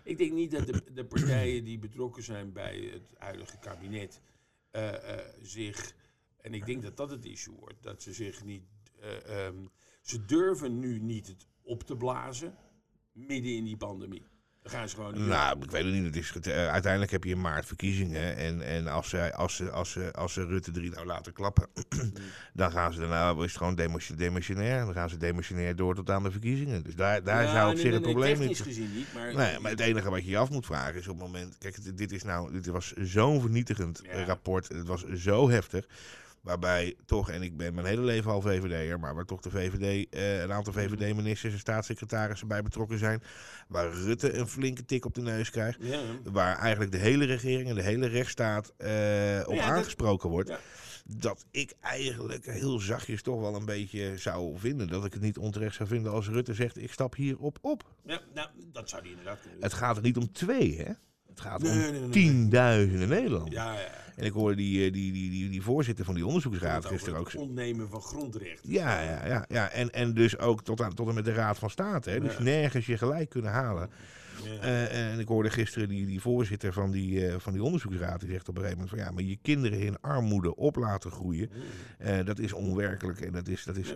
ik 0.03 0.17
denk 0.17 0.31
niet 0.31 0.51
dat 0.51 0.65
de, 0.67 0.83
de 0.93 1.05
partijen 1.05 1.63
die 1.63 1.79
betrokken 1.79 2.23
zijn 2.23 2.51
bij 2.53 2.89
het 2.93 3.03
huidige 3.17 3.57
kabinet 3.61 4.19
zich... 5.41 5.95
En 6.37 6.53
ik 6.53 6.65
denk 6.65 6.83
dat 6.83 6.97
dat 6.97 7.09
het 7.09 7.25
issue 7.25 7.55
wordt. 7.55 7.83
Dat 7.83 8.01
ze 8.01 8.13
zich 8.13 8.43
niet... 8.43 8.63
eh, 8.99 9.45
ehm, 9.45 9.65
ze 10.01 10.25
durven 10.25 10.79
nu 10.79 10.99
niet 10.99 11.27
het 11.27 11.47
op 11.61 11.83
te 11.83 11.97
blazen 11.97 12.55
midden 13.11 13.51
in 13.55 13.63
die 13.63 13.77
pandemie. 13.77 14.25
Dan 14.63 14.71
gaan 14.71 14.89
ze 14.89 14.95
gewoon... 14.95 15.27
nou, 15.27 15.57
ik 15.63 15.71
weet 15.71 15.83
het 15.83 15.93
niet. 15.93 16.05
Het 16.05 16.15
is, 16.15 16.29
get- 16.31 16.47
eh, 16.47 16.67
uiteindelijk 16.69 17.11
heb 17.11 17.23
je 17.23 17.29
in 17.29 17.41
maart 17.41 17.65
verkiezingen. 17.65 18.35
En, 18.37 18.61
en 18.61 18.87
als, 18.87 19.09
ze, 19.09 19.33
als, 19.35 19.55
ze, 19.55 19.71
als, 19.71 19.91
ze, 19.91 20.13
als 20.13 20.33
ze 20.33 20.45
Rutte 20.45 20.71
3 20.71 20.89
nou 20.89 21.05
laten 21.05 21.33
klappen. 21.33 21.67
dan 22.53 22.71
gaan 22.71 22.93
ze 22.93 22.99
daarna. 22.99 23.31
Is 23.31 23.41
het 23.41 23.57
gewoon 23.57 23.75
demissionair. 24.15 24.85
Dan 24.85 24.93
gaan 24.93 25.09
ze 25.09 25.17
demissionair 25.17 25.75
door 25.75 25.95
tot 25.95 26.09
aan 26.09 26.23
de 26.23 26.31
verkiezingen. 26.31 26.83
Dus 26.83 26.95
daar, 26.95 27.23
daar 27.23 27.43
Ja, 27.43 27.51
zou 27.51 27.67
op 27.69 27.73
nee, 27.73 27.81
zich 27.81 27.83
nee, 27.83 27.93
het 27.93 28.03
nee, 28.03 28.13
probleem 28.13 28.47
niet. 28.47 28.61
gezien 28.61 28.93
niet, 28.93 29.13
maar... 29.13 29.35
Nee, 29.35 29.59
maar 29.59 29.71
het 29.71 29.79
enige 29.79 30.09
wat 30.09 30.23
je 30.23 30.29
je 30.29 30.37
af 30.37 30.49
moet 30.49 30.65
vragen 30.65 30.95
is 30.95 31.07
op 31.07 31.19
het 31.19 31.25
moment. 31.31 31.57
Kijk, 31.57 31.97
dit, 31.97 32.11
is 32.11 32.23
nou, 32.23 32.51
dit 32.51 32.65
was 32.67 32.93
zo'n 32.93 33.41
vernietigend 33.41 33.99
Ja. 34.03 34.23
rapport. 34.23 34.67
Het 34.67 34.87
was 34.87 35.03
zo 35.07 35.49
heftig. 35.49 35.85
Waarbij 36.43 36.95
toch, 37.05 37.29
en 37.29 37.41
ik 37.41 37.57
ben 37.57 37.73
mijn 37.73 37.87
hele 37.87 38.01
leven 38.01 38.31
al 38.31 38.41
VVD'er, 38.41 38.99
maar 38.99 39.15
waar 39.15 39.25
toch 39.25 39.41
de 39.41 39.49
VVD, 39.49 40.09
eh, 40.13 40.41
een 40.41 40.51
aantal 40.51 40.73
VVD-ministers 40.73 41.53
en 41.53 41.59
staatssecretarissen 41.59 42.47
bij 42.47 42.61
betrokken 42.61 42.97
zijn. 42.97 43.23
Waar 43.67 43.91
Rutte 43.91 44.33
een 44.33 44.47
flinke 44.47 44.85
tik 44.85 45.05
op 45.05 45.13
de 45.13 45.21
neus 45.21 45.49
krijgt. 45.49 45.77
Ja, 45.81 45.99
Waar 46.23 46.57
eigenlijk 46.57 46.91
de 46.91 46.97
hele 46.97 47.25
regering 47.25 47.69
en 47.69 47.75
de 47.75 47.81
hele 47.81 48.07
rechtsstaat 48.07 48.73
eh, 48.77 49.41
op 49.45 49.57
aangesproken 49.57 50.29
wordt. 50.29 50.49
ja. 50.49 50.59
Dat 51.05 51.45
ik 51.51 51.73
eigenlijk 51.81 52.45
heel 52.45 52.79
zachtjes 52.79 53.21
toch 53.21 53.39
wel 53.39 53.55
een 53.55 53.65
beetje 53.65 54.17
zou 54.17 54.57
vinden. 54.59 54.87
Dat 54.87 55.05
ik 55.05 55.13
het 55.13 55.21
niet 55.21 55.37
onterecht 55.37 55.75
zou 55.75 55.89
vinden 55.89 56.11
als 56.11 56.27
Rutte 56.27 56.53
zegt: 56.53 56.77
ik 56.77 56.91
stap 56.91 57.15
hierop 57.15 57.57
op. 57.61 57.83
ja, 58.05 58.21
nou, 58.33 58.49
dat 58.71 58.89
zou 58.89 59.01
die 59.01 59.11
inderdaad 59.11 59.39
kunnen. 59.41 59.61
Het 59.61 59.73
gaat 59.73 59.95
er 59.97 60.03
niet 60.03 60.17
om 60.17 60.31
twee, 60.31 60.77
hè? 60.81 60.91
Het 61.33 61.41
gaat 61.41 61.61
Nee, 61.61 61.71
om 61.71 61.77
nee, 61.77 61.91
nee, 61.91 61.99
nee. 61.99 62.09
tienduizenden 62.09 63.09
Nederlanders. 63.09 63.55
Ja, 63.55 63.73
ja. 63.73 64.01
En 64.15 64.25
ik 64.25 64.31
hoorde 64.31 64.55
die, 64.55 64.85
eh, 64.85 64.93
die, 64.93 65.11
die, 65.11 65.29
die, 65.29 65.49
die 65.49 65.61
voorzitter 65.61 66.05
van 66.05 66.15
die 66.15 66.25
onderzoeksraad 66.25 66.85
gisteren 66.85 67.19
ook 67.19 67.31
het 67.31 67.41
ontnemen 67.41 67.89
van 67.89 68.01
grondrechten. 68.01 68.71
Ja, 68.71 69.01
ja, 69.01 69.25
ja, 69.25 69.45
ja. 69.49 69.69
En, 69.69 69.91
en 69.93 70.13
dus 70.13 70.37
ook 70.37 70.63
tot, 70.63 70.81
aan, 70.81 70.93
tot 70.93 71.07
en 71.07 71.13
met 71.13 71.25
de 71.25 71.33
Raad 71.33 71.57
van 71.57 71.69
State. 71.69 72.09
Hè. 72.09 72.19
Dus 72.19 72.39
nergens 72.39 72.85
je 72.85 72.97
gelijk 72.97 73.29
kunnen 73.29 73.51
halen. 73.51 73.89
Ja. 74.43 74.59
Eh, 74.61 75.11
en 75.11 75.19
ik 75.19 75.27
hoorde 75.27 75.49
gisteren 75.49 75.87
die, 75.89 76.05
die 76.05 76.21
voorzitter 76.21 76.73
van 76.73 76.91
die, 76.91 77.27
eh, 77.27 77.35
van 77.39 77.53
die 77.53 77.63
onderzoeksraad. 77.63 78.19
Die 78.19 78.29
zegt 78.29 78.49
op 78.49 78.55
een 78.55 78.61
gegeven 78.61 78.81
moment 78.83 78.97
van 78.99 79.07
ja, 79.07 79.13
maar 79.13 79.23
je 79.23 79.37
kinderen 79.41 79.79
in 79.79 80.01
armoede 80.01 80.55
op 80.55 80.75
laten 80.75 81.11
groeien. 81.11 81.49
eh, 81.97 82.25
dat 82.25 82.39
is 82.39 82.53
onwerkelijk 82.53 83.21
en 83.21 83.31
dat 83.31 83.47
is, 83.47 83.63
dat 83.63 83.75
is, 83.77 83.95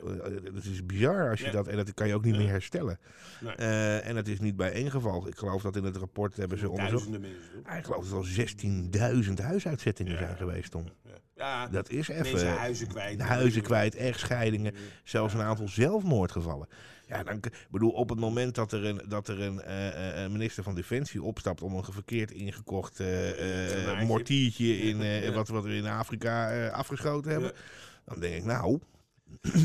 dat 0.54 0.64
is 0.64 0.86
bizar 0.86 1.30
als 1.30 1.40
je 1.40 1.46
Ja. 1.46 1.52
dat. 1.52 1.68
En 1.68 1.76
dat 1.78 1.94
kan 1.94 2.08
je 2.08 2.16
ook 2.16 2.24
niet 2.26 2.38
meer 2.38 2.50
herstellen. 2.50 3.00
Nee. 3.42 3.56
En 4.02 4.16
dat 4.16 4.28
is 4.28 4.40
niet 4.40 4.56
bij 4.56 4.72
één 4.72 4.92
geval. 4.92 5.28
Ik 5.28 5.38
geloof 5.38 5.62
dat 5.62 5.76
in 5.76 5.84
het 5.84 5.98
rapport 5.98 6.38
hebben 6.38 6.58
ze 6.58 6.70
onderzocht. 6.70 7.10
Mensen. 7.10 7.32
Ik 7.78 7.86
geloof 7.86 8.04
dat 8.04 8.12
er 8.12 8.18
al 8.18 8.24
16.000 8.24 9.34
huisuitzettingen 9.42 10.12
Ja. 10.14 10.18
zijn 10.20 10.38
geweest, 10.38 10.72
Tom. 10.72 10.86
Ja. 11.36 11.68
Dat 11.68 11.90
is 11.90 12.08
mensen 12.08 12.36
even. 12.36 12.58
huizen 12.58 12.88
kwijt. 12.88 13.20
Huizen 13.22 13.62
kwijt, 13.62 13.96
echtscheidingen, 13.96 14.74
zelfs 15.04 15.34
een 15.34 15.42
aantal 15.42 15.68
zelfmoordgevallen. 15.68 16.68
Ja, 17.08 17.24
dan, 17.24 17.36
ik 17.36 17.68
bedoel, 17.72 17.92
op 17.92 18.10
het 18.10 18.20
moment 18.20 18.56
dat 18.56 18.72
er 18.72 18.86
een, 18.86 19.02
dat 19.08 19.28
er 19.28 19.42
een, 19.42 19.62
eh, 19.62 20.24
eh, 20.24 20.32
minister 20.32 20.64
van 20.64 20.76
Defensie 20.76 21.22
opstapt 21.24 21.62
om 21.62 21.76
een 21.76 21.84
verkeerd 21.84 22.32
ingekocht 22.32 23.00
eh, 23.00 24.02
mortiertje 24.04 24.78
in, 24.80 24.98
Ja. 24.98 25.32
wat, 25.32 25.48
wat 25.48 25.64
we 25.64 25.76
in 25.76 25.86
Afrika 25.86 26.68
afgeschoten 26.70 27.32
hebben, 27.32 27.52
dan 28.06 28.20
denk 28.20 28.36
ik, 28.36 28.44
nou, 28.44 28.80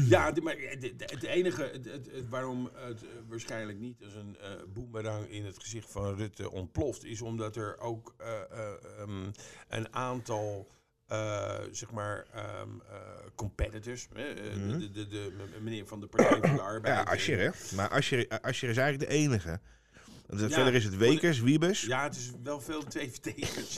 Ja, 0.09 0.33
maar 0.43 0.57
het- 0.59 1.23
enige 1.23 1.63
het, 1.63 2.29
waarom 2.29 2.71
het 2.75 3.05
waarschijnlijk 3.29 3.79
niet 3.79 4.05
als 4.05 4.15
een 4.15 4.37
boemerang 4.73 5.29
in 5.29 5.45
het 5.45 5.59
gezicht 5.59 5.91
van 5.91 6.15
Rutte 6.15 6.51
ontploft, 6.51 7.05
is 7.05 7.21
omdat 7.21 7.57
er 7.57 7.79
ook 7.79 8.15
eh, 8.19 8.29
eh, 8.51 9.01
ehm, 9.01 9.31
een 9.69 9.95
aantal. 9.95 10.69
Eh, 11.13 11.59
zeg 11.71 11.91
maar, 11.91 12.27
ehm, 12.35 12.69
eh, 12.91 12.97
competitors. 13.35 14.09
Mhm. 14.09 14.79
de, 14.79 14.91
de, 14.91 15.09
de, 15.09 15.33
meneer 15.61 15.87
van 15.87 16.01
de 16.01 16.07
Partij 16.07 16.39
van 16.41 16.57
de 16.57 16.63
Arbeid. 16.73 16.95
ja, 16.95 17.13
Asscher, 17.13 17.39
hè. 17.39 17.77
Maar 17.77 17.89
Asscher, 17.89 18.29
Asscher 18.29 18.69
is 18.69 18.77
eigenlijk 18.77 19.11
de 19.11 19.17
enige. 19.17 19.61
Ja, 20.29 20.49
verder 20.49 20.75
is 20.75 20.85
het 20.85 20.97
Wekers, 20.97 21.41
Wiebes. 21.41 21.83
Ja, 21.83 22.03
het 22.03 22.17
is 22.17 22.33
wel 22.43 22.61
veel 22.61 22.85
twee. 22.85 23.13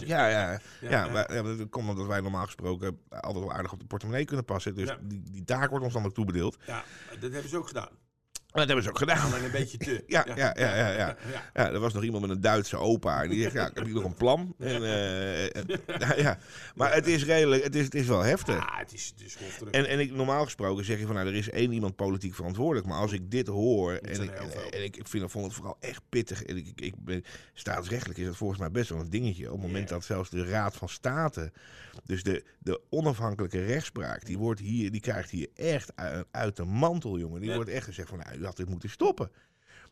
Ja, 0.04 0.28
ja, 0.28 0.50
ja. 0.50 0.60
Ja, 0.80 1.08
maar, 1.08 1.34
ja, 1.34 1.42
dat 1.42 1.68
komt 1.68 1.88
omdat 1.88 2.06
wij 2.06 2.20
normaal 2.20 2.44
gesproken 2.44 2.98
altijd 3.08 3.44
wel 3.44 3.52
aardig 3.52 3.72
op 3.72 3.80
de 3.80 3.86
portemonnee 3.86 4.24
kunnen 4.24 4.44
passen. 4.44 4.74
Dus 4.74 4.96
die, 5.00 5.22
die 5.30 5.44
taak 5.44 5.70
wordt 5.70 5.84
ons 5.84 5.94
dan 5.94 6.04
ook 6.04 6.14
toebedeeld. 6.14 6.56
Ja, 6.66 6.84
dat 7.20 7.32
hebben 7.32 7.50
ze 7.50 7.56
ook 7.56 7.66
gedaan. 7.66 7.90
En 8.54 8.60
dat 8.60 8.66
hebben 8.66 8.84
ze 8.84 8.90
ook 8.90 8.98
gedaan. 8.98 9.32
Alleen 9.32 9.44
een 9.44 9.50
beetje 9.50 9.78
te. 9.78 10.04
Ja, 10.06 10.26
ja, 10.34 10.54
ja, 10.58 10.76
ja, 10.76 11.16
ja. 11.54 11.70
er 11.72 11.78
was 11.80 11.92
nog 11.92 12.02
iemand 12.02 12.26
met 12.26 12.36
een 12.36 12.40
Duitse 12.40 12.76
opa. 12.76 13.22
En 13.22 13.28
die 13.30 13.42
zegt, 13.42 13.54
ja, 13.54 13.66
ik 13.68 13.74
heb 13.74 13.84
hier 13.84 13.94
nog 13.94 14.04
een 14.04 14.14
plan. 14.14 14.54
En, 14.58 14.82
eh, 14.84 15.56
en- 15.56 15.66
ja. 16.16 16.38
Maar 16.74 16.94
het 16.94 17.06
is 17.06 17.24
redelijk, 17.24 17.64
het 17.64 17.74
is, 17.74 17.84
het 17.84 17.94
is 17.94 18.06
wel 18.06 18.22
heftig. 18.22 18.54
Ja, 18.54 18.78
het 18.78 18.92
is, 18.92 19.12
het 19.16 19.26
is. 19.26 19.36
En, 19.70 19.86
en 19.86 20.00
ik, 20.00 20.12
normaal 20.12 20.44
gesproken 20.44 20.84
zeg 20.84 20.98
je 20.98 21.06
van, 21.06 21.14
nou, 21.14 21.26
er 21.26 21.34
is 21.34 21.50
één 21.50 21.72
iemand 21.72 21.96
politiek 21.96 22.34
verantwoordelijk. 22.34 22.86
Maar 22.86 22.98
als 22.98 23.12
ik 23.12 23.30
dit 23.30 23.46
hoor, 23.46 23.92
en 23.92 24.22
ik, 24.22 24.30
en 24.70 24.84
ik, 24.84 24.96
ik 24.96 25.08
vind, 25.08 25.24
ik 25.24 25.30
vond 25.30 25.44
het 25.44 25.54
vooral 25.54 25.76
echt 25.80 26.02
pittig. 26.08 26.42
En 26.42 26.56
ik, 26.56 26.66
ik, 26.66 26.80
ik 26.80 26.94
ben, 26.98 27.24
staatsrechtelijk 27.54 28.18
is 28.18 28.26
dat 28.26 28.36
volgens 28.36 28.60
mij 28.60 28.70
best 28.70 28.88
wel 28.88 29.00
een 29.00 29.10
dingetje. 29.10 29.52
Op 29.52 29.58
het 29.58 29.66
moment 29.66 29.88
dat 29.88 30.04
zelfs 30.04 30.30
de 30.30 30.44
Raad 30.44 30.76
van 30.76 30.88
State, 30.88 31.52
dus 32.04 32.22
de, 32.22 32.44
de 32.58 32.80
onafhankelijke 32.90 33.64
rechtspraak, 33.64 34.26
die, 34.26 34.38
wordt 34.38 34.60
hier, 34.60 34.90
die 34.90 35.00
krijgt 35.00 35.30
hier 35.30 35.48
echt 35.54 35.92
uit, 35.96 36.26
uit 36.30 36.56
de 36.56 36.64
mantel, 36.64 37.18
jongen. 37.18 37.40
Die 37.40 37.54
wordt 37.54 37.70
echt 37.70 37.84
gezegd 37.84 38.08
van, 38.08 38.18
nou, 38.18 38.43
had 38.46 38.56
dit 38.56 38.68
moeten 38.68 38.90
stoppen. 38.90 39.30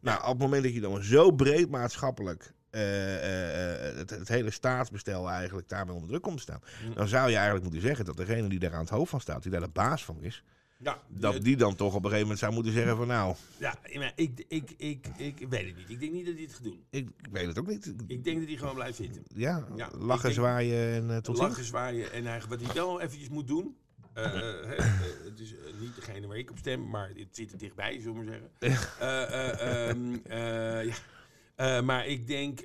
Nou, 0.01 0.21
op 0.23 0.29
het 0.29 0.39
moment 0.39 0.63
dat 0.63 0.75
je 0.75 0.81
dan 0.81 1.03
zo 1.03 1.31
breed 1.31 1.71
maatschappelijk 1.71 2.53
eh, 2.71 3.15
eh, 3.15 3.89
eh, 3.89 3.97
het, 3.97 4.11
het 4.11 4.29
hele 4.29 4.51
staatsbestel 4.51 5.31
eigenlijk 5.31 5.69
daarmee 5.69 5.95
onder 5.95 6.09
druk 6.09 6.23
komt 6.23 6.37
te 6.37 6.43
staan, 6.43 6.61
Mm. 6.87 6.95
dan 6.95 7.09
zou 7.09 7.29
je 7.29 7.35
eigenlijk 7.35 7.65
moeten 7.65 7.83
zeggen 7.83 8.05
dat 8.05 8.17
degene 8.17 8.49
die 8.49 8.59
daar 8.59 8.73
aan 8.73 8.81
het 8.81 8.89
hoofd 8.89 9.11
van 9.11 9.21
staat, 9.21 9.43
die 9.43 9.53
daar 9.53 9.61
de 9.61 9.69
baas 9.69 10.05
van 10.05 10.23
is, 10.23 10.45
ja, 10.83 11.03
dat 11.09 11.43
die 11.43 11.57
dan 11.57 11.75
toch 11.75 11.89
op 11.89 11.95
een 11.95 12.11
gegeven 12.11 12.21
moment 12.21 12.39
zou 12.39 12.53
moeten 12.53 12.73
zeggen 12.73 12.97
van 12.97 13.07
nou, 13.07 13.35
Ja, 13.59 13.75
maar 13.95 14.13
ik, 14.15 14.45
ik, 14.49 14.71
ik, 14.77 15.07
ik 15.17 15.47
weet 15.49 15.67
het 15.67 15.77
niet. 15.77 15.91
Ik 15.91 16.01
denk 16.01 16.13
niet 16.13 16.27
dat 16.27 16.35
hij 16.35 16.43
het 16.43 16.53
gaat 16.53 16.65
doen. 16.65 16.85
ik, 16.91 17.09
weet 17.31 17.47
het 17.47 17.59
ook 17.59 17.67
niet. 17.67 17.95
Ik 18.07 18.25
denk 18.25 18.39
dat 18.39 18.49
hij 18.49 18.57
gewoon 18.57 18.75
blijft 18.75 18.97
zitten. 18.97 19.23
Ja, 19.35 19.67
lachen, 19.99 20.33
zwaaien 20.33 21.11
en 21.11 21.23
tot 21.23 21.37
ziens. 21.37 21.49
Lachen, 21.49 21.65
zwaaien 21.65 22.13
en 22.13 22.27
eigenlijk 22.27 22.61
wat 22.61 22.73
hij 22.73 22.83
wel 22.83 23.01
eventjes 23.01 23.29
moet 23.29 23.47
doen. 23.47 23.77
Eh, 24.15 24.25
eh, 24.25 24.79
eh, 24.79 24.85
het 25.25 25.41
is 25.41 25.55
niet 25.81 25.95
degene 25.95 26.27
waar 26.27 26.37
ik 26.37 26.51
op 26.51 26.59
stem, 26.59 26.89
maar 26.89 27.09
het 27.09 27.29
zit 27.37 27.53
er 27.53 27.59
dichtbij, 27.59 28.01
zullen 28.01 28.25
we 28.25 28.31
maar 28.31 28.41
zeggen. 28.59 28.99
Ehm, 29.01 30.15
eh, 30.25 30.85
ja. 30.87 30.95
Eh, 31.55 31.81
maar 31.83 32.07
ik 32.07 32.27
denk, 32.27 32.61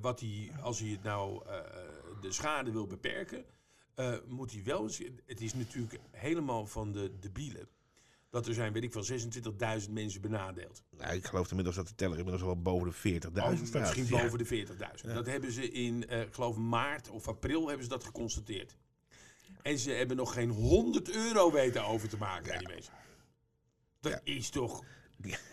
wat 0.00 0.20
hij, 0.20 0.50
als 0.60 0.80
hij 0.80 0.88
het 0.88 1.02
nou 1.02 1.44
de 2.20 2.32
schade 2.32 2.70
wil 2.72 2.86
beperken, 2.86 3.44
moet 4.26 4.52
hij 4.52 4.62
wel 4.64 4.82
eens. 4.82 4.98
Het 5.26 5.40
is 5.40 5.54
natuurlijk 5.54 5.98
helemaal 6.10 6.66
van 6.66 6.92
de 6.92 7.12
debielen. 7.20 7.68
Dat 8.30 8.46
er 8.46 8.54
zijn, 8.54 8.72
weet 8.72 8.82
ik 8.82 8.92
wel, 8.92 9.04
26.000 9.82 9.90
mensen 9.90 10.20
benadeeld. 10.20 10.82
Nou, 10.98 11.14
ik 11.14 11.24
geloof 11.26 11.48
inmiddels 11.48 11.76
dat 11.76 11.88
de 11.88 11.94
teller 11.94 12.16
inmiddels 12.18 12.44
wel 12.44 12.60
boven 12.62 12.88
de 12.88 13.20
40.000 13.20 13.60
Oh, 13.60 13.66
staat. 13.66 13.80
misschien 13.80 14.06
Ja. 14.16 14.22
boven 14.22 14.38
de 14.38 14.44
40.000. 14.44 15.14
Dat 15.14 15.26
hebben 15.26 15.52
ze 15.52 15.70
in, 15.70 16.08
eh, 16.08 16.20
ik 16.20 16.34
geloof 16.34 16.56
maart 16.56 17.10
of 17.10 17.28
april 17.28 17.66
hebben 17.66 17.84
ze 17.84 17.90
dat 17.90 18.04
geconstateerd. 18.04 18.76
En 19.62 19.78
ze 19.78 19.90
hebben 19.90 20.16
nog 20.16 20.32
geen 20.34 20.50
100 20.50 21.14
euro 21.14 21.52
weten 21.52 21.84
over 21.84 22.08
te 22.08 22.16
maken 22.16 22.52
aan 22.52 22.58
die 22.58 22.68
mensen. 22.68 22.92
Dat 24.00 24.20
is 24.24 24.50
toch... 24.50 24.84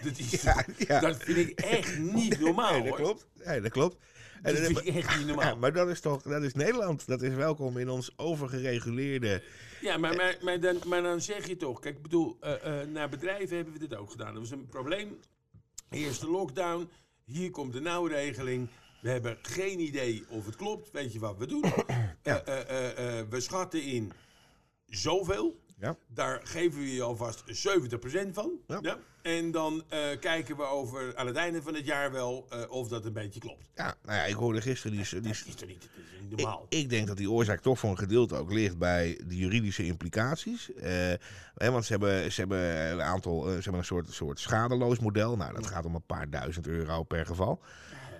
Dat, 0.04 0.18
is, 0.18 0.42
dat 0.88 1.18
vind 1.18 1.38
ik 1.38 1.60
echt 1.60 1.98
niet 1.98 2.40
normaal 2.40 2.72
Nee, 2.72 2.82
dat 2.82 2.90
hoor. 2.90 2.98
klopt. 2.98 3.28
Nee, 3.46 3.62
dat 3.62 3.72
klopt. 3.72 3.98
En 4.42 4.54
Dat 4.54 4.64
vind 4.66 4.78
ik 4.78 4.96
echt 4.96 5.18
niet 5.18 5.28
ja, 5.28 5.34
normaal. 5.34 5.58
maar 5.58 5.74
dat 5.74 5.90
is 5.90 6.00
toch, 6.00 6.22
dat 6.22 6.44
is 6.44 6.54
Nederland. 6.54 7.08
Dat 7.08 7.22
is 7.22 7.34
welkom 7.34 7.78
in 7.78 7.90
ons 7.90 8.12
overgereguleerde. 8.18 9.44
Ja, 9.82 9.98
maar, 9.98 10.16
maar, 10.16 10.38
maar, 10.42 10.60
dan, 10.60 10.82
maar 10.86 11.02
dan 11.02 11.22
zeg 11.22 11.48
je 11.48 11.58
toch, 11.58 11.80
kijk, 11.80 11.96
ik 11.96 12.02
bedoel, 12.02 12.38
eh, 12.40 12.82
eh, 12.82 12.88
naar 12.88 13.10
bedrijven 13.10 13.56
hebben 13.56 13.74
we 13.74 13.80
dit 13.80 13.96
ook 13.96 14.12
gedaan. 14.12 14.34
Dat 14.34 14.42
was 14.42 14.52
een 14.52 14.68
probleem. 14.68 15.20
Eerste 15.90 16.30
lockdown, 16.30 16.90
hier 17.24 17.52
komt 17.52 17.74
de 17.74 17.82
nauwregeling. 17.82 18.70
We 19.00 19.10
hebben 19.10 19.38
geen 19.42 19.80
idee 19.80 20.24
of 20.30 20.46
het 20.46 20.56
klopt. 20.56 20.92
Weet 20.92 21.14
je 21.14 21.20
wat 21.20 21.38
we 21.38 21.48
doen? 21.48 21.64
Ja. 21.64 21.86
Eh, 22.28 22.34
eh, 22.46 23.20
eh, 23.20 23.28
we 23.30 23.40
schatten 23.40 23.84
in 23.84 24.12
zoveel. 24.86 25.60
Ja. 25.80 25.98
Daar 26.08 26.42
geven 26.44 26.80
we 26.80 26.94
je 26.94 27.02
alvast 27.02 27.44
70% 27.48 28.34
van. 28.34 28.52
Ja. 28.82 28.98
En 29.22 29.52
dan 29.52 29.84
kijken 30.20 30.58
we 30.58 30.64
over 30.64 31.16
aan 31.16 31.28
het 31.28 31.36
einde 31.36 31.62
van 31.62 31.74
het 31.74 31.86
jaar 31.86 32.12
wel 32.12 32.48
of 32.70 32.88
dat 32.88 33.06
een 33.06 33.14
beetje 33.14 33.40
klopt. 33.40 33.70
Ja, 33.76 33.96
nou 34.04 34.18
ja, 34.18 34.24
ik 34.26 34.34
hoorde 34.34 34.62
gisteren 34.62 34.98
die, 34.98 35.22
die, 35.22 35.32
is 35.32 35.56
toch 35.56 35.68
niet, 35.68 35.82
dat 35.82 35.90
is 36.14 36.22
niet 36.22 36.32
Ik, 36.32 36.38
normaal? 36.38 36.66
ik 36.70 36.90
denk 36.90 37.08
dat 37.08 37.18
die 37.18 37.32
oorzaak 37.32 37.62
toch 37.62 37.80
voor 37.80 37.90
een 37.90 37.98
gedeelte 37.98 38.36
ook 38.36 38.52
ligt 38.52 38.78
bij 38.78 39.22
de 39.28 39.36
juridische 39.36 39.86
implicaties. 39.86 40.70
Hè, 41.56 41.72
want 41.72 41.86
ze 41.86 41.92
hebben, 41.92 42.32
ze 42.32 42.40
hebben 42.40 42.92
een 42.92 43.02
aantal, 43.02 43.44
ze 43.44 43.52
hebben 43.52 43.74
een 43.74 43.86
soort, 43.86 44.14
soort 44.14 44.40
schadeloos 44.40 45.00
model. 45.00 45.36
Nou, 45.36 45.54
dat 45.54 45.68
gaat 45.68 45.86
om 45.86 45.96
een 45.96 46.06
paar 46.06 46.30
duizend 46.30 46.68
euro 46.68 47.04
per 47.04 47.26
geval. 47.26 47.62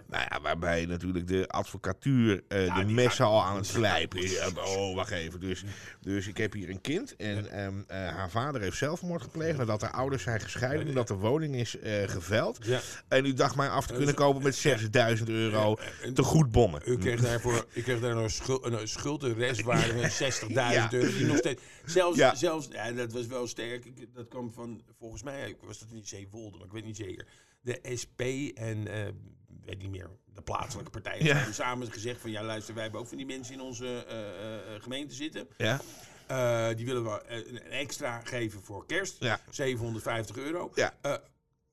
Nou 0.10 0.26
ja, 0.30 0.42
waarbij 0.42 0.86
natuurlijk 0.86 1.28
de 1.28 1.48
advocatuur 1.48 2.44
eh, 2.48 2.76
de 2.76 2.86
die 2.86 2.96
messen 2.96 3.26
al 3.26 3.44
aan 3.44 3.56
het 3.56 3.66
slijpen 3.66 4.24
is. 4.24 4.40
Oh, 4.56 4.96
wacht 4.96 5.12
even. 5.12 5.40
Dus, 5.40 5.64
dus 6.02 6.28
ik 6.28 6.38
heb 6.38 6.54
hier 6.54 6.70
een 6.70 6.82
kind 6.82 7.16
en 7.16 7.52
ehm, 7.52 7.82
eh, 7.88 7.98
haar 8.16 8.30
vader 8.30 8.62
heeft 8.62 8.78
zelfmoord 8.78 9.22
gepleegd 9.22 9.58
nadat 9.58 9.82
haar 9.82 9.92
ouders 9.92 10.24
zijn 10.24 10.40
gescheiden 10.40 10.88
omdat 10.88 11.08
de 11.08 11.14
woning 11.14 11.56
is 11.56 11.80
eh, 11.80 12.08
geveld. 12.08 12.58
Ja. 12.66 12.80
En 13.08 13.26
u 13.26 13.34
dacht 13.34 13.56
mij 13.56 13.70
af 13.70 13.88
te 13.88 13.94
kunnen 13.94 14.16
kopen 14.16 14.44
met 14.44 14.56
6000 14.56 15.30
euro 15.30 15.78
te 16.14 16.24
goed 16.24 16.52
bommen. 16.52 16.82
U 16.86 16.98
kreeg 16.98 17.22
daarvoor 17.22 17.66
u 17.74 17.82
kreeg 17.82 18.00
daar 18.00 18.16
een, 18.18 18.30
schuld, 18.88 19.24
een 19.24 19.34
restwaarde 19.36 20.10
van 20.10 20.10
60.000 20.50 20.54
Ja. 20.54 20.94
euro. 20.94 21.12
Die 21.12 21.26
nog 21.26 21.38
steeds, 21.38 21.62
zelfs, 21.86 22.18
Ja. 22.18 22.36
zelfs, 22.36 22.68
ja, 22.72 22.92
dat 22.92 23.12
was 23.12 23.26
wel 23.28 23.48
sterk. 23.48 23.86
Ik, 23.86 24.08
dat 24.14 24.28
kwam 24.28 24.52
van, 24.52 24.82
volgens 25.00 25.24
mij 25.24 25.56
was 25.62 25.80
dat 25.80 25.92
niet 25.92 26.08
Zeewolde, 26.08 26.58
maar 26.58 26.66
ik 26.66 26.74
weet 26.74 26.86
niet 26.86 26.98
zeker. 26.98 27.28
De 27.62 27.80
SP 28.02 28.22
en, 28.54 28.88
eh, 28.88 29.08
weet 29.68 29.82
niet 29.82 29.92
meer, 29.92 30.10
de 30.34 30.42
plaatselijke 30.42 30.92
partijen 30.92 31.26
Ja. 31.26 31.36
hebben 31.36 31.54
samen 31.54 31.92
gezegd 31.92 32.22
van, 32.22 32.32
ja 32.32 32.44
luister, 32.44 32.74
wij 32.74 32.84
hebben 32.84 33.02
ook 33.02 33.08
van 33.08 33.18
die 33.18 33.26
mensen 33.26 33.54
in 33.54 33.62
onze 33.62 33.86
eh, 34.08 34.20
eh, 34.20 34.76
eh, 34.76 34.82
gemeente 34.82 35.16
zitten. 35.16 35.48
Ja? 35.58 35.80
Die 36.74 36.86
willen 36.86 37.04
we 37.04 37.22
een 37.28 37.62
extra 37.62 38.22
geven 38.24 38.62
voor 38.64 38.86
kerst. 38.86 39.16
Ja. 39.20 39.40
750 39.50 40.38
euro. 40.38 40.72
Ja. 40.76 40.94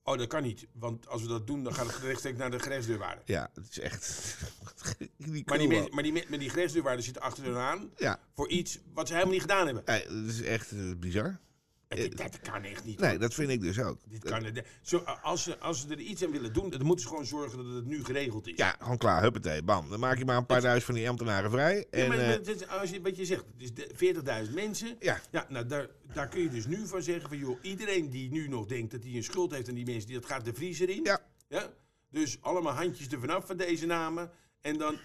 Oh, 0.03 0.17
dat 0.17 0.27
kan 0.27 0.43
niet. 0.43 0.67
Want 0.73 1.07
als 1.07 1.21
we 1.21 1.27
dat 1.27 1.47
doen, 1.47 1.63
dan 1.63 1.73
gaat 1.73 1.85
het 1.93 2.03
rechtstreeks 2.03 2.37
naar 2.37 2.51
de 2.51 2.59
grensdeurwaarde. 2.59 3.21
Ja, 3.25 3.49
het 3.53 3.67
is 3.69 3.79
echt. 3.79 4.35
die 5.17 5.43
Maar 5.45 5.57
die, 5.57 5.67
men- 5.67 5.87
maar 5.91 6.03
die, 6.03 6.25
maar 6.29 6.39
die 6.39 6.49
grensdeurwaarden 6.49 7.03
zitten 7.03 7.21
achter 7.21 7.43
hun 7.43 7.55
aan 7.55 7.91
Ja, 7.97 8.19
voor 8.35 8.49
iets 8.49 8.79
wat 8.93 9.07
ze 9.07 9.13
helemaal 9.13 9.33
niet 9.33 9.41
gedaan 9.41 9.65
hebben. 9.65 9.83
dat 9.85 10.33
is 10.33 10.41
echt 10.41 10.99
bizar. 10.99 11.39
Het- 12.03 12.17
dat 12.17 12.39
kan 12.41 12.63
echt 12.63 12.85
niet. 12.85 12.99
Nee, 12.99 13.09
hoor. 13.09 13.19
dat 13.19 13.33
vind 13.33 13.49
ik 13.49 13.61
dus 13.61 13.79
ook. 13.79 13.97
Dit 14.09 14.23
kan, 14.23 14.45
zo, 14.81 14.97
als, 14.97 15.43
ze, 15.43 15.59
als 15.59 15.81
ze 15.81 15.87
er 15.87 15.99
iets 15.99 16.23
aan 16.23 16.31
willen 16.31 16.53
doen, 16.53 16.69
dan 16.69 16.85
moeten 16.85 17.03
ze 17.03 17.07
gewoon 17.09 17.25
zorgen 17.25 17.57
dat 17.65 17.75
het 17.75 17.85
nu 17.85 18.03
geregeld 18.03 18.47
is. 18.47 18.53
Ja, 18.55 18.75
gewoon 18.79 18.97
klaar, 18.97 19.21
huppatee, 19.21 19.63
bam. 19.63 19.89
Dan 19.89 19.99
maak 19.99 20.17
je 20.17 20.25
maar 20.25 20.37
een 20.37 20.45
paar 20.45 20.61
duizend 20.61 20.85
van 20.85 20.95
die 20.95 21.09
ambtenaren 21.09 21.51
vrij. 21.51 21.75
Ja, 21.77 21.85
En, 21.89 22.07
maar, 22.07 22.17
eh, 22.17 22.25
maar 22.27 22.35
het 22.35 22.47
is- 22.47 22.67
als 22.67 22.89
je, 22.89 23.01
wat 23.01 23.17
je 23.17 23.25
zegt, 23.25 23.43
het 23.53 23.61
is 23.61 23.73
de- 23.73 23.91
40.000 23.95 24.55
mensen. 24.55 24.95
ja, 24.99 25.19
Ja, 25.31 25.45
nou, 25.49 25.65
daar, 25.65 25.87
daar 26.13 26.27
kun 26.27 26.41
je 26.41 26.49
dus 26.49 26.65
nu 26.67 26.87
van 26.87 27.01
zeggen 27.01 27.29
van, 27.29 27.37
joh, 27.37 27.57
iedereen 27.61 28.09
die 28.09 28.31
nu 28.31 28.47
nog 28.47 28.65
denkt 28.65 28.91
dat 28.91 29.03
hij 29.03 29.13
een 29.13 29.23
schuld 29.23 29.51
heeft 29.51 29.69
aan 29.69 29.75
die 29.75 29.85
mensen, 29.85 30.07
die, 30.07 30.19
dat 30.19 30.29
gaat 30.29 30.45
de 30.45 30.53
vriezer 30.53 30.89
in. 30.89 31.03
ja. 31.03 31.19
Ja? 31.49 31.69
Dus 32.09 32.37
allemaal 32.41 32.73
handjes 32.73 33.07
er 33.11 33.19
vanaf 33.19 33.45
van 33.45 33.57
deze 33.57 33.85
namen. 33.85 34.31
En 34.65 34.77
dan, 34.77 34.95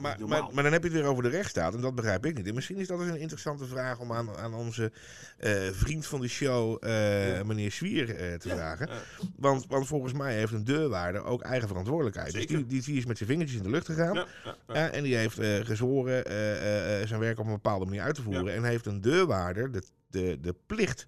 Maar, 0.00 0.18
maar, 0.26 0.42
maar 0.52 0.62
dan 0.62 0.72
heb 0.72 0.82
je 0.82 0.88
het 0.88 0.98
weer 0.98 1.06
over 1.10 1.22
de 1.22 1.28
rechtsstaat 1.28 1.74
en 1.74 1.80
dat 1.80 1.94
begrijp 1.94 2.26
ik 2.26 2.36
niet. 2.36 2.46
En 2.46 2.54
misschien 2.54 2.76
is 2.76 2.86
dat 2.86 3.00
eens 3.00 3.08
een 3.08 3.20
interessante 3.20 3.64
vraag 3.66 3.98
om 3.98 4.12
aan, 4.12 4.36
aan 4.36 4.54
onze 4.54 4.92
eh, 5.38 5.52
vriend 5.72 6.06
van 6.06 6.20
de 6.20 6.28
show, 6.28 6.84
eh, 6.84 7.42
meneer 7.42 7.72
Zwier, 7.72 8.16
eh, 8.16 8.34
te 8.34 8.48
vragen. 8.48 8.88
Want, 9.36 9.66
want 9.68 9.86
volgens 9.86 10.12
mij 10.12 10.34
heeft 10.34 10.52
een 10.52 10.64
deurwaarder 10.64 11.24
ook 11.24 11.42
eigen 11.42 11.68
verantwoordelijkheid. 11.68 12.32
Dus 12.32 12.40
Zeker. 12.40 12.56
die, 12.56 12.66
die, 12.66 12.82
die 12.82 12.96
is 12.96 13.06
met 13.06 13.16
zijn 13.16 13.28
vingertjes 13.28 13.58
in 13.58 13.64
de 13.64 13.70
lucht 13.70 13.86
gegaan. 13.86 14.26
Ja, 14.66 14.90
en 14.90 15.02
die 15.02 15.16
heeft 15.16 15.38
eh, 15.38 15.60
gezworen 15.64 16.24
eh, 16.24 16.52
eh, 16.52 17.00
eh, 17.00 17.08
zijn 17.08 17.20
werk 17.20 17.38
op 17.38 17.46
een 17.46 17.52
bepaalde 17.52 17.84
manier 17.84 18.02
uit 18.02 18.14
te 18.14 18.22
voeren. 18.22 18.54
En 18.54 18.64
heeft 18.64 18.86
een 18.86 19.00
deurwaarder 19.00 19.72
de, 19.72 19.82
de, 20.10 20.38
de 20.40 20.54
plicht. 20.66 21.06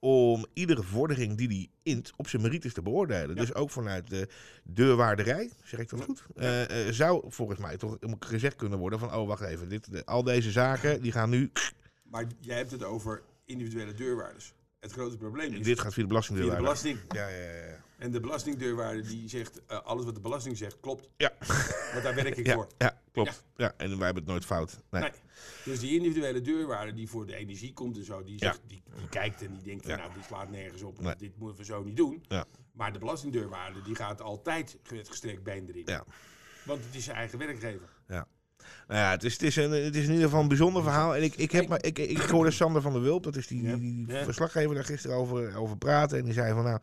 Om 0.00 0.46
iedere 0.52 0.82
vordering 0.82 1.36
die 1.36 1.48
hij 1.48 1.68
int 1.82 2.12
op 2.16 2.28
zijn 2.28 2.42
merites 2.42 2.72
te 2.72 2.82
beoordelen. 2.82 3.36
Dus 3.36 3.54
ook 3.54 3.70
vanuit 3.70 4.10
de 4.10 4.28
deurwaarderij, 4.64 5.50
zeg 5.64 5.80
ik 5.80 5.88
dat 5.88 6.02
goed, 6.02 6.22
eh, 6.36 6.86
eh, 6.86 6.92
zou 6.92 7.24
volgens 7.28 7.58
mij 7.58 7.76
toch 7.76 7.96
gezegd 8.20 8.56
kunnen 8.56 8.78
worden 8.78 8.98
van, 8.98 9.14
oh 9.14 9.26
wacht 9.26 9.42
even, 9.42 9.68
dit, 9.68 9.92
de- 9.92 10.04
al 10.06 10.22
deze 10.22 10.50
zaken 10.50 11.02
die 11.02 11.12
gaan 11.12 11.30
nu, 11.30 11.50
Maar 12.02 12.24
jij 12.40 12.56
hebt 12.56 12.70
het 12.70 12.84
over 12.84 13.22
individuele 13.44 13.94
deurwaarders. 13.94 14.52
Het 14.80 14.92
grote 14.92 15.16
probleem 15.16 15.52
is 15.52 15.64
dit 15.64 15.80
gaat 15.80 15.94
via 15.94 16.06
de 16.06 16.22
via 16.22 16.34
de 16.36 16.56
belasting. 16.56 16.98
Ja, 17.08 17.28
ja, 17.28 17.36
ja. 17.52 17.84
En 17.98 18.10
de 18.10 18.20
belastingdeurwaarder 18.20 19.06
die 19.08 19.28
zegt, 19.28 19.60
eh, 19.66 19.80
alles 19.80 20.04
wat 20.04 20.14
de 20.14 20.20
belasting 20.20 20.56
zegt, 20.56 20.76
klopt. 20.80 21.08
Ja. 21.16 21.32
Want 21.92 22.02
daar 22.02 22.14
werk 22.14 22.36
ik 22.36 22.50
voor. 22.50 22.66
ja, 22.78 23.00
klopt. 23.24 23.44
Ja. 23.56 23.74
en 23.76 23.88
wij 23.88 24.04
hebben 24.04 24.22
het 24.22 24.26
nooit 24.32 24.44
fout. 24.44 24.80
Nee. 24.90 25.02
Nee. 25.02 25.10
Dus 25.64 25.80
die 25.80 25.96
individuele 25.96 26.40
deurwaarder 26.40 26.94
die 26.94 27.08
voor 27.08 27.26
de 27.26 27.34
energie 27.34 27.72
komt 27.72 27.96
en 27.96 28.04
zo, 28.04 28.22
die, 28.22 28.32
Ja. 28.32 28.38
zegt, 28.38 28.60
die, 28.66 28.82
die 28.98 29.08
kijkt 29.08 29.42
en 29.42 29.52
die 29.54 29.62
denkt 29.62 29.82
van 29.82 29.90
Ja. 29.92 29.96
nou, 29.98 30.12
dit 30.14 30.24
slaat 30.24 30.50
nergens 30.50 30.82
op. 30.82 31.00
Nee. 31.00 31.14
Dit 31.18 31.38
moeten 31.38 31.58
we 31.58 31.64
zo 31.64 31.82
niet 31.82 31.96
doen. 31.96 32.24
Ja. 32.28 32.44
Maar 32.72 32.92
de 32.92 32.98
belastingdeurwaarder 32.98 33.84
die 33.84 33.94
gaat 33.94 34.20
altijd 34.22 34.78
met 34.92 35.08
gestrekt 35.08 35.42
been 35.42 35.68
erin. 35.68 35.82
Ja. 35.84 36.04
Want 36.64 36.84
het 36.84 36.94
is 36.94 37.04
zijn 37.04 37.16
eigen 37.16 37.38
werkgever. 37.38 37.88
Nou 38.88 39.00
ja, 39.00 39.10
het 39.10 39.24
is, 39.24 39.32
het, 39.32 39.42
is 39.42 39.56
een, 39.56 39.70
het 39.70 39.96
is 39.96 40.04
in 40.04 40.10
ieder 40.10 40.24
geval 40.24 40.40
een 40.40 40.48
bijzonder 40.48 40.82
verhaal. 40.82 41.16
En 41.16 41.22
ik, 41.22 41.34
ik, 41.36 41.50
heb, 41.50 41.68
maar, 41.68 41.84
ik, 41.84 41.98
ik 41.98 42.18
hoorde 42.18 42.50
Sander 42.50 42.82
van 42.82 42.92
der 42.92 43.02
Wulp, 43.02 43.22
dat 43.22 43.36
is 43.36 43.46
die, 43.46 43.62
Ja. 43.62 43.76
die, 43.76 44.06
die 44.06 44.14
Ja. 44.16 44.24
verslaggever, 44.24 44.74
daar 44.74 44.84
gisteren 44.84 45.16
over, 45.16 45.56
over 45.56 45.76
praten. 45.76 46.18
En 46.18 46.24
die 46.24 46.32
zei 46.32 46.52
van 46.54 46.64
nou, 46.64 46.80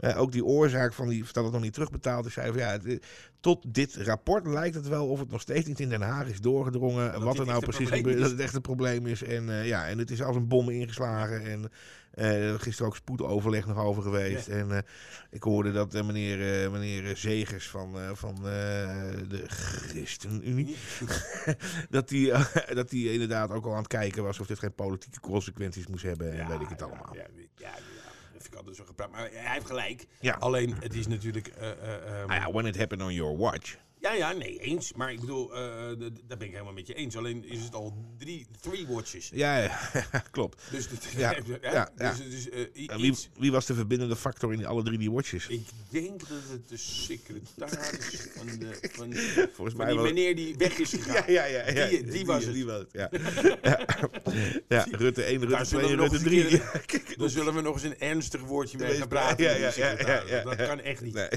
ook 0.00 0.32
die 0.32 0.44
oorzaak 0.44 0.92
van 0.92 1.08
die, 1.08 1.24
dat 1.32 1.44
het 1.44 1.52
nog 1.52 1.62
niet 1.62 1.72
terugbetaald 1.72 2.26
is. 2.26 2.32
Zei 2.32 2.48
van 2.48 2.58
ja, 2.58 2.70
het, 2.70 2.86
eh, 2.86 2.98
tot 3.40 3.74
dit 3.74 3.96
rapport 3.96 4.46
lijkt 4.46 4.74
het 4.74 4.88
wel 4.88 5.08
of 5.08 5.18
het 5.18 5.30
nog 5.30 5.40
steeds 5.40 5.66
niet 5.66 5.80
in 5.80 5.88
Den 5.88 6.02
Haag 6.02 6.28
is 6.28 6.40
doorgedrongen. 6.40 7.12
dat 7.12 7.22
wat 7.22 7.38
er 7.38 7.46
nou 7.46 7.60
precies 7.60 7.88
gebeurt, 7.88 8.18
dat 8.18 8.30
het 8.30 8.40
echt 8.40 8.54
een 8.54 8.60
probleem 8.60 9.06
is. 9.06 9.22
En 9.22 9.50
eh, 9.50 9.66
ja, 9.66 9.86
en 9.86 9.98
het 9.98 10.10
is 10.10 10.22
als 10.22 10.36
een 10.36 10.48
bom 10.48 10.68
ingeslagen. 10.68 11.44
En 11.44 11.70
eh 12.10 12.54
gisteren 12.54 12.86
ook 12.86 12.96
spoedoverleg 12.96 13.66
nog 13.66 13.78
over 13.78 14.02
geweest. 14.02 14.46
Ja. 14.46 14.52
En 14.52 14.84
ik 15.30 15.42
hoorde 15.42 15.72
dat 15.72 15.92
meneer, 15.92 16.70
meneer 16.70 17.16
Zegers 17.16 17.68
van, 17.68 17.96
van 18.12 18.34
de 18.34 19.42
ChristenUnie 19.46 20.76
dat 21.90 22.08
die, 22.08 22.32
dat 22.78 22.90
die 22.90 23.12
inderdaad 23.12 23.50
ook 23.50 23.64
al 23.64 23.72
aan 23.72 23.78
het 23.78 23.86
kijken 23.86 24.22
was 24.22 24.40
of 24.40 24.46
dit 24.46 24.58
geen 24.58 24.74
politieke 24.74 25.20
consequenties 25.20 25.86
moest 25.86 26.04
hebben 26.04 26.32
en 26.32 26.48
weet 26.48 26.60
ik 26.60 26.68
het 26.68 26.82
allemaal. 26.82 27.16
Ja, 27.56 27.70
vind 28.42 28.52
ik 28.52 28.58
altijd 28.58 28.76
zo 28.76 28.84
gepraat. 28.84 29.10
Maar 29.10 29.20
hij 29.32 29.52
heeft 29.52 29.66
gelijk. 29.66 30.06
Ja. 30.20 30.36
Alleen, 30.38 30.74
het 30.80 30.94
is 30.94 31.06
natuurlijk... 31.06 31.46
ehm, 31.46 32.26
Nou 32.26 32.40
ja, 32.40 32.52
when 32.52 32.66
it 32.66 32.76
happened 32.78 33.02
on 33.02 33.14
your 33.14 33.36
watch. 33.36 33.76
Ja, 34.00 34.12
ja, 34.14 34.32
nee, 34.32 34.58
eens. 34.58 34.92
Maar 34.92 35.12
ik 35.12 35.20
bedoel, 35.20 35.54
eh, 35.54 35.60
daar 36.26 36.38
ben 36.38 36.46
ik 36.46 36.52
helemaal 36.52 36.72
met 36.72 36.86
je 36.86 36.94
eens. 36.94 37.16
Alleen 37.16 37.44
is 37.48 37.62
het 37.62 37.74
al 37.74 38.14
drie, 38.18 38.46
three 38.60 38.86
watches. 38.88 39.30
Ja, 39.34 39.56
ja 39.58 39.78
klopt. 40.30 40.62
Dus, 40.70 40.88
dit- 40.88 41.08
Ja, 41.16 41.36
ja, 41.62 41.90
dus, 41.96 42.30
dus 42.30 42.48
eh, 42.48 42.96
wie, 42.96 43.14
wie 43.38 43.52
was 43.52 43.66
de 43.66 43.74
verbindende 43.74 44.16
factor 44.16 44.52
in 44.52 44.66
alle 44.66 44.82
drie 44.82 44.98
die 44.98 45.10
watches? 45.10 45.46
Ik 45.46 45.66
denk 45.90 46.18
dat 46.20 46.28
het 46.50 46.68
de 46.68 46.76
secretaris 46.76 48.26
van, 48.36 48.46
de, 48.58 48.78
van, 48.92 49.14
Volgens 49.54 49.76
van 49.76 49.84
mij 49.84 49.92
die 49.92 50.00
meneer 50.00 50.36
die 50.36 50.54
weg 50.56 50.78
is 50.78 50.90
gegaan. 50.90 51.32
Ja, 51.32 51.44
ja, 51.44 51.66
ja. 51.66 51.70
ja. 51.72 51.88
Die- 51.88 52.04
die 52.04 52.26
was 52.26 52.44
het. 52.44 52.54
Die 52.54 52.64
was 52.66 52.78
het, 52.78 52.88
ja. 52.92 53.10
ja. 53.62 53.86
ja, 54.68 54.86
Rutte 54.90 55.22
1, 55.22 55.38
Rutte 55.38 55.54
Daar 55.54 55.66
zullen 55.66 55.84
2, 55.84 55.96
we 55.96 56.02
nog 56.02 56.12
Rutte 56.12 56.30
eens 56.30 56.42
een 56.52 56.60
3. 56.60 56.80
keer- 56.86 57.16
Dan 57.18 57.30
zullen 57.30 57.54
we 57.54 57.60
nog 57.60 57.74
eens 57.74 57.82
een 57.82 57.98
ernstig 57.98 58.40
woordje 58.40 58.78
mee 58.78 58.94
gaan 58.94 59.08
praten. 59.08 59.44
Ja, 59.44 59.50
ja, 59.54 59.72
ja, 59.76 59.90
ja, 59.98 60.22
ja, 60.28 60.42
Dat 60.42 60.58
ja. 60.58 60.66
kan 60.66 60.80
echt 60.80 61.00
niet. 61.02 61.28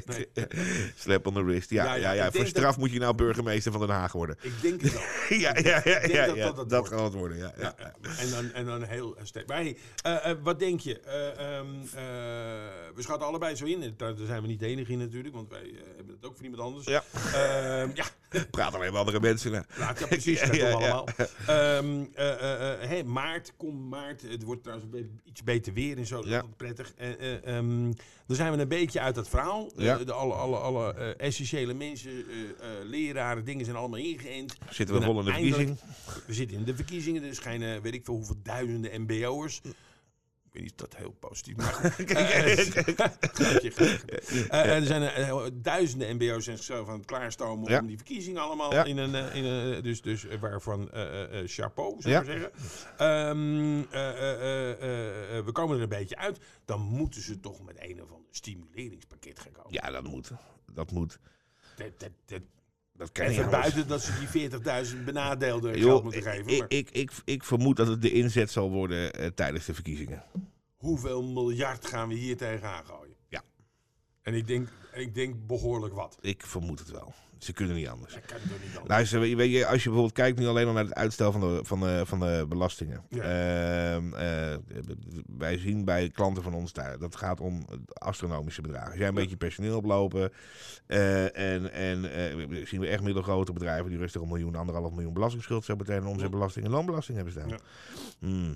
Slap 0.95 1.27
on 1.27 1.33
the 1.33 1.43
wrist. 1.43 1.69
Ja, 1.69 1.95
Ja, 1.95 2.11
ja, 2.11 2.31
straf 2.53 2.77
moet 2.77 2.91
je 2.91 2.99
nou 2.99 3.15
burgemeester 3.15 3.71
van 3.71 3.81
Den 3.81 3.89
Haag 3.89 4.11
worden. 4.11 4.37
Ik 4.41 4.61
denk 4.61 4.81
het 4.81 4.93
wel. 4.93 5.01
Ja, 5.39 5.57
ja, 5.57 5.81
ja, 5.83 5.99
ja, 6.07 6.25
dat 6.25 6.37
dat 6.37 6.57
het 6.57 6.69
dat 6.69 6.89
kan 6.89 7.03
het 7.03 7.13
worden. 7.13 7.37
Ja, 7.37 7.53
ja. 7.57 7.75
En, 8.19 8.29
dan, 8.29 8.51
en 8.53 8.65
dan 8.65 8.83
heel 8.83 9.15
sterk. 9.23 9.47
Maar 9.47 9.57
hey, 9.57 9.77
eh, 10.01 10.29
eh, 10.29 10.37
wat 10.43 10.59
denk 10.59 10.79
je? 10.79 10.99
Eh, 10.99 11.57
ehm, 11.57 11.67
eh, 11.83 12.01
we 12.95 13.01
schatten 13.01 13.27
allebei 13.27 13.55
zo 13.55 13.65
in. 13.65 13.93
Daar 13.97 14.13
zijn 14.25 14.41
we 14.41 14.47
niet 14.47 14.59
de 14.59 14.65
enige 14.65 14.91
in 14.91 14.97
natuurlijk, 14.97 15.35
want 15.35 15.49
wij 15.49 15.73
hebben 15.95 16.15
het 16.15 16.25
ook 16.25 16.35
voor 16.35 16.43
iemand 16.43 16.61
anders. 16.61 16.85
Ja. 16.85 17.03
Ehm, 17.33 17.89
ja, 17.93 18.05
Praat 18.51 18.73
alleen 18.73 18.91
maar 18.91 18.99
andere 18.99 19.19
mensen. 19.19 19.65
laat 19.77 19.99
ja 19.99 20.07
precies. 20.07 20.41
Dat 20.41 20.55
Ja, 20.55 20.71
allemaal. 20.71 21.07
Eh, 21.47 22.89
hey, 22.89 23.03
maart, 23.03 23.53
kom 23.57 23.87
maart. 23.87 24.21
Het 24.21 24.43
wordt 24.43 24.63
trouwens 24.63 24.91
iets 25.23 25.43
beter 25.43 25.73
weer 25.73 25.97
en 25.97 26.05
zo. 26.05 26.21
Dat 26.21 26.43
is 26.43 26.49
prettig. 26.57 26.93
Ehm, 26.93 27.91
dan 28.27 28.35
zijn 28.35 28.53
we 28.53 28.61
een 28.61 28.67
beetje 28.67 28.99
uit 28.99 29.15
dat 29.15 29.29
verhaal. 29.29 29.71
De, 29.75 30.11
alle 30.13 30.33
alle, 30.33 30.57
alle 30.57 30.93
essentiële 31.15 31.73
mensen, 31.73 32.25
leraren, 32.83 33.45
dingen 33.45 33.65
zijn 33.65 33.77
allemaal 33.77 33.99
ingeënt. 33.99 34.55
Zitten 34.69 34.95
we 34.95 35.01
vol 35.01 35.19
in 35.19 35.25
de 35.25 35.31
verkiezing? 35.31 35.77
We 36.25 36.33
zitten 36.33 36.57
in 36.57 36.63
de 36.63 36.75
verkiezingen, 36.75 37.23
er 37.23 37.35
schijnen 37.35 37.81
weet 37.81 37.93
ik 37.93 38.05
veel 38.05 38.13
hoeveel 38.13 38.39
duizenden 38.43 39.01
MBO'ers. 39.01 39.61
Weet 40.53 40.63
niet 40.63 40.71
of 40.71 40.77
dat 40.89 40.95
heel 40.95 41.11
positief 41.19 41.55
maar. 41.55 41.81
Eh, 42.13 42.59
eh, 44.49 44.75
er 44.75 44.85
zijn 44.85 45.01
eh, 45.03 45.45
duizenden 45.53 46.15
mbo's 46.15 46.43
zijn 46.43 46.57
zichzelf 46.57 46.87
aan 46.89 46.97
het 46.97 47.05
klaarstomen 47.05 47.71
Ja. 47.71 47.79
om 47.79 47.87
die 47.87 47.97
verkiezingen 47.97 48.41
allemaal 48.41 48.73
Ja. 48.73 48.83
in 48.83 48.97
een, 48.97 49.15
in 49.33 49.43
een 49.43 49.83
dus, 49.83 50.01
dus 50.01 50.25
waarvan 50.39 50.89
chapeau, 51.45 52.01
zou 52.01 52.15
ik 52.15 52.25
zeggen. 52.25 52.51
Ehm, 52.97 53.81
eh, 53.91 54.09
eh, 54.09 54.33
eh, 54.33 54.71
eh, 54.81 55.37
eh, 55.37 55.45
we 55.45 55.51
komen 55.51 55.75
er 55.77 55.83
een 55.83 55.89
beetje 55.89 56.17
uit. 56.17 56.39
Dan 56.65 56.81
moeten 56.81 57.21
ze 57.21 57.39
toch 57.39 57.63
met 57.63 57.75
een 57.79 58.01
of 58.01 58.11
ander 58.11 58.27
stimuleringspakket 58.31 59.39
gaan 59.39 59.51
komen. 59.51 59.73
Ja, 59.73 59.91
dat 59.91 60.03
moet. 60.03 60.31
Dat 60.73 60.91
moet. 60.91 61.19
Dat, 61.75 61.99
dat, 61.99 62.11
dat, 62.25 62.41
Dat 62.95 63.11
kan 63.11 63.25
even 63.25 63.49
buiten 63.49 63.87
dat 63.87 64.03
ze 64.03 64.11
die 64.31 64.49
40.000 64.95 65.03
benadeelden 65.05 65.79
geld 65.79 66.03
moeten 66.03 66.21
geven. 66.21 66.47
ik, 66.47 66.59
maar 66.59 66.69
ik, 66.69 66.89
ik, 66.91 67.11
ik 67.25 67.43
vermoed 67.43 67.75
dat 67.75 67.87
het 67.87 68.01
de 68.01 68.11
inzet 68.11 68.51
zal 68.51 68.71
worden 68.71 69.13
eh, 69.13 69.27
tijdens 69.27 69.65
de 69.65 69.73
verkiezingen. 69.73 70.23
hoeveel 70.75 71.23
miljard 71.23 71.87
gaan 71.87 72.07
we 72.07 72.15
hier 72.15 72.37
tegenaan 72.37 72.85
gooien? 72.85 73.02
En 74.23 74.33
ik 74.33 74.47
denk, 74.47 74.67
ik 74.93 75.15
denk 75.15 75.35
behoorlijk 75.47 75.93
wat. 75.93 76.17
Ik 76.21 76.43
vermoed 76.45 76.79
het 76.79 76.91
wel. 76.91 77.13
Ze 77.37 77.53
kunnen 77.53 77.75
niet 77.75 77.87
anders. 77.87 78.13
Dat 78.13 78.25
kan 78.25 78.37
niet 78.49 78.67
anders. 78.77 78.87
Luister, 78.87 79.19
weet 79.19 79.51
je- 79.51 79.65
als 79.65 79.77
je 79.83 79.89
bijvoorbeeld 79.89 80.11
kijkt 80.13 80.39
nu 80.39 80.47
alleen 80.47 80.67
al 80.67 80.73
naar 80.73 80.83
het 80.83 80.93
uitstel 80.93 81.31
van 81.31 81.41
de, 81.41 81.59
van 81.63 81.79
de, 81.79 82.01
van 82.05 82.19
de 82.19 82.45
belastingen. 82.49 83.03
Ja. 83.09 83.21
Ehm, 83.21 84.13
eh, 84.13 84.57
wij 85.37 85.57
zien 85.57 85.85
bij 85.85 86.09
klanten 86.09 86.43
van 86.43 86.53
ons 86.53 86.73
daar, 86.73 86.99
dat 86.99 87.15
gaat 87.15 87.39
om 87.39 87.65
astronomische 87.93 88.61
bedragen. 88.61 88.89
Als 88.89 88.97
jij 88.97 89.07
een 89.07 89.13
Ja. 89.13 89.19
beetje 89.21 89.37
personeel 89.37 89.77
oplopen 89.77 90.31
eh, 90.87 91.23
en, 91.53 91.71
en 91.71 92.13
eh, 92.13 92.65
zien 92.65 92.79
we 92.79 92.87
echt 92.87 93.03
middelgrote 93.03 93.53
bedrijven 93.53 93.89
die 93.89 93.99
rustig 93.99 94.21
een 94.21 94.27
miljoen, 94.27 94.55
anderhalf 94.55 94.91
miljoen 94.91 95.13
belastingsschuld 95.13 95.65
zo 95.65 95.75
meteen 95.75 96.05
omzetbelasting 96.05 96.65
en 96.65 96.71
loonbelasting 96.71 97.15
hebben 97.17 97.33
staan. 97.33 97.49
Ja. 97.49 97.57
Hmm. 98.19 98.55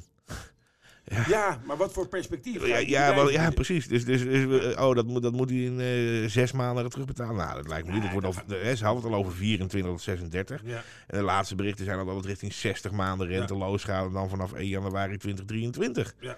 Ja, 1.28 1.62
maar 1.66 1.78
wat 1.78 1.94
voor 1.94 2.08
perspectief? 2.08 2.68
Ja, 2.68 2.78
ja, 2.78 3.16
wel, 3.16 3.30
ja, 3.30 3.50
precies. 3.50 3.88
Dus, 3.88 4.06
dus, 4.06 4.24
dus, 4.24 4.74
eh, 4.76 4.88
oh, 4.88 4.96
dat 4.96 5.06
moet, 5.06 5.22
dat 5.22 5.34
moet 5.34 5.50
hij 5.50 5.60
in 5.60 5.80
eh, 5.80 6.30
zes 6.30 6.52
maanden 6.52 6.90
terugbetalen. 6.90 7.36
Nou, 7.36 7.56
dat 7.56 7.68
lijkt 7.68 7.88
me 7.88 7.94
niet. 7.94 8.02
Dat 8.02 8.12
wordt 8.12 8.28
al, 8.28 8.34
de, 8.48 8.76
ze 8.76 8.84
hadden 8.84 9.04
het 9.04 9.14
al 9.14 9.20
over 9.20 9.34
24 9.34 9.92
tot 9.92 10.02
36. 10.02 10.62
Ja. 10.66 10.84
En 11.08 11.18
de 11.18 11.24
laatste 11.24 11.56
berichten 11.56 11.86
zijn 11.86 12.00
al 12.00 12.22
richting 12.22 12.54
60 12.54 12.92
maanden 12.92 13.28
renteloos 13.28 13.84
gaat. 13.84 14.06
En 14.06 14.14
dan 14.14 14.30
vanaf 14.30 14.54
1 14.54 14.68
januari 14.68 15.18
2023. 15.18 16.16
Ja. 16.20 16.38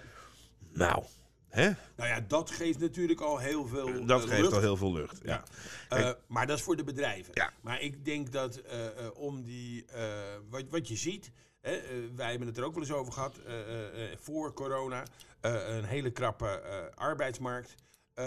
Nou, 0.72 1.04
hè? 1.48 1.70
Nou 1.96 2.08
ja, 2.08 2.24
dat 2.28 2.50
geeft 2.50 2.78
natuurlijk 2.78 3.20
al 3.20 3.38
heel 3.38 3.66
veel 3.66 4.06
dat 4.06 4.22
eh, 4.22 4.28
geeft 4.28 4.40
lucht. 4.40 4.52
al 4.52 4.60
heel 4.60 4.76
veel 4.76 4.92
lucht. 4.92 5.20
Ja. 5.22 5.42
Eh, 5.88 6.10
maar 6.26 6.46
dat 6.46 6.58
is 6.58 6.64
voor 6.64 6.76
de 6.76 6.84
bedrijven. 6.84 7.30
Ja. 7.34 7.52
Maar 7.60 7.80
ik 7.80 8.04
denk 8.04 8.32
dat 8.32 8.56
eh, 8.56 8.86
eh, 8.86 8.92
om 9.14 9.42
die, 9.42 9.84
eh, 9.86 10.04
wat, 10.50 10.64
wat 10.70 10.88
je 10.88 10.96
ziet, 10.96 11.30
eh, 11.60 11.72
wij 12.16 12.30
hebben 12.30 12.48
het 12.48 12.56
er 12.56 12.64
ook 12.64 12.74
wel 12.74 12.82
eens 12.82 12.92
over 12.92 13.12
gehad, 13.12 13.38
eh, 13.46 14.10
eh, 14.12 14.18
voor 14.18 14.52
corona, 14.52 15.02
een 15.40 15.84
hele 15.84 16.10
krappe 16.10 16.62
arbeidsmarkt. 16.94 17.74
ehm, 18.14 18.26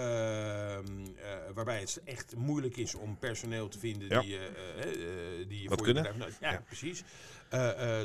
eh, 1.16 1.54
waarbij 1.54 1.80
het 1.80 2.02
echt 2.06 2.36
moeilijk 2.36 2.78
is 2.78 2.96
om 2.96 3.18
personeel 3.18 3.68
te 3.68 3.80
vinden 3.80 4.08
Ja. 4.10 4.22
die, 4.22 4.38
die 5.48 5.62
je 5.62 5.70
Wat 5.70 5.78
voor 5.78 5.86
kunnen. 5.86 6.04
je 6.04 6.10
bedrijf... 6.12 6.40
Nou, 6.40 6.52
ja, 6.54 6.58
Ja. 6.60 6.64
precies. 6.66 7.04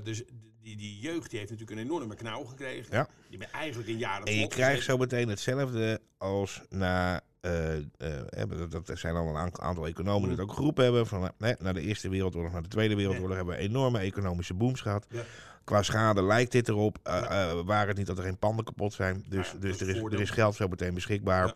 Dus 0.05 0.22
die, 0.61 0.76
die 0.76 0.99
jeugd 1.01 1.31
die 1.31 1.39
heeft 1.39 1.51
natuurlijk 1.51 1.79
een 1.81 1.87
enorme 1.87 2.14
knauw 2.14 2.45
gekregen. 2.45 2.95
Ja. 2.97 3.09
Die 3.29 3.39
ben 3.39 3.53
eigenlijk 3.53 3.89
in 3.89 3.99
jaren 3.99 4.26
En 4.26 4.35
je 4.35 4.47
krijgt 4.49 4.85
zo 4.85 4.97
meteen 4.97 5.29
hetzelfde 5.29 6.01
als 6.18 6.62
na. 6.68 7.20
Eh, 7.41 7.76
eh, 7.76 7.82
hè, 8.28 8.68
dat, 8.68 8.91
zijn 8.95 9.14
al 9.14 9.28
een 9.28 9.61
aantal- 9.61 9.86
economen 9.86 10.28
die 10.28 10.39
het 10.39 10.49
ook 10.49 10.53
geroepen 10.53 10.84
hebben. 10.84 11.07
Van, 11.07 11.30
eh, 11.39 11.53
na 11.59 11.72
de 11.72 11.80
Eerste 11.80 12.09
Wereldoorlog, 12.09 12.53
na 12.53 12.61
de 12.61 12.68
Tweede 12.68 12.95
Wereldoorlog 12.97 13.36
hebben 13.36 13.55
we 13.55 13.61
enorme 13.61 13.99
economische 13.99 14.55
booms 14.55 14.80
gehad. 14.80 15.07
Ja. 15.11 15.22
Qua 15.64 15.82
schade 15.82 16.22
lijkt 16.22 16.53
dit 16.53 16.68
erop. 16.68 16.99
eh 17.03 17.51
eh, 17.51 17.59
waar 17.64 17.86
het 17.89 17.97
niet 17.97 18.07
dat 18.07 18.18
er 18.18 18.24
geen 18.24 18.39
panden 18.39 18.64
kapot 18.64 18.93
zijn. 18.93 19.24
Dus, 19.28 19.53
dat 19.53 19.61
dus 19.62 19.80
er, 19.80 19.89
is, 19.89 19.97
er 20.03 20.20
is 20.20 20.30
geld 20.30 20.55
zo 20.55 20.68
meteen 20.68 20.95
beschikbaar. 20.95 21.55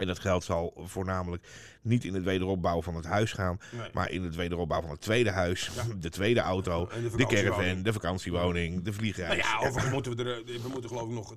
En 0.00 0.06
dat 0.06 0.18
geld 0.18 0.44
zal 0.44 0.72
voornamelijk 0.84 1.46
niet 1.82 2.04
in 2.04 2.14
het 2.14 2.24
wederopbouw 2.24 2.82
van 2.82 2.94
het 2.94 3.04
huis 3.04 3.32
gaan. 3.32 3.60
Nee. 3.72 3.88
Maar 3.92 4.10
in 4.10 4.22
het 4.22 4.34
wederopbouw 4.34 4.80
van 4.80 4.90
het 4.90 5.00
tweede 5.00 5.30
huis. 5.30 5.70
Ja. 5.76 5.82
De 6.00 6.10
tweede 6.10 6.40
auto. 6.40 6.88
De 7.16 7.26
caravan. 7.26 7.82
De 7.82 7.92
vakantiewoning. 7.92 8.82
De 8.84 8.92
vliegreis. 8.92 9.28
Nou 9.28 9.40
ja, 9.60 9.66
overigens 9.66 9.92
moeten 9.92 10.16
we 10.16 10.22
er, 10.24 10.44
we 10.62 10.68
moeten 10.72 10.90
geloof 10.90 11.08
ik 11.08 11.14
nog 11.14 11.34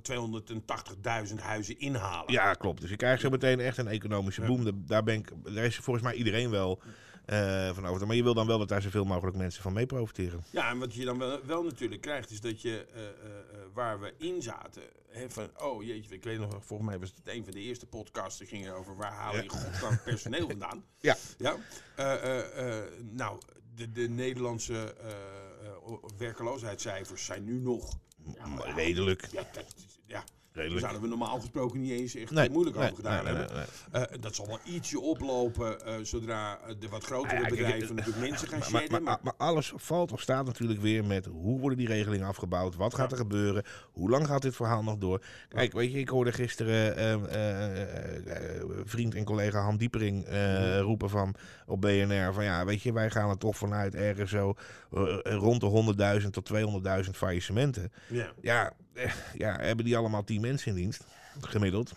280.000 1.29 1.35
huizen 1.41 1.79
inhalen. 1.79 2.31
Ja, 2.33 2.53
klopt. 2.53 2.81
Dus 2.81 2.89
je 2.89 2.95
krijgt 2.95 3.21
zo 3.21 3.29
meteen 3.29 3.59
echt 3.59 3.77
een 3.77 3.87
economische 3.87 4.41
boom. 4.41 4.63
Da- 4.65 4.71
Daar, 4.75 5.03
ben 5.03 5.15
ik, 5.15 5.31
daar 5.53 5.65
is 5.65 5.75
volgens 5.77 6.05
mij 6.05 6.13
iedereen 6.13 6.49
wel 6.49 6.81
van 7.73 7.85
over. 7.85 8.07
Maar 8.07 8.15
je 8.15 8.23
wil 8.23 8.33
dan 8.33 8.47
wel 8.47 8.57
dat 8.59 8.67
daar 8.67 8.81
zoveel 8.81 9.05
mogelijk 9.05 9.37
mensen 9.37 9.61
van 9.61 9.73
mee 9.73 9.85
profiteren. 9.85 10.43
Ja, 10.49 10.69
en 10.69 10.79
wat 10.79 10.93
je 10.93 11.05
dan 11.05 11.17
wel, 11.17 11.39
wel 11.45 11.63
natuurlijk 11.63 12.01
krijgt, 12.01 12.31
is 12.31 12.41
dat 12.41 12.61
je 12.61 12.85
eh, 12.93 13.01
eh, 13.03 13.09
eh, 13.09 13.13
waar 13.73 13.99
we 13.99 14.13
in 14.17 14.41
zaten, 14.41 14.81
hè, 15.09 15.29
van, 15.29 15.49
oh 15.59 15.83
jeetje, 15.83 16.15
ik 16.15 16.23
weet 16.23 16.39
nog, 16.39 16.57
volgens 16.65 16.89
mij 16.89 16.99
was 16.99 17.09
het 17.15 17.35
een 17.35 17.43
van 17.43 17.53
de 17.53 17.59
eerste 17.59 17.85
podcasts, 17.85 18.39
die 18.39 18.47
ging 18.47 18.69
over 18.71 18.95
waar 18.95 19.13
haal 19.13 19.35
je 19.35 19.49
godsnaam 19.49 19.99
personeel 20.03 20.47
vandaan. 20.47 20.77
Eh, 20.77 20.81
Ja. 21.09 21.15
Ja. 21.37 21.55
Eh, 21.95 22.13
eh, 22.39 22.77
eh, 22.79 22.83
nou, 23.11 23.39
de, 23.75 23.91
de 23.91 24.09
Nederlandse 24.09 24.93
eh, 25.01 25.11
eh, 25.11 25.93
werkeloosheidscijfers 26.17 27.25
zijn 27.25 27.43
nu 27.43 27.59
nog, 27.59 27.97
Redelijk. 28.75 29.27
ja, 29.31 29.47
dat, 29.53 29.75
Redelijk. 30.53 30.79
zouden 30.79 31.01
we 31.01 31.07
normaal 31.07 31.39
gesproken 31.39 31.81
niet 31.81 31.91
eens 31.91 32.15
echt 32.15 32.31
Nee, 32.31 32.49
moeilijk 32.49 32.75
nee, 32.75 32.85
over 32.85 32.95
gedaan 33.03 33.23
nee, 33.23 33.33
hebben. 33.33 33.65
Eh, 33.91 34.01
dat 34.19 34.35
zal 34.35 34.47
wel 34.47 34.59
ietsje 34.63 34.99
oplopen 34.99 35.85
eh, 35.85 35.93
zodra 36.01 36.59
de 36.79 36.89
wat 36.89 37.03
grotere 37.03 37.35
ja, 37.35 37.41
kijk, 37.41 37.55
bedrijven 37.55 37.95
natuurlijk 37.95 38.29
mensen 38.29 38.47
gaan 38.47 38.71
Maar, 38.71 38.83
maar, 38.89 39.01
maar, 39.01 39.19
maar 39.21 39.33
alles 39.37 39.73
valt 39.75 40.11
of 40.11 40.21
staat 40.21 40.45
natuurlijk 40.45 40.81
weer 40.81 41.05
met 41.05 41.25
hoe 41.25 41.59
worden 41.59 41.77
die 41.77 41.87
regelingen 41.87 42.27
afgebouwd? 42.27 42.75
Wat 42.75 42.95
gaat 42.95 43.11
er 43.11 43.17
gebeuren? 43.17 43.63
Hoe 43.91 44.09
lang 44.09 44.27
gaat 44.27 44.41
dit 44.41 44.55
verhaal 44.55 44.83
nog 44.83 44.97
door? 44.97 45.23
Kijk, 45.49 45.73
weet 45.73 45.91
je, 45.91 45.99
ik 45.99 46.09
hoorde 46.09 46.31
gisteren 46.31 46.97
ehm, 46.97 47.25
eh, 47.25 48.61
vriend 48.83 49.15
en 49.15 49.23
collega 49.23 49.61
Han 49.61 49.77
Diepering 49.77 50.25
roepen 50.79 51.09
van 51.09 51.35
op 51.65 51.81
BNR 51.81 52.33
van 52.33 52.43
ja, 52.43 52.65
weet 52.65 52.81
je, 52.81 52.93
wij 52.93 53.09
gaan 53.09 53.29
er 53.29 53.37
toch 53.37 53.57
vanuit 53.57 53.95
ergens 53.95 54.31
zo 54.31 54.53
rond 55.23 55.61
de 55.61 56.19
100.000 56.21 56.29
tot 56.29 56.49
200.000 57.05 57.09
faillissementen. 57.11 57.91
ja. 58.09 58.31
Ja, 58.41 58.73
ja, 59.37 59.57
hebben 59.59 59.85
die 59.85 59.97
allemaal 59.97 60.23
10 60.23 60.41
mensen 60.41 60.67
in 60.71 60.75
dienst? 60.77 61.03
Gemiddeld. 61.41 61.91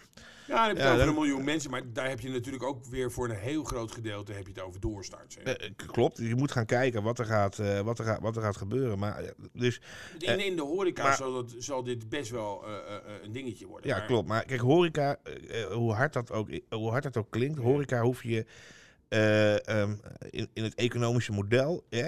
Ja, 0.46 0.56
dan 0.56 0.66
heb 0.66 0.76
je 0.76 0.82
Ja, 0.82 0.88
het 0.88 0.94
over 0.94 1.06
dan- 1.06 1.14
een 1.16 1.20
miljoen 1.22 1.44
mensen, 1.44 1.70
maar 1.70 1.82
daar 1.92 2.08
heb 2.08 2.20
je 2.20 2.28
natuurlijk 2.28 2.64
ook 2.64 2.84
weer 2.84 3.10
voor 3.12 3.28
een 3.28 3.36
heel 3.36 3.64
groot 3.64 3.92
gedeelte 3.92 4.32
heb 4.32 4.46
je 4.46 4.52
het 4.52 4.62
over 4.62 4.80
doorstarts. 4.80 5.36
Eh, 5.36 5.52
k- 5.76 5.86
klopt, 5.86 6.18
je 6.18 6.34
moet 6.34 6.52
gaan 6.52 6.66
kijken 6.66 7.02
wat 7.02 7.18
er 7.18 7.24
gaat, 7.24 7.58
eh, 7.58 7.80
wat 7.80 7.98
er 7.98 8.04
gaat, 8.04 8.20
wat 8.20 8.36
er 8.36 8.42
gaat 8.42 8.56
gebeuren. 8.56 8.98
Maar, 8.98 9.18
eh, 9.18 9.30
dus, 9.52 9.80
in, 10.18 10.44
in 10.44 10.56
de 10.56 10.62
horeca 10.62 11.02
maar- 11.02 11.16
zal, 11.16 11.32
dat, 11.32 11.54
zal 11.58 11.82
dit 11.82 12.08
best 12.08 12.30
wel 12.30 12.64
eh, 12.66 12.72
eh, 12.72 12.94
eh, 12.94 13.00
een 13.22 13.32
dingetje 13.32 13.66
worden. 13.66 13.90
ja, 13.90 13.96
maar- 13.96 14.06
klopt. 14.06 14.28
Maar 14.28 14.44
kijk, 14.44 14.60
horeca, 14.60 15.16
eh, 15.22 15.62
eh, 15.62 15.72
hoe, 15.72 15.92
hard 15.92 16.12
dat 16.12 16.32
ook, 16.32 16.48
hoe 16.70 16.90
hard 16.90 17.02
dat 17.02 17.16
ook 17.16 17.30
klinkt, 17.30 17.58
horeca 17.58 18.00
hoef 18.02 18.22
je 18.22 18.46
eh, 19.08 19.68
ehm, 19.68 19.94
in, 20.30 20.48
in 20.52 20.62
het 20.64 20.74
economische 20.74 21.32
model, 21.32 21.84
hè, 21.90 22.06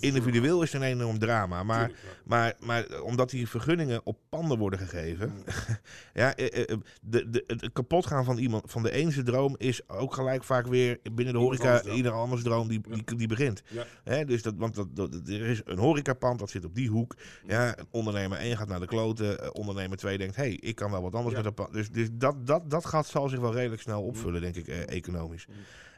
individueel 0.00 0.62
is 0.62 0.72
het 0.72 0.82
een 0.82 0.88
enorm 0.88 1.18
drama. 1.18 1.62
Maar, 1.62 1.86
Tuurlijk, 1.86 2.04
ja. 2.04 2.22
maar, 2.24 2.54
maar 2.60 3.00
omdat 3.02 3.30
die 3.30 3.48
vergunningen 3.48 4.00
op 4.04 4.18
panden 4.28 4.58
worden 4.58 4.78
gegeven, 4.78 5.32
ja, 6.14 6.34
eh, 6.36 6.70
eh, 6.70 6.78
de, 7.02 7.30
de, 7.30 7.44
het 7.46 7.72
kapotgaan 7.72 8.24
van 8.24 8.38
iemand, 8.38 8.70
van 8.70 8.82
de 8.82 8.90
ene 8.90 9.22
droom 9.22 9.54
is 9.58 9.88
ook 9.88 10.14
gelijk 10.14 10.44
vaak 10.44 10.66
weer 10.66 10.98
binnen 11.12 11.34
de 11.34 11.40
horeca 11.40 11.76
anders 11.76 11.96
ieder 11.96 12.12
anders 12.12 12.42
droom 12.42 12.68
die, 12.68 12.80
Ja. 12.88 12.96
die, 13.04 13.16
die 13.16 13.28
begint. 13.28 13.62
Ja. 13.68 13.84
Hè, 14.04 14.24
dus 14.24 14.42
dat, 14.42 14.54
want 14.56 14.74
dat, 14.74 14.96
dat, 14.96 15.14
er 15.14 15.46
is 15.46 15.60
een 15.64 15.78
horecapand, 15.78 16.38
dat 16.38 16.50
zit 16.50 16.64
op 16.64 16.74
die 16.74 16.88
hoek. 16.88 17.16
Ja, 17.46 17.76
ondernemer 17.90 18.38
1 18.38 18.56
gaat 18.56 18.68
naar 18.68 18.80
de 18.80 18.86
kloten. 18.86 19.54
ondernemer 19.54 19.96
2 19.96 20.18
denkt, 20.18 20.36
hé, 20.36 20.42
hey, 20.42 20.52
ik 20.60 20.74
kan 20.74 20.90
wel 20.90 21.02
wat 21.02 21.14
anders 21.14 21.34
Ja. 21.34 21.42
met 21.42 21.44
dat 21.44 21.54
pand. 21.54 21.72
Dus, 21.76 21.90
dus 21.90 22.08
dat, 22.12 22.46
dat, 22.46 22.70
dat 22.70 22.86
gaat, 22.86 23.06
zal 23.06 23.28
zich 23.28 23.40
wel 23.40 23.52
redelijk 23.54 23.82
snel 23.82 24.02
opvullen, 24.02 24.40
denk 24.40 24.56
ik, 24.56 24.68
eh, 24.68 24.88
economisch. 24.96 25.46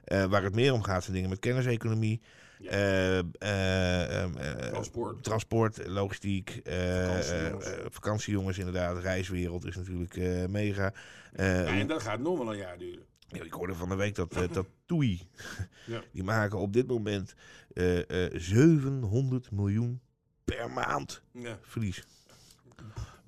Eh, 0.05 0.25
waar 0.25 0.43
het 0.43 0.55
meer 0.55 0.73
om 0.73 0.83
gaat 0.83 1.03
zijn 1.03 1.15
dingen 1.15 1.31
met 1.31 1.39
kenniseconomie. 1.39 2.21
Ja. 2.59 2.71
eh, 2.71 3.19
eh, 3.19 4.23
ehm, 4.23 4.37
eh, 4.37 4.69
Transport. 4.69 5.23
transport, 5.25 5.87
logistiek, 5.87 6.61
Vakantiejongens. 6.65 7.69
vakantiejongens 7.91 8.59
inderdaad. 8.59 8.99
Reiswereld 9.03 9.65
is 9.67 9.77
natuurlijk 9.77 10.17
mega. 10.49 10.93
Ja, 11.37 11.67
en 11.79 11.87
dat 11.87 12.03
gaat 12.03 12.21
nog 12.21 12.39
wel 12.39 12.51
een 12.53 12.59
jaar 12.59 12.79
duren. 12.79 13.03
ja, 13.29 13.43
ik 13.43 13.53
hoorde 13.53 13.75
van 13.75 13.89
de 13.89 13.95
week 13.95 14.15
dat, 14.15 14.33
dat 14.53 14.67
TUI, 14.87 15.23
Ja. 15.87 16.03
die 16.13 16.23
maken 16.23 16.59
op 16.59 16.73
dit 16.73 16.87
moment 16.87 17.35
eh, 17.75 18.25
eh, 18.27 18.33
700 18.35 19.51
miljoen 19.51 20.01
per 20.45 20.71
maand 20.71 21.23
Ja. 21.33 21.59
verlies. 21.63 22.05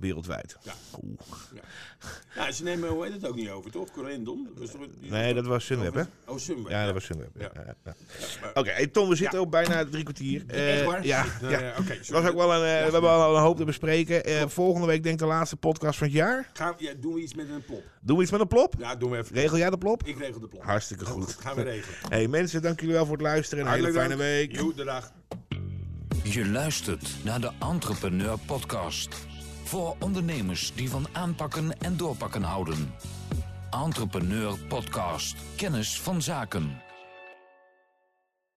Wereldwijd. 0.03 0.57
Ja. 0.63 0.73
Oeh. 1.05 1.19
ja, 2.35 2.53
ze 2.53 2.63
nemen, 2.63 2.89
hoe 2.89 3.05
heet 3.05 3.13
het 3.13 3.27
ook 3.27 3.35
niet 3.35 3.49
over, 3.51 3.71
toch? 3.71 3.91
Corendon? 3.91 4.45
Dat 4.51 4.59
was 4.59 4.71
toch 4.71 4.81
een- 4.81 4.95
Nee, 5.11 5.35
dat 5.35 5.47
was 5.47 5.65
Sunweb, 5.65 5.95
hè? 5.95 6.03
Oh, 6.27 6.39
Sunweb. 6.39 6.69
Ja, 6.71 6.85
dat 6.85 6.95
was 6.95 7.05
Sunweb. 7.05 7.31
Ja. 7.39 7.51
Ja. 7.55 7.63
Ja, 7.85 7.95
ja. 8.43 8.51
Oké, 8.55 8.87
Tom, 8.89 9.09
we 9.09 9.15
zitten 9.17 9.39
Ja. 9.39 9.45
op 9.45 9.51
bijna 9.51 9.85
drie 9.85 10.03
kwartier. 10.03 10.45
Echt 10.47 10.81
Eh, 10.81 10.87
waar? 10.87 11.07
Ja, 11.07 11.25
Nee, 11.43 11.51
ja. 11.51 11.61
ja, 11.61 11.75
Oké, 11.79 11.99
was 12.09 12.25
ook 12.27 12.35
wel 12.37 12.55
een, 12.55 12.79
eh, 12.79 12.87
we 12.87 12.93
hebben 12.93 13.11
al 13.11 13.37
een 13.37 13.43
hoop 13.43 13.57
te 13.57 13.65
bespreken. 13.65 14.25
Eh, 14.25 14.43
volgende 14.47 14.87
week 14.87 15.03
denk 15.03 15.15
ik 15.15 15.21
de 15.21 15.27
laatste 15.27 15.57
podcast 15.57 15.99
van 15.99 16.07
het 16.07 16.17
jaar. 16.17 16.51
Gaan, 16.53 16.75
we- 16.79 16.85
ja, 16.85 16.93
doen 17.01 17.15
we 17.15 17.21
iets 17.21 17.35
met 17.35 17.49
een 17.49 17.65
plop? 17.65 17.83
Doen 18.01 18.17
we 18.17 18.23
iets 18.23 18.33
met 18.33 18.41
een 18.41 18.49
plop? 18.49 18.75
Ja, 18.79 18.97
doen 18.97 19.11
we 19.11 19.17
even. 19.19 19.35
Regel 19.35 19.59
jij 19.59 19.71
de 19.71 19.79
plop? 19.79 20.03
Ik 20.07 20.19
regel 20.19 20.41
de 20.41 20.49
plop. 20.49 20.63
Hartstikke 20.65 21.05
goed. 21.05 21.37
Gaan 21.41 21.55
we 21.57 21.63
regelen. 21.63 21.97
Hey 22.09 22.29
mensen, 22.29 22.63
dank 22.63 22.81
jullie 22.81 22.95
wel 22.95 23.05
voor 23.07 23.17
het 23.17 23.23
luisteren. 23.23 23.67
Een 23.67 23.73
hele 23.73 23.93
fijne 23.93 24.09
dank. 24.09 24.21
week. 24.21 24.53
Joe, 24.57 24.75
de 24.75 24.85
dag. 24.85 25.13
Je 26.23 26.47
luistert 26.49 27.09
naar 27.25 27.41
de 27.41 27.51
Entrepreneur 27.61 28.39
Podcast. 28.47 29.15
Voor 29.73 29.97
ondernemers 29.99 30.73
die 30.75 30.91
van 30.91 31.07
aanpakken 31.13 31.81
en 31.81 31.97
doorpakken 31.97 32.43
houden. 32.43 32.95
Entrepreneur 33.71 34.59
Podcast. 34.69 35.37
Kennis 35.57 36.01
van 36.01 36.23
zaken. 36.23 36.81